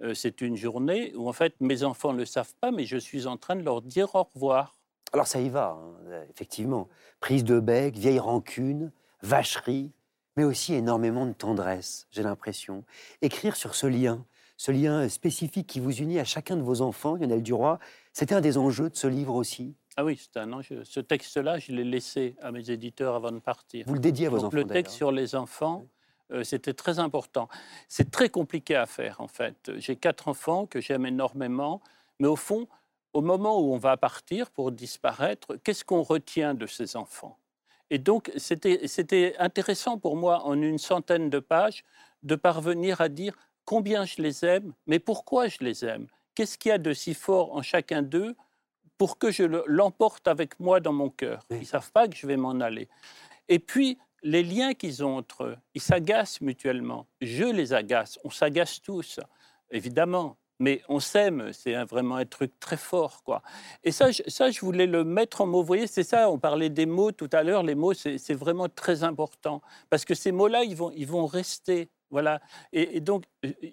[0.03, 2.97] euh, c'est une journée où, en fait, mes enfants ne le savent pas, mais je
[2.97, 4.75] suis en train de leur dire au revoir.
[5.13, 6.89] Alors ça y va, hein, effectivement.
[7.19, 8.93] Prise de bec, vieille rancune,
[9.23, 9.91] vacherie,
[10.37, 12.85] mais aussi énormément de tendresse, j'ai l'impression.
[13.21, 14.25] Écrire sur ce lien,
[14.57, 17.79] ce lien spécifique qui vous unit à chacun de vos enfants, Lionel Duroy,
[18.13, 19.75] c'était un des enjeux de ce livre aussi?
[20.01, 20.83] Ah oui, c'est un enjeu.
[20.85, 23.85] Ce texte-là, je l'ai laissé à mes éditeurs avant de partir.
[23.87, 24.57] Vous le dédiez à vos Donc, enfants.
[24.57, 25.85] le texte sur les enfants,
[26.33, 27.51] euh, c'était très important.
[27.87, 29.71] C'est très compliqué à faire, en fait.
[29.77, 31.83] J'ai quatre enfants que j'aime énormément,
[32.19, 32.67] mais au fond,
[33.13, 37.37] au moment où on va partir pour disparaître, qu'est-ce qu'on retient de ces enfants?
[37.91, 41.85] Et donc, c'était intéressant pour moi, en une centaine de pages,
[42.23, 43.35] de parvenir à dire
[43.67, 46.07] combien je les aime, mais pourquoi je les aime?
[46.35, 48.35] Qu'est-ce qu'il y a de si fort en chacun d'eux?
[49.01, 52.15] Pour que je le- l'emporte avec moi dans mon cœur Ils ne savent pas que
[52.15, 52.87] je vais m'en aller.
[53.49, 57.07] Et puis, les liens qu'ils ont entre eux, ils s'agacent mutuellement.
[57.23, 59.19] Je les agace, on s'agace tous,
[59.71, 60.37] évidemment.
[60.59, 63.41] Mais on s'aime, c'est vraiment un truc très fort, quoi.
[63.85, 65.63] Et ça, je, ça, je voulais le mettre en mots.
[65.63, 67.63] Vous voyez, c'est ça, on parlait des mots tout à l'heure.
[67.63, 69.63] Les mots, c'est vraiment très important.
[69.89, 71.89] Parce que ces mots-là, ils vont, ils vont rester.
[72.11, 72.43] Voilà.
[72.75, 73.25] Et, et donc,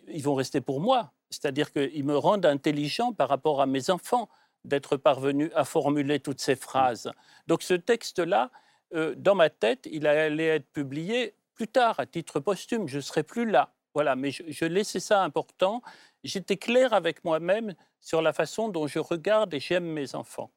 [0.08, 1.12] ils vont rester pour moi.
[1.30, 4.30] C'est-à-dire qu'ils me rendent intelligent par rapport à mes enfants
[4.68, 7.11] d'être parvenu à formuler toutes ces phrases.
[7.48, 8.52] Donc ce texte-là,
[8.94, 12.88] euh, dans ma tête, il allait être publié plus tard, à titre posthume.
[12.88, 13.73] Je ne serai plus là.
[13.94, 15.81] Voilà, mais je, laissais ça important.
[16.23, 20.52] J'étais clair avec moi-même sur la façon dont je regarde et j'aime mes enfants.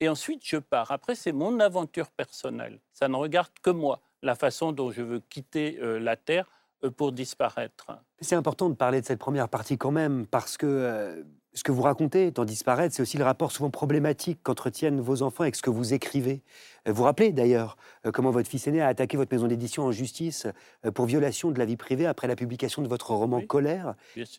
[0.00, 0.90] Et ensuite, je pars.
[0.90, 2.80] Après, c'est mon aventure personnelle.
[2.92, 6.46] Ça ne regarde que moi, la façon dont je veux quitter euh, la Terre
[6.84, 7.90] euh, pour disparaître.
[8.20, 11.26] C'est important de parler de cette première partie quand même, parce que
[11.58, 15.42] ce que vous racontez dans Disparaître, c'est aussi le rapport souvent problématique qu'entretiennent vos enfants
[15.42, 16.42] avec ce que vous écrivez.
[16.86, 17.76] Euh, Vous rappelez d'ailleurs
[18.06, 20.46] euh, comment votre fils aîné a attaqué votre maison d'édition en justice
[20.86, 23.46] euh, pour violation de la vie privée après la publication de votre roman Oui.
[23.46, 23.94] Colère.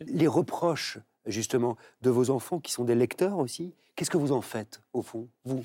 [0.08, 4.42] Les reproches, justement, de vos enfants qui sont des lecteurs aussi, qu'est-ce que vous en
[4.42, 5.62] faites, au fond, vous?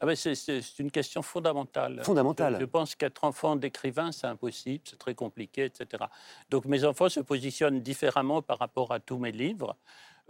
[0.00, 2.02] Ah ben, c'est- une question fondamentale.
[2.04, 2.54] Fondamentale.
[2.54, 6.04] Je, je pense qu'être enfant d'écrivain, c'est impossible, c'est très compliqué, etc.
[6.50, 9.76] Donc mes enfants se positionnent différemment par rapport à tous mes livres.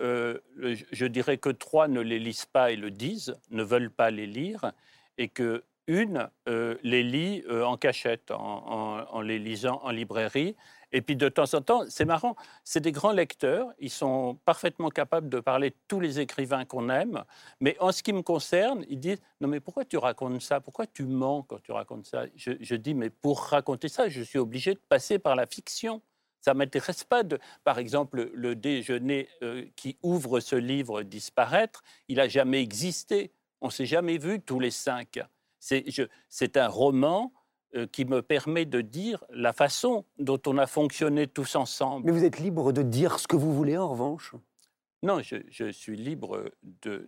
[0.01, 0.39] Euh,
[0.93, 4.27] je- dirais que trois ne les lisent pas et le disent, ne veulent pas les
[4.27, 4.73] lire,
[5.19, 10.55] et que une euh, les lit euh, en cachette, en, les lisant en librairie.
[10.93, 14.89] Et puis de temps en temps, c'est marrant, c'est des grands lecteurs, ils sont parfaitement
[14.91, 17.25] capables de parler de tous les écrivains qu'on aime,
[17.61, 20.61] mais en ce qui me concerne, ils disent Non, mais pourquoi tu racontes ça?
[20.61, 22.25] Pourquoi tu mens quand tu racontes ça?
[22.37, 26.03] Je dis Mais pour raconter ça, je suis obligé de passer par la fiction.
[26.41, 27.39] Ça ne m'intéresse pas de.
[27.65, 33.33] Par exemple, le déjeuner euh, qui ouvre ce livre Disparaître, il n'a jamais existé.
[33.61, 35.21] On ne s'est jamais vu tous les cinq.
[35.59, 37.33] C'est un roman
[37.75, 42.07] euh, qui me permet de dire la façon dont on a fonctionné tous ensemble.
[42.07, 44.35] Mais vous êtes libre de dire ce que vous voulez, en revanche?
[45.03, 46.51] Non, je, je suis libre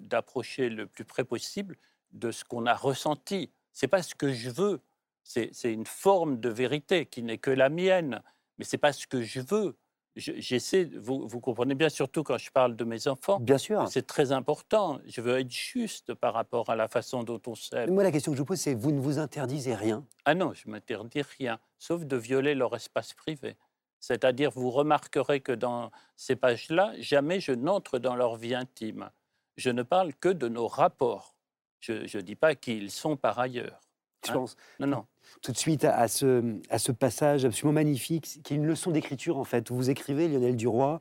[0.00, 1.76] d'approcher le plus près possible
[2.12, 3.50] de ce qu'on a ressenti.
[3.72, 4.80] C'est pas ce que je veux.
[5.22, 8.22] C'est une forme de vérité qui n'est que la mienne,
[8.60, 9.78] mais c'est pas ce que je veux.
[10.16, 13.88] Je- J'essaie, vous, vous comprenez bien, surtout quand je parle de mes enfants, Bien sûr.
[13.88, 14.98] c'est très important.
[15.06, 17.90] Je veux être juste par rapport à la façon dont on s'aime.
[17.90, 20.06] Moi, la question que je vous pose, c'est vous ne vous interdisez rien?
[20.26, 23.56] Ah non, je m'interdis rien, sauf de violer leur espace privé.
[23.98, 29.10] C'est-à-dire, vous remarquerez que dans ces pages-là, jamais je n'entre dans leur vie intime.
[29.56, 31.34] Je ne parle que de nos rapports.
[31.80, 33.80] Je ne dis pas qui ils sont par ailleurs.
[34.26, 35.06] Je Hein pense Non, non.
[35.42, 39.70] Tout de suite à, ce, passage absolument magnifique, qui est une leçon d'écriture en fait,
[39.70, 41.00] où vous écrivez, Lionel Duroy,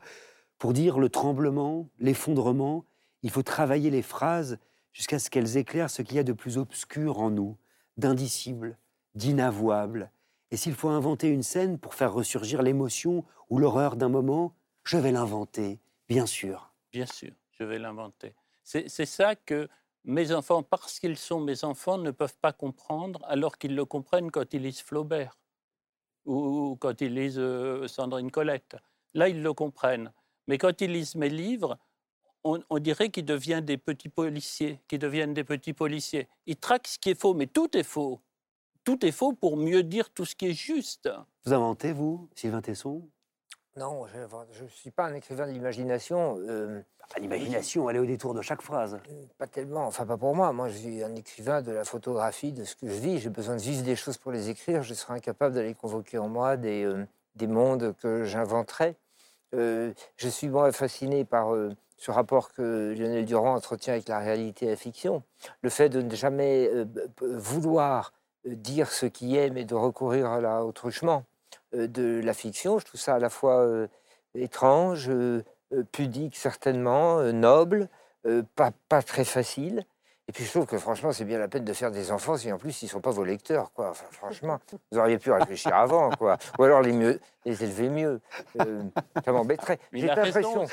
[0.57, 2.85] pour dire le tremblement, l'effondrement,
[3.23, 4.57] il faut travailler les phrases
[4.93, 7.57] jusqu'à ce qu'elles éclairent ce qu'il y a de plus obscur en nous,
[7.97, 8.77] d'indicible,
[9.15, 10.11] d'inavouable.
[10.51, 14.97] Et s'il faut inventer une scène pour faire ressurgir l'émotion ou l'horreur d'un moment, je
[14.97, 16.73] vais l'inventer, bien sûr.
[16.91, 18.33] Bien sûr, je vais l'inventer.
[18.63, 19.67] C'est ça que
[20.05, 24.31] mes enfants, parce qu'ils sont mes enfants, ne peuvent pas comprendre, alors qu'ils le comprennent
[24.31, 25.37] quand ils lisent Flaubert
[26.25, 28.77] ou, quand ils lisent euh, Sandrine Colette.
[29.13, 30.11] Là, ils le comprennent.
[30.47, 31.77] Mais quand ils lisent mes livres,
[32.43, 36.27] on, on dirait qu'ils deviennent des petits policiers, qu'ils deviennent des petits policiers.
[36.45, 38.21] Ils traquent ce qui est faux, mais tout est faux.
[38.83, 41.09] Tout est faux pour mieux dire tout ce qui est juste.
[41.45, 43.09] Vous inventez, vous, Sylvain Tesson?
[43.79, 44.05] Non,
[44.51, 46.37] je ne suis pas un écrivain de l'imagination.
[46.39, 46.81] euh,
[47.17, 48.99] L'imagination, elle est au détour de chaque phrase.
[49.37, 50.51] Pas tellement, enfin pas pour moi.
[50.51, 53.19] Moi, je suis un écrivain de la photographie, de ce que je vis.
[53.19, 54.83] J'ai besoin de vivre des choses pour les écrire.
[54.83, 58.95] Je serais incapable d'aller convoquer en moi des, euh, des mondes que j'inventerais.
[59.55, 64.19] Euh, je suis moi fasciné par euh, ce rapport que Lionel Durand entretient avec la
[64.19, 65.23] réalité et la fiction.
[65.61, 66.85] Le fait de ne jamais euh,
[67.21, 68.11] vouloir
[68.45, 71.38] euh, dire ce qui est, mais de recourir à la- au truchement euh,
[71.73, 72.79] de la fiction.
[72.79, 73.87] Je trouve ça à la fois euh,
[74.35, 75.43] étrange, euh,
[75.73, 77.89] euh, pudique certainement, euh, noble,
[78.25, 79.85] euh, pas, pas très facile.
[80.27, 82.51] Et puis je trouve que franchement, c'est bien la peine de faire des enfants si
[82.53, 83.71] en plus ils ne sont pas vos lecteurs.
[83.73, 83.89] Quoi.
[83.89, 84.59] Enfin, franchement,
[84.91, 86.11] vous auriez pu réfléchir avant.
[86.11, 86.37] Quoi.
[86.59, 88.21] Ou alors les, mieux, les élever mieux.
[88.61, 88.83] Euh,
[89.25, 89.79] ça m'embêterait.
[89.91, 90.65] J'ai l'impression.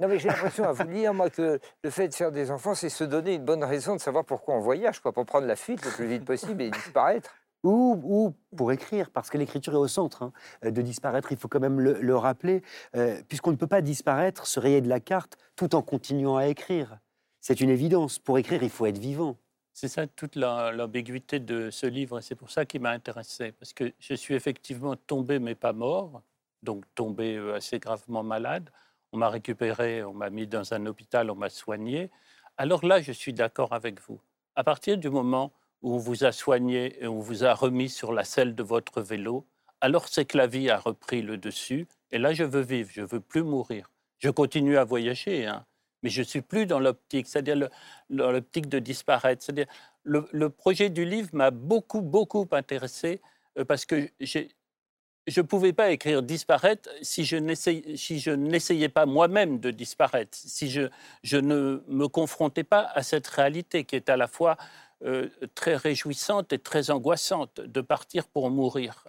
[0.00, 2.76] Non, mais j'ai l'impression à vous lire, moi, que le fait de faire des enfants,
[2.76, 5.56] c'est se donner une bonne raison de savoir pourquoi on voyage, quoi, pour prendre la
[5.56, 7.34] fuite le plus vite possible et disparaître.
[7.62, 10.32] Ou, ou pour écrire, parce que l'écriture est au centre hein,
[10.64, 12.62] euh, de disparaître, il faut quand même le, le rappeler,
[12.96, 16.46] euh, puisqu'on ne peut pas disparaître, se rayer de la carte, tout en continuant à
[16.46, 16.98] écrire.
[17.40, 18.18] C'est une évidence.
[18.18, 19.36] Pour écrire, il faut être vivant.
[19.72, 23.52] C'est ça toute la- l'ambiguïté de ce livre, et c'est pour ça qu'il m'a intéressé,
[23.52, 26.22] parce que je suis effectivement tombé, mais pas mort,
[26.62, 28.70] donc tombé euh, assez gravement malade.
[29.12, 32.10] On m'a récupéré, on m'a mis dans un hôpital, on m'a soigné.
[32.56, 34.20] Alors là, je suis d'accord avec vous.
[34.54, 38.12] À partir du moment où on vous a soigné et on vous a remis sur
[38.12, 39.46] la selle de votre vélo,
[39.80, 43.02] alors c'est que la vie a repris le dessus, et là, je veux vivre, je
[43.02, 43.90] veux plus mourir.
[44.18, 45.64] Je continue à voyager, hein,
[46.02, 47.68] mais je suis plus dans l'optique, c'est-à-dire
[48.10, 49.42] dans l'optique de disparaître.
[49.42, 49.66] C'est-à-dire
[50.02, 53.20] le, projet du livre m'a beaucoup, beaucoup intéressé
[53.58, 58.88] euh, parce que je ne pouvais pas écrire disparaître si je n'essayais, si je n'essayais
[58.88, 60.88] pas moi-même de disparaître, si je,
[61.22, 64.56] je ne me confrontais pas à cette réalité qui est à la fois
[65.04, 69.04] euh, très réjouissante et très angoissante de partir pour mourir.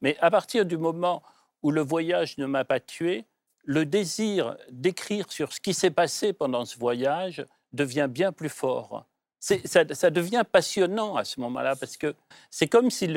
[0.00, 1.22] Mais à partir du moment
[1.62, 3.24] où le voyage ne m'a pas tué,
[3.64, 9.04] le désir d'écrire sur ce qui s'est passé pendant ce voyage devient bien plus fort.
[9.38, 12.14] Ça, devient passionnant à ce moment-là parce que
[12.50, 13.12] c'est comme si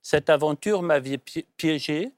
[0.00, 2.12] cette aventure m'avait pi- piégé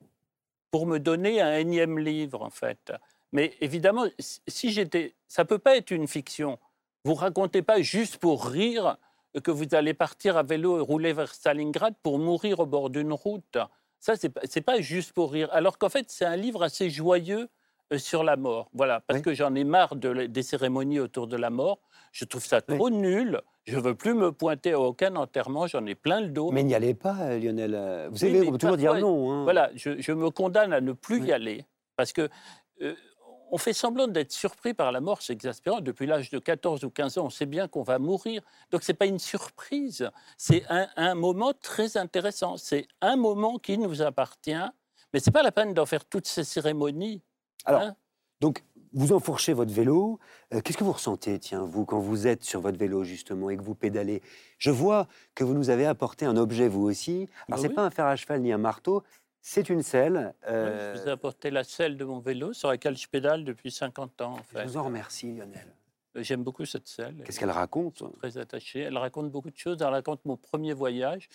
[0.70, 2.93] pour me donner un énième livre, en fait.
[3.32, 6.59] Mais évidemment, si j'étais, ça peut pas être une fiction.
[7.05, 8.97] Vous racontez pas juste pour rire
[9.43, 13.12] que vous allez partir à vélo et rouler vers Stalingrad pour mourir au bord d'une
[13.12, 13.59] route.
[14.01, 15.48] Ça, c'est pas, pas juste pour rire.
[15.52, 17.48] Alors qu'en fait, c'est un livre assez joyeux
[17.93, 18.69] euh, sur la mort.
[18.73, 19.23] Voilà, parce Oui.
[19.24, 21.81] que j'en ai marre de des cérémonies autour de la mort.
[22.12, 23.40] Je trouve ça trop nul.
[23.66, 25.66] Je veux plus me pointer à aucun enterrement.
[25.66, 26.51] J'en ai plein le dos.
[26.52, 27.74] Mais n'y allez pas, euh, Lionel.
[27.74, 29.32] euh, Vous Oui, savez, mais on peut toujours dire non.
[29.32, 29.43] hein.
[29.44, 31.28] Voilà, je, je me condamne à ne plus Oui.
[31.28, 31.65] y aller
[31.97, 32.28] parce que
[32.82, 32.94] euh,
[33.55, 35.81] on fait semblant d'être surpris par la mort, c'est exaspérant.
[35.81, 38.43] Depuis l'âge de 14 ou 15 ans, on sait bien qu'on va mourir.
[38.73, 42.57] Donc c'est pas une surprise, c'est un, un moment très intéressant.
[42.57, 44.67] C'est un moment qui nous appartient,
[45.13, 47.23] mais c'est pas la peine d'en faire toutes ces cérémonies.
[47.65, 47.97] Alors, hein.
[48.41, 50.19] donc, vous enfourchez votre vélo.
[50.53, 53.57] euh, Qu'est-ce que vous ressentez, tiens, vous, quand vous êtes sur votre vélo, justement, et
[53.57, 54.21] que vous pédalez?
[54.59, 57.29] Je vois que vous nous avez apporté un objet, vous aussi.
[57.49, 57.75] Alors, Ah c'est oui.
[57.75, 59.03] pas un fer à cheval ni un marteau,
[59.47, 60.35] c'est une selle.
[60.43, 63.45] Ouais, euh, Je vous ai apporté la selle de mon vélo sur laquelle je pédale
[63.45, 64.39] depuis 50 ans.
[64.39, 65.75] En je vous en remercie, Lionel.
[66.16, 67.23] Euh, J'aime beaucoup cette selle.
[67.27, 68.81] Qu'est-ce qu'elle raconte très attachée.
[68.81, 69.77] Elle raconte beaucoup de choses.
[69.83, 71.29] Elle raconte mon premier voyage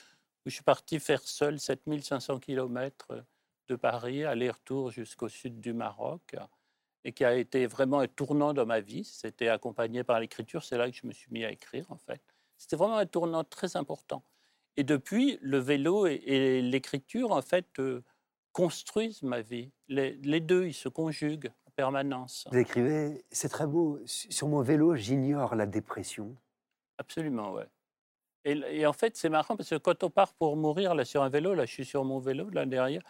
[0.43, 3.23] où je suis parti faire seul 7500 km
[3.67, 6.35] de Paris, aller-retour jusqu'au sud du Maroc.
[7.03, 9.03] et qui a été vraiment un tournant dans ma vie.
[9.03, 12.21] C'était accompagné par l'écriture, c'est là que je me suis mis à écrire en fait.
[12.57, 14.23] C'était vraiment un tournant très important.
[14.79, 18.01] Et depuis, le vélo et, l'écriture en fait euh,
[18.53, 19.71] construisent ma vie.
[19.89, 22.47] Les, les, deux, ils se conjuguent en permanence.
[22.49, 26.33] Vous écrivez, c'est très beau, sur mon vélo, j'ignore la dépression.
[26.97, 27.67] Absolument, ouais.
[28.45, 31.29] Et, en fait, c'est marrant parce que quand on part pour mourir là sur un
[31.29, 33.01] vélo, là, je suis sur mon vélo là derrière,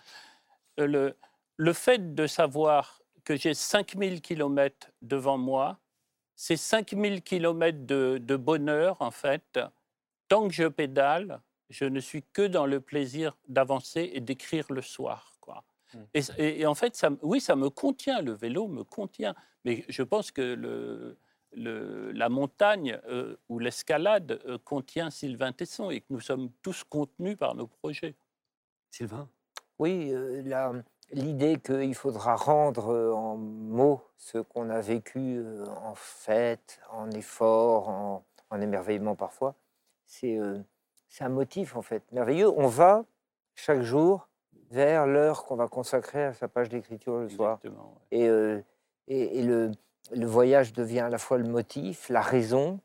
[0.80, 1.16] euh, le,
[1.58, 5.78] le fait de savoir que j'ai 5000 km devant moi,
[6.36, 9.60] c'est 5000 km de, de bonheur en fait.
[10.30, 11.40] Tant que je pédale,
[11.70, 15.38] je ne suis que dans le plaisir d'avancer et d'écrire le soir.
[15.40, 15.64] Quoi.
[15.94, 15.98] Mmh.
[16.14, 19.36] Et, et, en fait, ça, oui, ça me contient, le vélo me contient.
[19.66, 21.18] Mais je pense que le,
[21.54, 26.84] le, la montagne euh, ou l'escalade euh, contient Sylvain Tesson et que nous sommes tous
[26.84, 28.16] contenus par nos projets.
[28.92, 29.30] Sylvain?
[29.78, 30.82] Oui, euh,
[31.12, 35.42] l'idée qu'il faudra rendre en mots ce qu'on a vécu
[35.84, 39.56] en fête, en effort, en, en émerveillement parfois,
[40.06, 40.38] c'est
[41.22, 42.50] un motif en fait merveilleux.
[42.50, 43.04] On va
[43.56, 44.28] chaque jour
[44.72, 47.60] vers l'heure qu'on va consacrer à sa page d'écriture le soir.
[48.12, 48.26] Et,
[49.08, 49.72] et, et le,
[50.12, 52.80] le voyage devient à la fois le motif, la raison,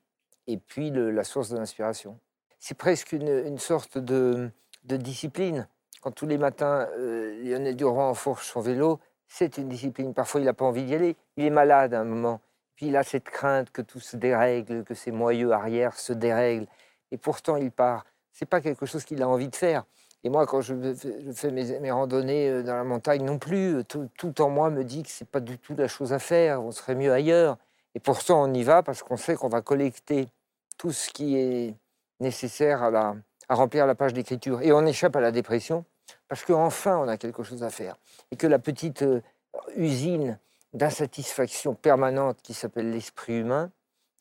[0.47, 2.19] et puis la source de l'inspiration.
[2.59, 4.51] C'est presque une, sorte de,
[4.85, 5.69] discipline.
[6.01, 10.13] Quand tous les matins, euh, Lionel Durand enfourche son vélo, c'est une discipline.
[10.15, 11.17] Parfois, il n'a pas envie d'y aller.
[11.37, 12.41] Il est malade à un moment.
[12.77, 16.67] Puis il a cette crainte que tout se dérègle, que ses moyeux arrière se dérèglent.
[17.11, 18.05] Et pourtant, il part.
[18.35, 19.85] C'est pas quelque chose qu'il a envie de faire.
[20.24, 20.74] Et moi, quand je,
[21.35, 25.02] fais mes, randonnées euh, dans la montagne non plus, euh, tout, en moi me dit
[25.02, 27.59] que c'est pas du tout la chose à faire, on serait mieux ailleurs.
[27.94, 30.28] Et pourtant, on y va parce qu'on sait qu'on va collecter
[30.78, 31.74] tout ce qui est
[32.20, 33.15] nécessaire à,
[33.48, 34.62] à remplir la page d'écriture.
[34.62, 35.85] Et on échappe à la dépression
[36.28, 37.97] parce qu'enfin, on a quelque chose à faire.
[38.32, 39.20] Et que la petite euh,
[39.77, 40.39] usine
[40.73, 43.70] d'insatisfaction permanente qui s'appelle l'esprit humain,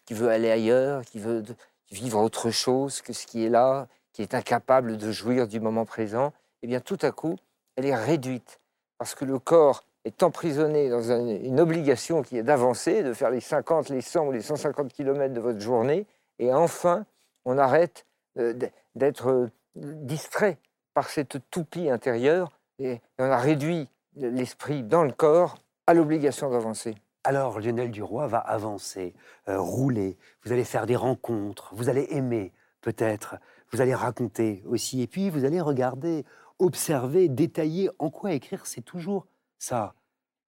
[0.05, 1.43] qui veut aller ailleurs, qui veut
[1.91, 5.85] vivre autre chose que ce qui est là, qui est incapable de jouir du moment
[5.85, 7.35] présent, eh bien tout à coup,
[7.75, 8.59] elle est réduite
[8.97, 13.39] parce que le corps est emprisonné dans une obligation qui est d'avancer, de faire les
[13.39, 16.05] 50, les 100 ou les 150 km de votre journée,
[16.39, 17.05] et enfin,
[17.45, 18.05] on arrête
[18.37, 18.53] euh,
[18.95, 20.57] d'être euh, distrait
[20.93, 25.57] par cette toupie intérieure, et on a réduit l'esprit dans le corps
[25.87, 26.95] à l'obligation d'avancer.
[27.23, 29.13] Alors Lionel Duroy va avancer,
[29.47, 33.37] euh, rouler, vous allez faire des rencontres, vous allez aimer peut-être,
[33.73, 36.25] vous allez raconter aussi, et puis vous allez regarder,
[36.59, 37.89] observer, détailler.
[37.99, 39.27] En quoi écrire, c'est toujours
[39.57, 39.95] ça.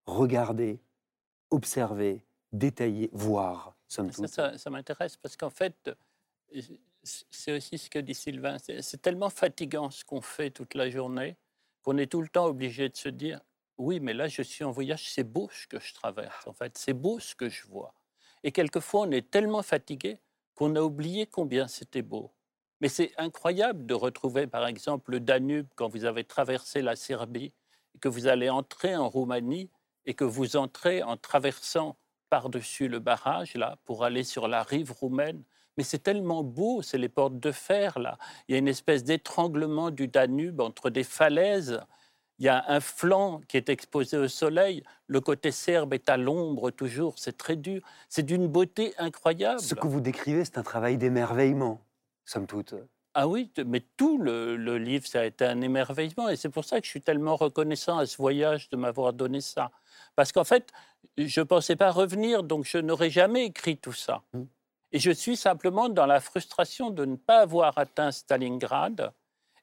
[0.05, 0.79] Regarder,
[1.49, 2.23] observer,
[2.53, 3.75] détailler, voir.
[3.87, 5.91] Ça, ça, ça m'intéresse parce qu'en fait,
[7.03, 8.57] c'est aussi ce que dit Sylvain.
[8.59, 11.35] C'est tellement fatigant ce qu'on fait toute la journée
[11.85, 13.39] qu'on est tout le temps obligé de se dire
[13.77, 16.77] oui, mais là, je suis en voyage, c'est beau ce que je traverse, en fait,
[16.77, 17.93] c'est beau ce que je vois.
[18.43, 20.17] Et quelquefois, on est tellement fatigué
[20.55, 22.31] qu'on a oublié combien c'était beau.
[22.85, 27.51] Mais c'est incroyable de retrouver, par exemple, le Danube quand vous avez traversé la Serbie,
[27.99, 29.71] que vous allez entrer en Roumanie
[30.05, 31.95] et que vous entrez en traversant
[32.29, 35.41] par-dessus le barrage, là, pour aller sur la rive roumaine.
[35.77, 38.19] Mais c'est tellement beau, c'est les portes de fer, là.
[38.47, 41.81] Il y a une espèce d'étranglement du Danube entre des falaises.
[42.37, 44.83] Il y a un flanc qui est exposé au soleil.
[45.07, 47.15] Le côté serbe est à l'ombre toujours.
[47.17, 47.81] C'est très dur.
[48.09, 49.59] C'est d'une beauté incroyable.
[49.59, 51.81] Ce que vous décrivez, c'est un travail d'émerveillement
[52.25, 52.75] somme toute.
[53.17, 56.27] Ah oui, mais tout le, livre, ça a été un émerveillement.
[56.27, 59.39] Et c'est pour ça que je suis tellement reconnaissant à ce voyage de m'avoir donné
[59.39, 59.71] ça.
[60.17, 60.73] Parce qu'en fait,
[61.17, 64.21] je ne pensais pas revenir, donc je n'aurais jamais écrit tout ça.
[64.33, 64.43] Mmh.
[64.91, 69.13] Et je suis simplement dans la frustration de ne pas avoir atteint Stalingrad.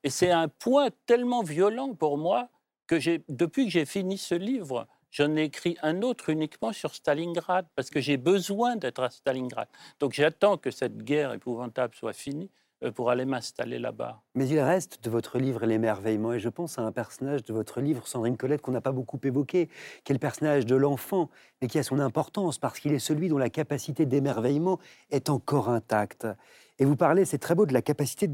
[0.03, 2.49] Et c'est un point tellement violent pour moi
[2.87, 2.97] que
[3.29, 7.91] depuis que j'ai fini ce livre, j'en ai écrit un autre uniquement sur Stalingrad, parce
[7.91, 9.69] que j'ai besoin d'être à Stalingrad.
[10.01, 12.51] Donc j'attends que cette guerre épouvantable soit finie
[12.83, 14.21] euh, pour aller m'installer là-bas.
[14.35, 17.81] Mais il reste de votre livre l'émerveillement, et je pense à un personnage de votre
[17.81, 19.69] livre, Sandrine Colette, qu'on n'a pas beaucoup évoqué,
[20.03, 21.31] qui est le personnage de l'enfant,
[21.61, 24.79] mais qui a son importance, parce qu'il est celui dont la capacité d'émerveillement
[25.11, 26.27] est encore intacte.
[26.79, 28.29] Et vous parlez, c'est très beau, de la capacité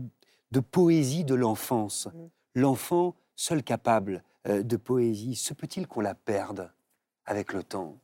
[0.50, 2.06] de poésie de l'enfance.
[2.06, 2.60] Mmh.
[2.60, 6.70] L'enfant, seul capable euh, de poésie, se peut-il qu'on la perde
[7.24, 7.96] avec le temps?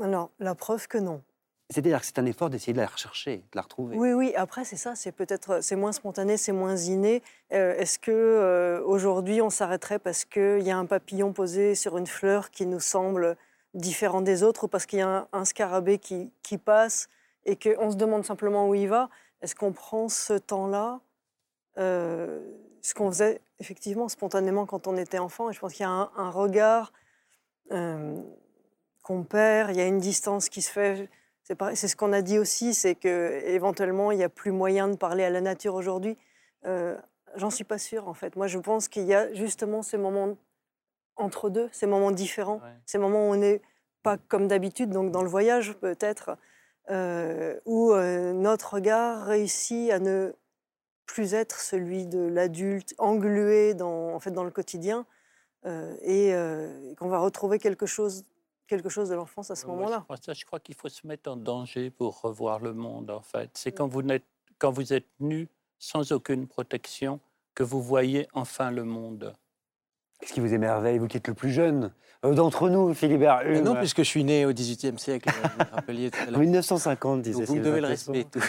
[0.00, 1.22] Non, la preuve que non.
[1.70, 3.94] C'est-à-dire que c'est un effort d'essayer de la rechercher, de la retrouver.
[3.96, 4.32] Oui, oui.
[4.36, 4.94] Après, c'est ça.
[4.96, 7.22] C'est peut-être, c'est moins spontané, c'est moins inné.
[7.52, 11.98] Euh, est-ce que euh, aujourd'hui, on s'arrêterait parce qu'il y a un papillon posé sur
[11.98, 13.36] une fleur qui nous semble
[13.74, 17.10] différent des autres, ou parce qu'il y a un, scarabée qui, qui, passe
[17.44, 19.10] et qu'on se demande simplement où il va?
[19.42, 21.00] Est-ce qu'on prend ce temps-là?
[22.82, 25.50] Ce qu'on faisait effectivement spontanément quand on était enfant.
[25.50, 26.92] Et je pense qu'il y a un, regard
[29.02, 31.08] qu'on perd, il y a une distance qui se fait.
[31.42, 34.96] C'est ce qu'on a dit aussi, c'est que éventuellement il n'y a plus moyen de
[34.96, 36.16] parler à la nature aujourd'hui.
[36.66, 36.96] Euh,
[37.36, 38.36] J'en suis pas sûre en fait.
[38.36, 40.36] Moi, je pense qu'il y a justement ces moments
[41.16, 42.72] entre deux, ces moments différents, Ouais.
[42.86, 43.60] ces moments où on n'est
[44.02, 46.36] pas comme d'habitude, donc dans le voyage peut-être,
[46.90, 50.32] euh, où euh, notre regard réussit à ne
[51.08, 55.06] plus être celui de l'adulte englué dans, en fait, dans le quotidien,
[55.64, 58.24] euh, et euh, qu'on va retrouver quelque chose,
[58.68, 60.06] quelque chose de l'enfance à ce je moment-là.
[60.28, 63.50] Je crois qu'il faut se mettre en danger pour revoir le monde, en fait.
[63.54, 64.02] C'est quand vous,
[64.58, 65.48] quand vous êtes nu,
[65.80, 67.18] sans aucune protection,
[67.54, 69.34] que vous voyez enfin le monde.
[70.20, 71.90] Qu'est-ce qui vous émerveille, vous qui êtes le plus jeune
[72.24, 75.76] euh, d'entre nous, Philibert Hume non, puisque je suis né au XVIIIe siècle, vous le
[75.76, 76.40] rappeliez tout à En l'heure.
[76.40, 78.26] 1950, disait Donc vous me devez le respect.
[78.28, 78.42] tous.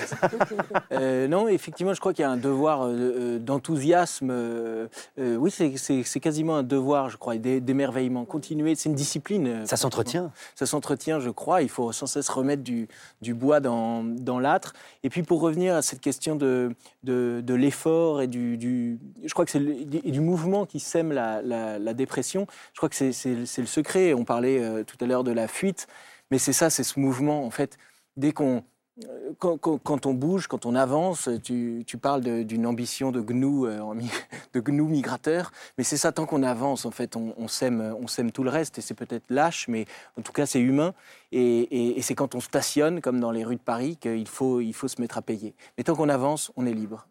[0.91, 4.29] Euh, non, effectivement, je crois qu'il y a un devoir euh, euh, d'enthousiasme.
[4.31, 4.87] euh,
[5.19, 8.25] euh, oui, c'est- quasiment un devoir, je crois, d'émerveillement.
[8.25, 9.45] Continuer, c'est une discipline.
[9.47, 10.31] euh, Ça s'entretient.
[10.55, 11.61] ça s'entretient, je crois.
[11.61, 12.87] Il faut sans cesse remettre du,
[13.21, 14.73] du bois dans, dans l'âtre.
[15.03, 16.71] Et puis pour revenir à cette question de,
[17.03, 21.43] de, de l'effort et du, du- je crois que c'est du mouvement qui sème la,
[21.43, 22.47] la- la dépression.
[22.73, 24.13] Je crois que c'est- le secret.
[24.13, 25.87] On parlait euh, tout à l'heure de la fuite,
[26.31, 27.45] mais c'est ça, c'est ce mouvement.
[27.45, 27.77] En fait,
[28.17, 28.63] dès qu'on
[29.05, 33.79] euh, quand, on bouge, quand on avance, tu, parles d'une ambition de gnou, euh,
[34.53, 37.95] de gnou migrateur, mais c'est ça, tant qu'on avance, en fait, on, on sème,
[38.33, 39.85] tout le reste, et c'est peut-être lâche, mais
[40.17, 40.93] en tout cas, c'est humain,
[41.31, 44.73] et, et- c'est quand on stationne, comme dans les rues de Paris, qu'il faut, il
[44.73, 45.55] faut se mettre à payer.
[45.77, 47.07] Mais tant qu'on avance, on est libre.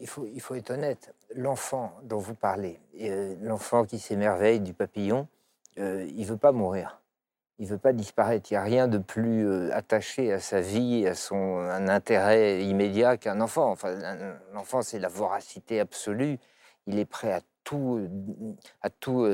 [0.00, 1.14] Il faut, il faut être honnête.
[1.34, 5.28] L'enfant dont vous parlez, euh, l'enfant qui s'émerveille du papillon,
[5.78, 7.00] euh, il veut pas mourir.
[7.58, 8.50] Il veut pas disparaître.
[8.50, 12.62] Il n'y a rien de plus euh, attaché à sa vie, à son un intérêt
[12.62, 13.70] immédiat qu'un enfant.
[13.70, 16.38] Enfin, un, un enfant, c'est la voracité absolue.
[16.86, 18.08] Il est prêt à tout,
[18.82, 19.26] à tout,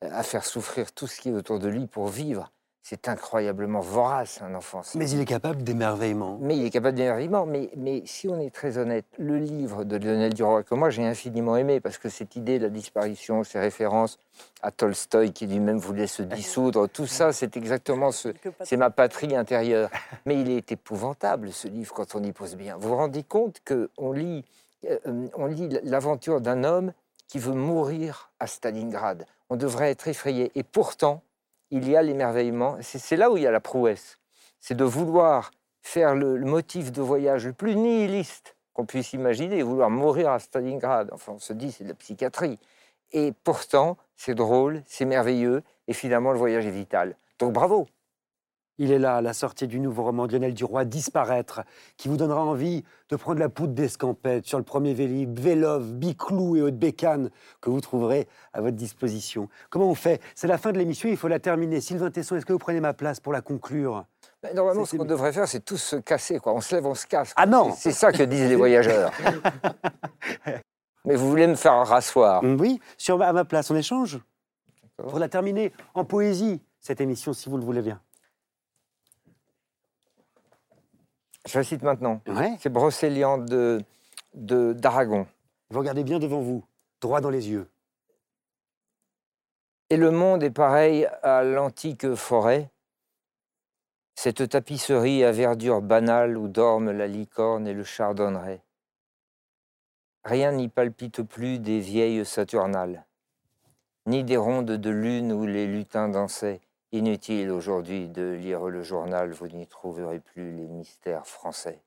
[0.00, 2.52] à faire souffrir tout ce qui est autour de lui pour vivre.
[2.82, 4.80] C'est incroyablement vorace, un enfant.
[4.94, 6.38] Mais il est capable d'émerveillement.
[6.40, 7.44] mais il est capable d'émerveillement.
[7.46, 11.04] Mais, mais si on est très honnête, le livre de Lionel Duroy, que moi j'ai
[11.04, 14.18] infiniment aimé, parce que cette idée de la disparition, ces références
[14.62, 18.28] à Tolstoï qui lui-même voulait se dissoudre, tout ça, c'est exactement ce.
[18.62, 19.90] C'est ma patrie intérieure.
[20.26, 22.76] Mais il est épouvantable, ce livre, quand on y pose bien.
[22.78, 24.44] Vous vous rendez compte qu'on lit,
[24.88, 26.92] euh, on lit l'aventure d'un homme
[27.28, 29.26] qui veut mourir à Stalingrad.
[29.50, 30.50] On devrait être effrayé.
[30.54, 31.22] Et pourtant,
[31.70, 32.76] il y a l'émerveillement.
[32.80, 34.18] C'est là où il y a la prouesse.
[34.60, 35.50] C'est de vouloir
[35.82, 40.38] faire le, le motif de voyage le plus nihiliste qu'on puisse imaginer, vouloir mourir à
[40.38, 41.10] Stalingrad.
[41.12, 42.58] Enfin, on se dit, c'est de la psychiatrie.
[43.12, 47.16] Et pourtant, c'est drôle, c'est merveilleux, et finalement, le voyage est vital.
[47.38, 47.88] Donc bravo.
[48.82, 51.60] Il est là, à la sortie du nouveau roman de Lionel Duroy, Disparaître,
[51.98, 56.56] qui vous donnera envie de prendre la poudre d'escampette sur le premier Vélib, Vélov, Biclou
[56.56, 57.28] et Haute Bécane,
[57.60, 59.50] que vous trouverez à votre disposition.
[59.68, 60.22] Comment on fait?
[60.34, 61.82] C'est la fin de l'émission, il faut la terminer.
[61.82, 64.06] Sylvain Tesson, est-ce que vous prenez ma place pour la conclure?
[64.42, 66.38] Ben, Normalement, ce qu'on devrait faire, c'est tous se casser.
[66.38, 66.54] Quoi.
[66.54, 67.34] On se lève, on se casse.
[67.36, 69.12] Ah non C'est ça que disent les voyageurs.
[71.04, 72.42] Mais vous voulez me faire rasseoir.
[72.42, 74.20] Oui, sur ma, à ma place, on échange.
[74.96, 78.00] Pour la terminer en poésie, cette émission, si vous le voulez bien.
[81.48, 82.20] Je la cite maintenant.
[82.26, 82.56] Ouais.
[82.60, 83.82] C'est Brocéliande de
[84.34, 85.26] de- d'Aragon.
[85.70, 86.64] Vous regardez bien devant vous,
[87.00, 87.68] droit dans les yeux.
[89.88, 92.70] Et le monde est pareil à l'antique forêt,
[94.14, 98.62] cette tapisserie à verdure banale où dorment la licorne et le chardonneret.
[100.24, 103.04] Rien n'y palpite plus des vieilles saturnales,
[104.06, 106.60] ni des rondes de lune où les lutins dansaient.
[106.92, 111.82] Inutile aujourd'hui de lire le journal, vous n'y trouverez plus les mystères français.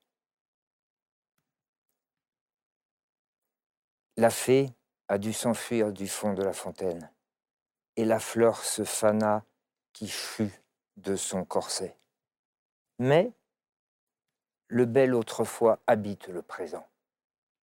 [4.15, 4.69] La fée
[5.09, 7.11] a dû s'enfuir du fond de la fontaine
[7.95, 9.43] et la fleur se fana
[9.91, 10.51] qui chut
[10.97, 11.97] de son corset.
[12.99, 13.31] Mais
[14.67, 16.87] le bel autrefois habite le présent.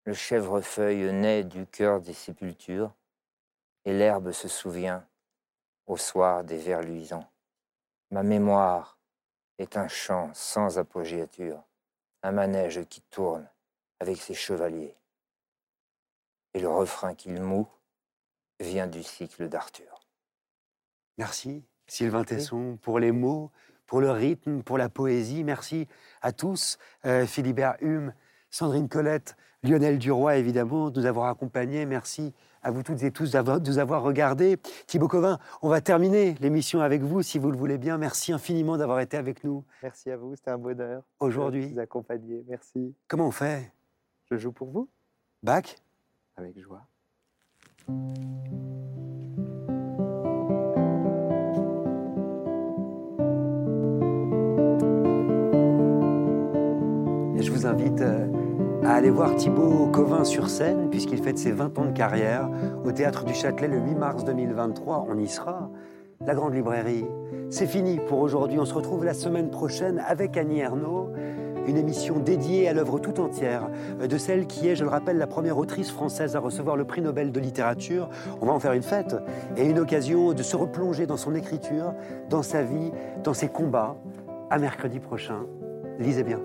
[0.05, 2.95] Le chèvrefeuille naît du cœur des sépultures,
[3.85, 5.07] et l'herbe se souvient
[5.91, 7.29] au soir des vers luisants.
[8.13, 8.97] Ma mémoire
[9.59, 11.65] est un chant sans apogéature,
[12.23, 13.49] un manège qui tourne
[13.99, 14.95] avec ses chevaliers.
[16.55, 17.69] Et le refrain qu'il moue
[18.61, 20.01] vient du cycle d'Arthur.
[21.19, 23.51] Merci, Sylvain Tesson, pour les mots,
[23.87, 25.43] pour le rythme, pour la poésie.
[25.43, 25.89] Merci
[26.23, 26.79] à tous.
[27.05, 28.15] Euh, Philibert Hume,
[28.51, 31.85] Sandrine Colette, Lionel Duroy, évidemment, de nous avoir accompagnés.
[31.85, 34.59] Merci à vous toutes et tous de nous avoir regardés.
[34.87, 37.99] Thibaut Covin, on va terminer l'émission avec vous, si vous le voulez bien.
[37.99, 39.65] Merci infiniment d'avoir été avec nous.
[39.83, 41.03] Merci à vous, c'était un bonheur.
[41.21, 41.73] Aujourd'hui.
[41.73, 42.95] Vous accompagner, merci.
[43.09, 43.73] Comment on fait?
[44.31, 44.89] Je joue pour vous.
[45.43, 45.77] Bac
[46.37, 46.83] Avec joie.
[57.37, 58.01] Et je vous invite...
[58.01, 58.40] Euh,
[58.85, 62.49] à aller voir Thibaut Covin sur scène, puisqu'il fête ses 20 ans de carrière
[62.85, 65.07] au Théâtre du Châtelet le 8 mars 2023.
[65.09, 65.71] On y sera.
[66.27, 67.07] La Grande Librairie.
[67.51, 68.59] C'est fini pour aujourd'hui.
[68.59, 71.09] On se retrouve la semaine prochaine avec Annie Ernaux.
[71.67, 73.69] Une émission dédiée à l'œuvre tout entière
[74.01, 77.03] de celle qui est, je le rappelle, la première autrice française à recevoir le prix
[77.03, 78.09] Nobel de littérature.
[78.41, 79.15] On va en faire une fête
[79.57, 81.95] et une occasion de se replonger dans son écriture,
[82.29, 82.93] dans sa vie,
[83.23, 83.97] dans ses combats.
[84.51, 85.47] À mercredi prochain.
[85.99, 86.41] Lisez bien.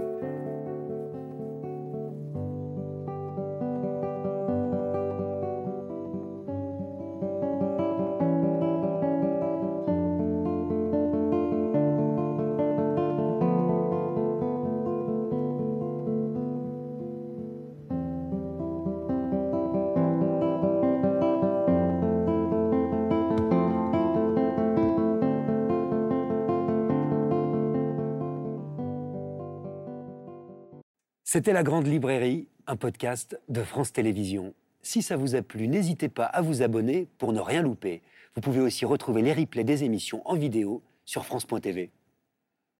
[31.36, 34.53] C'était La Grande Librairie, un podcast de France Télévisions.
[34.82, 38.03] Si ça vous a plu, n'hésitez pas à vous abonner pour ne rien louper.
[38.36, 41.91] Vous pouvez aussi retrouver les replays des émissions en vidéo sur France.tv.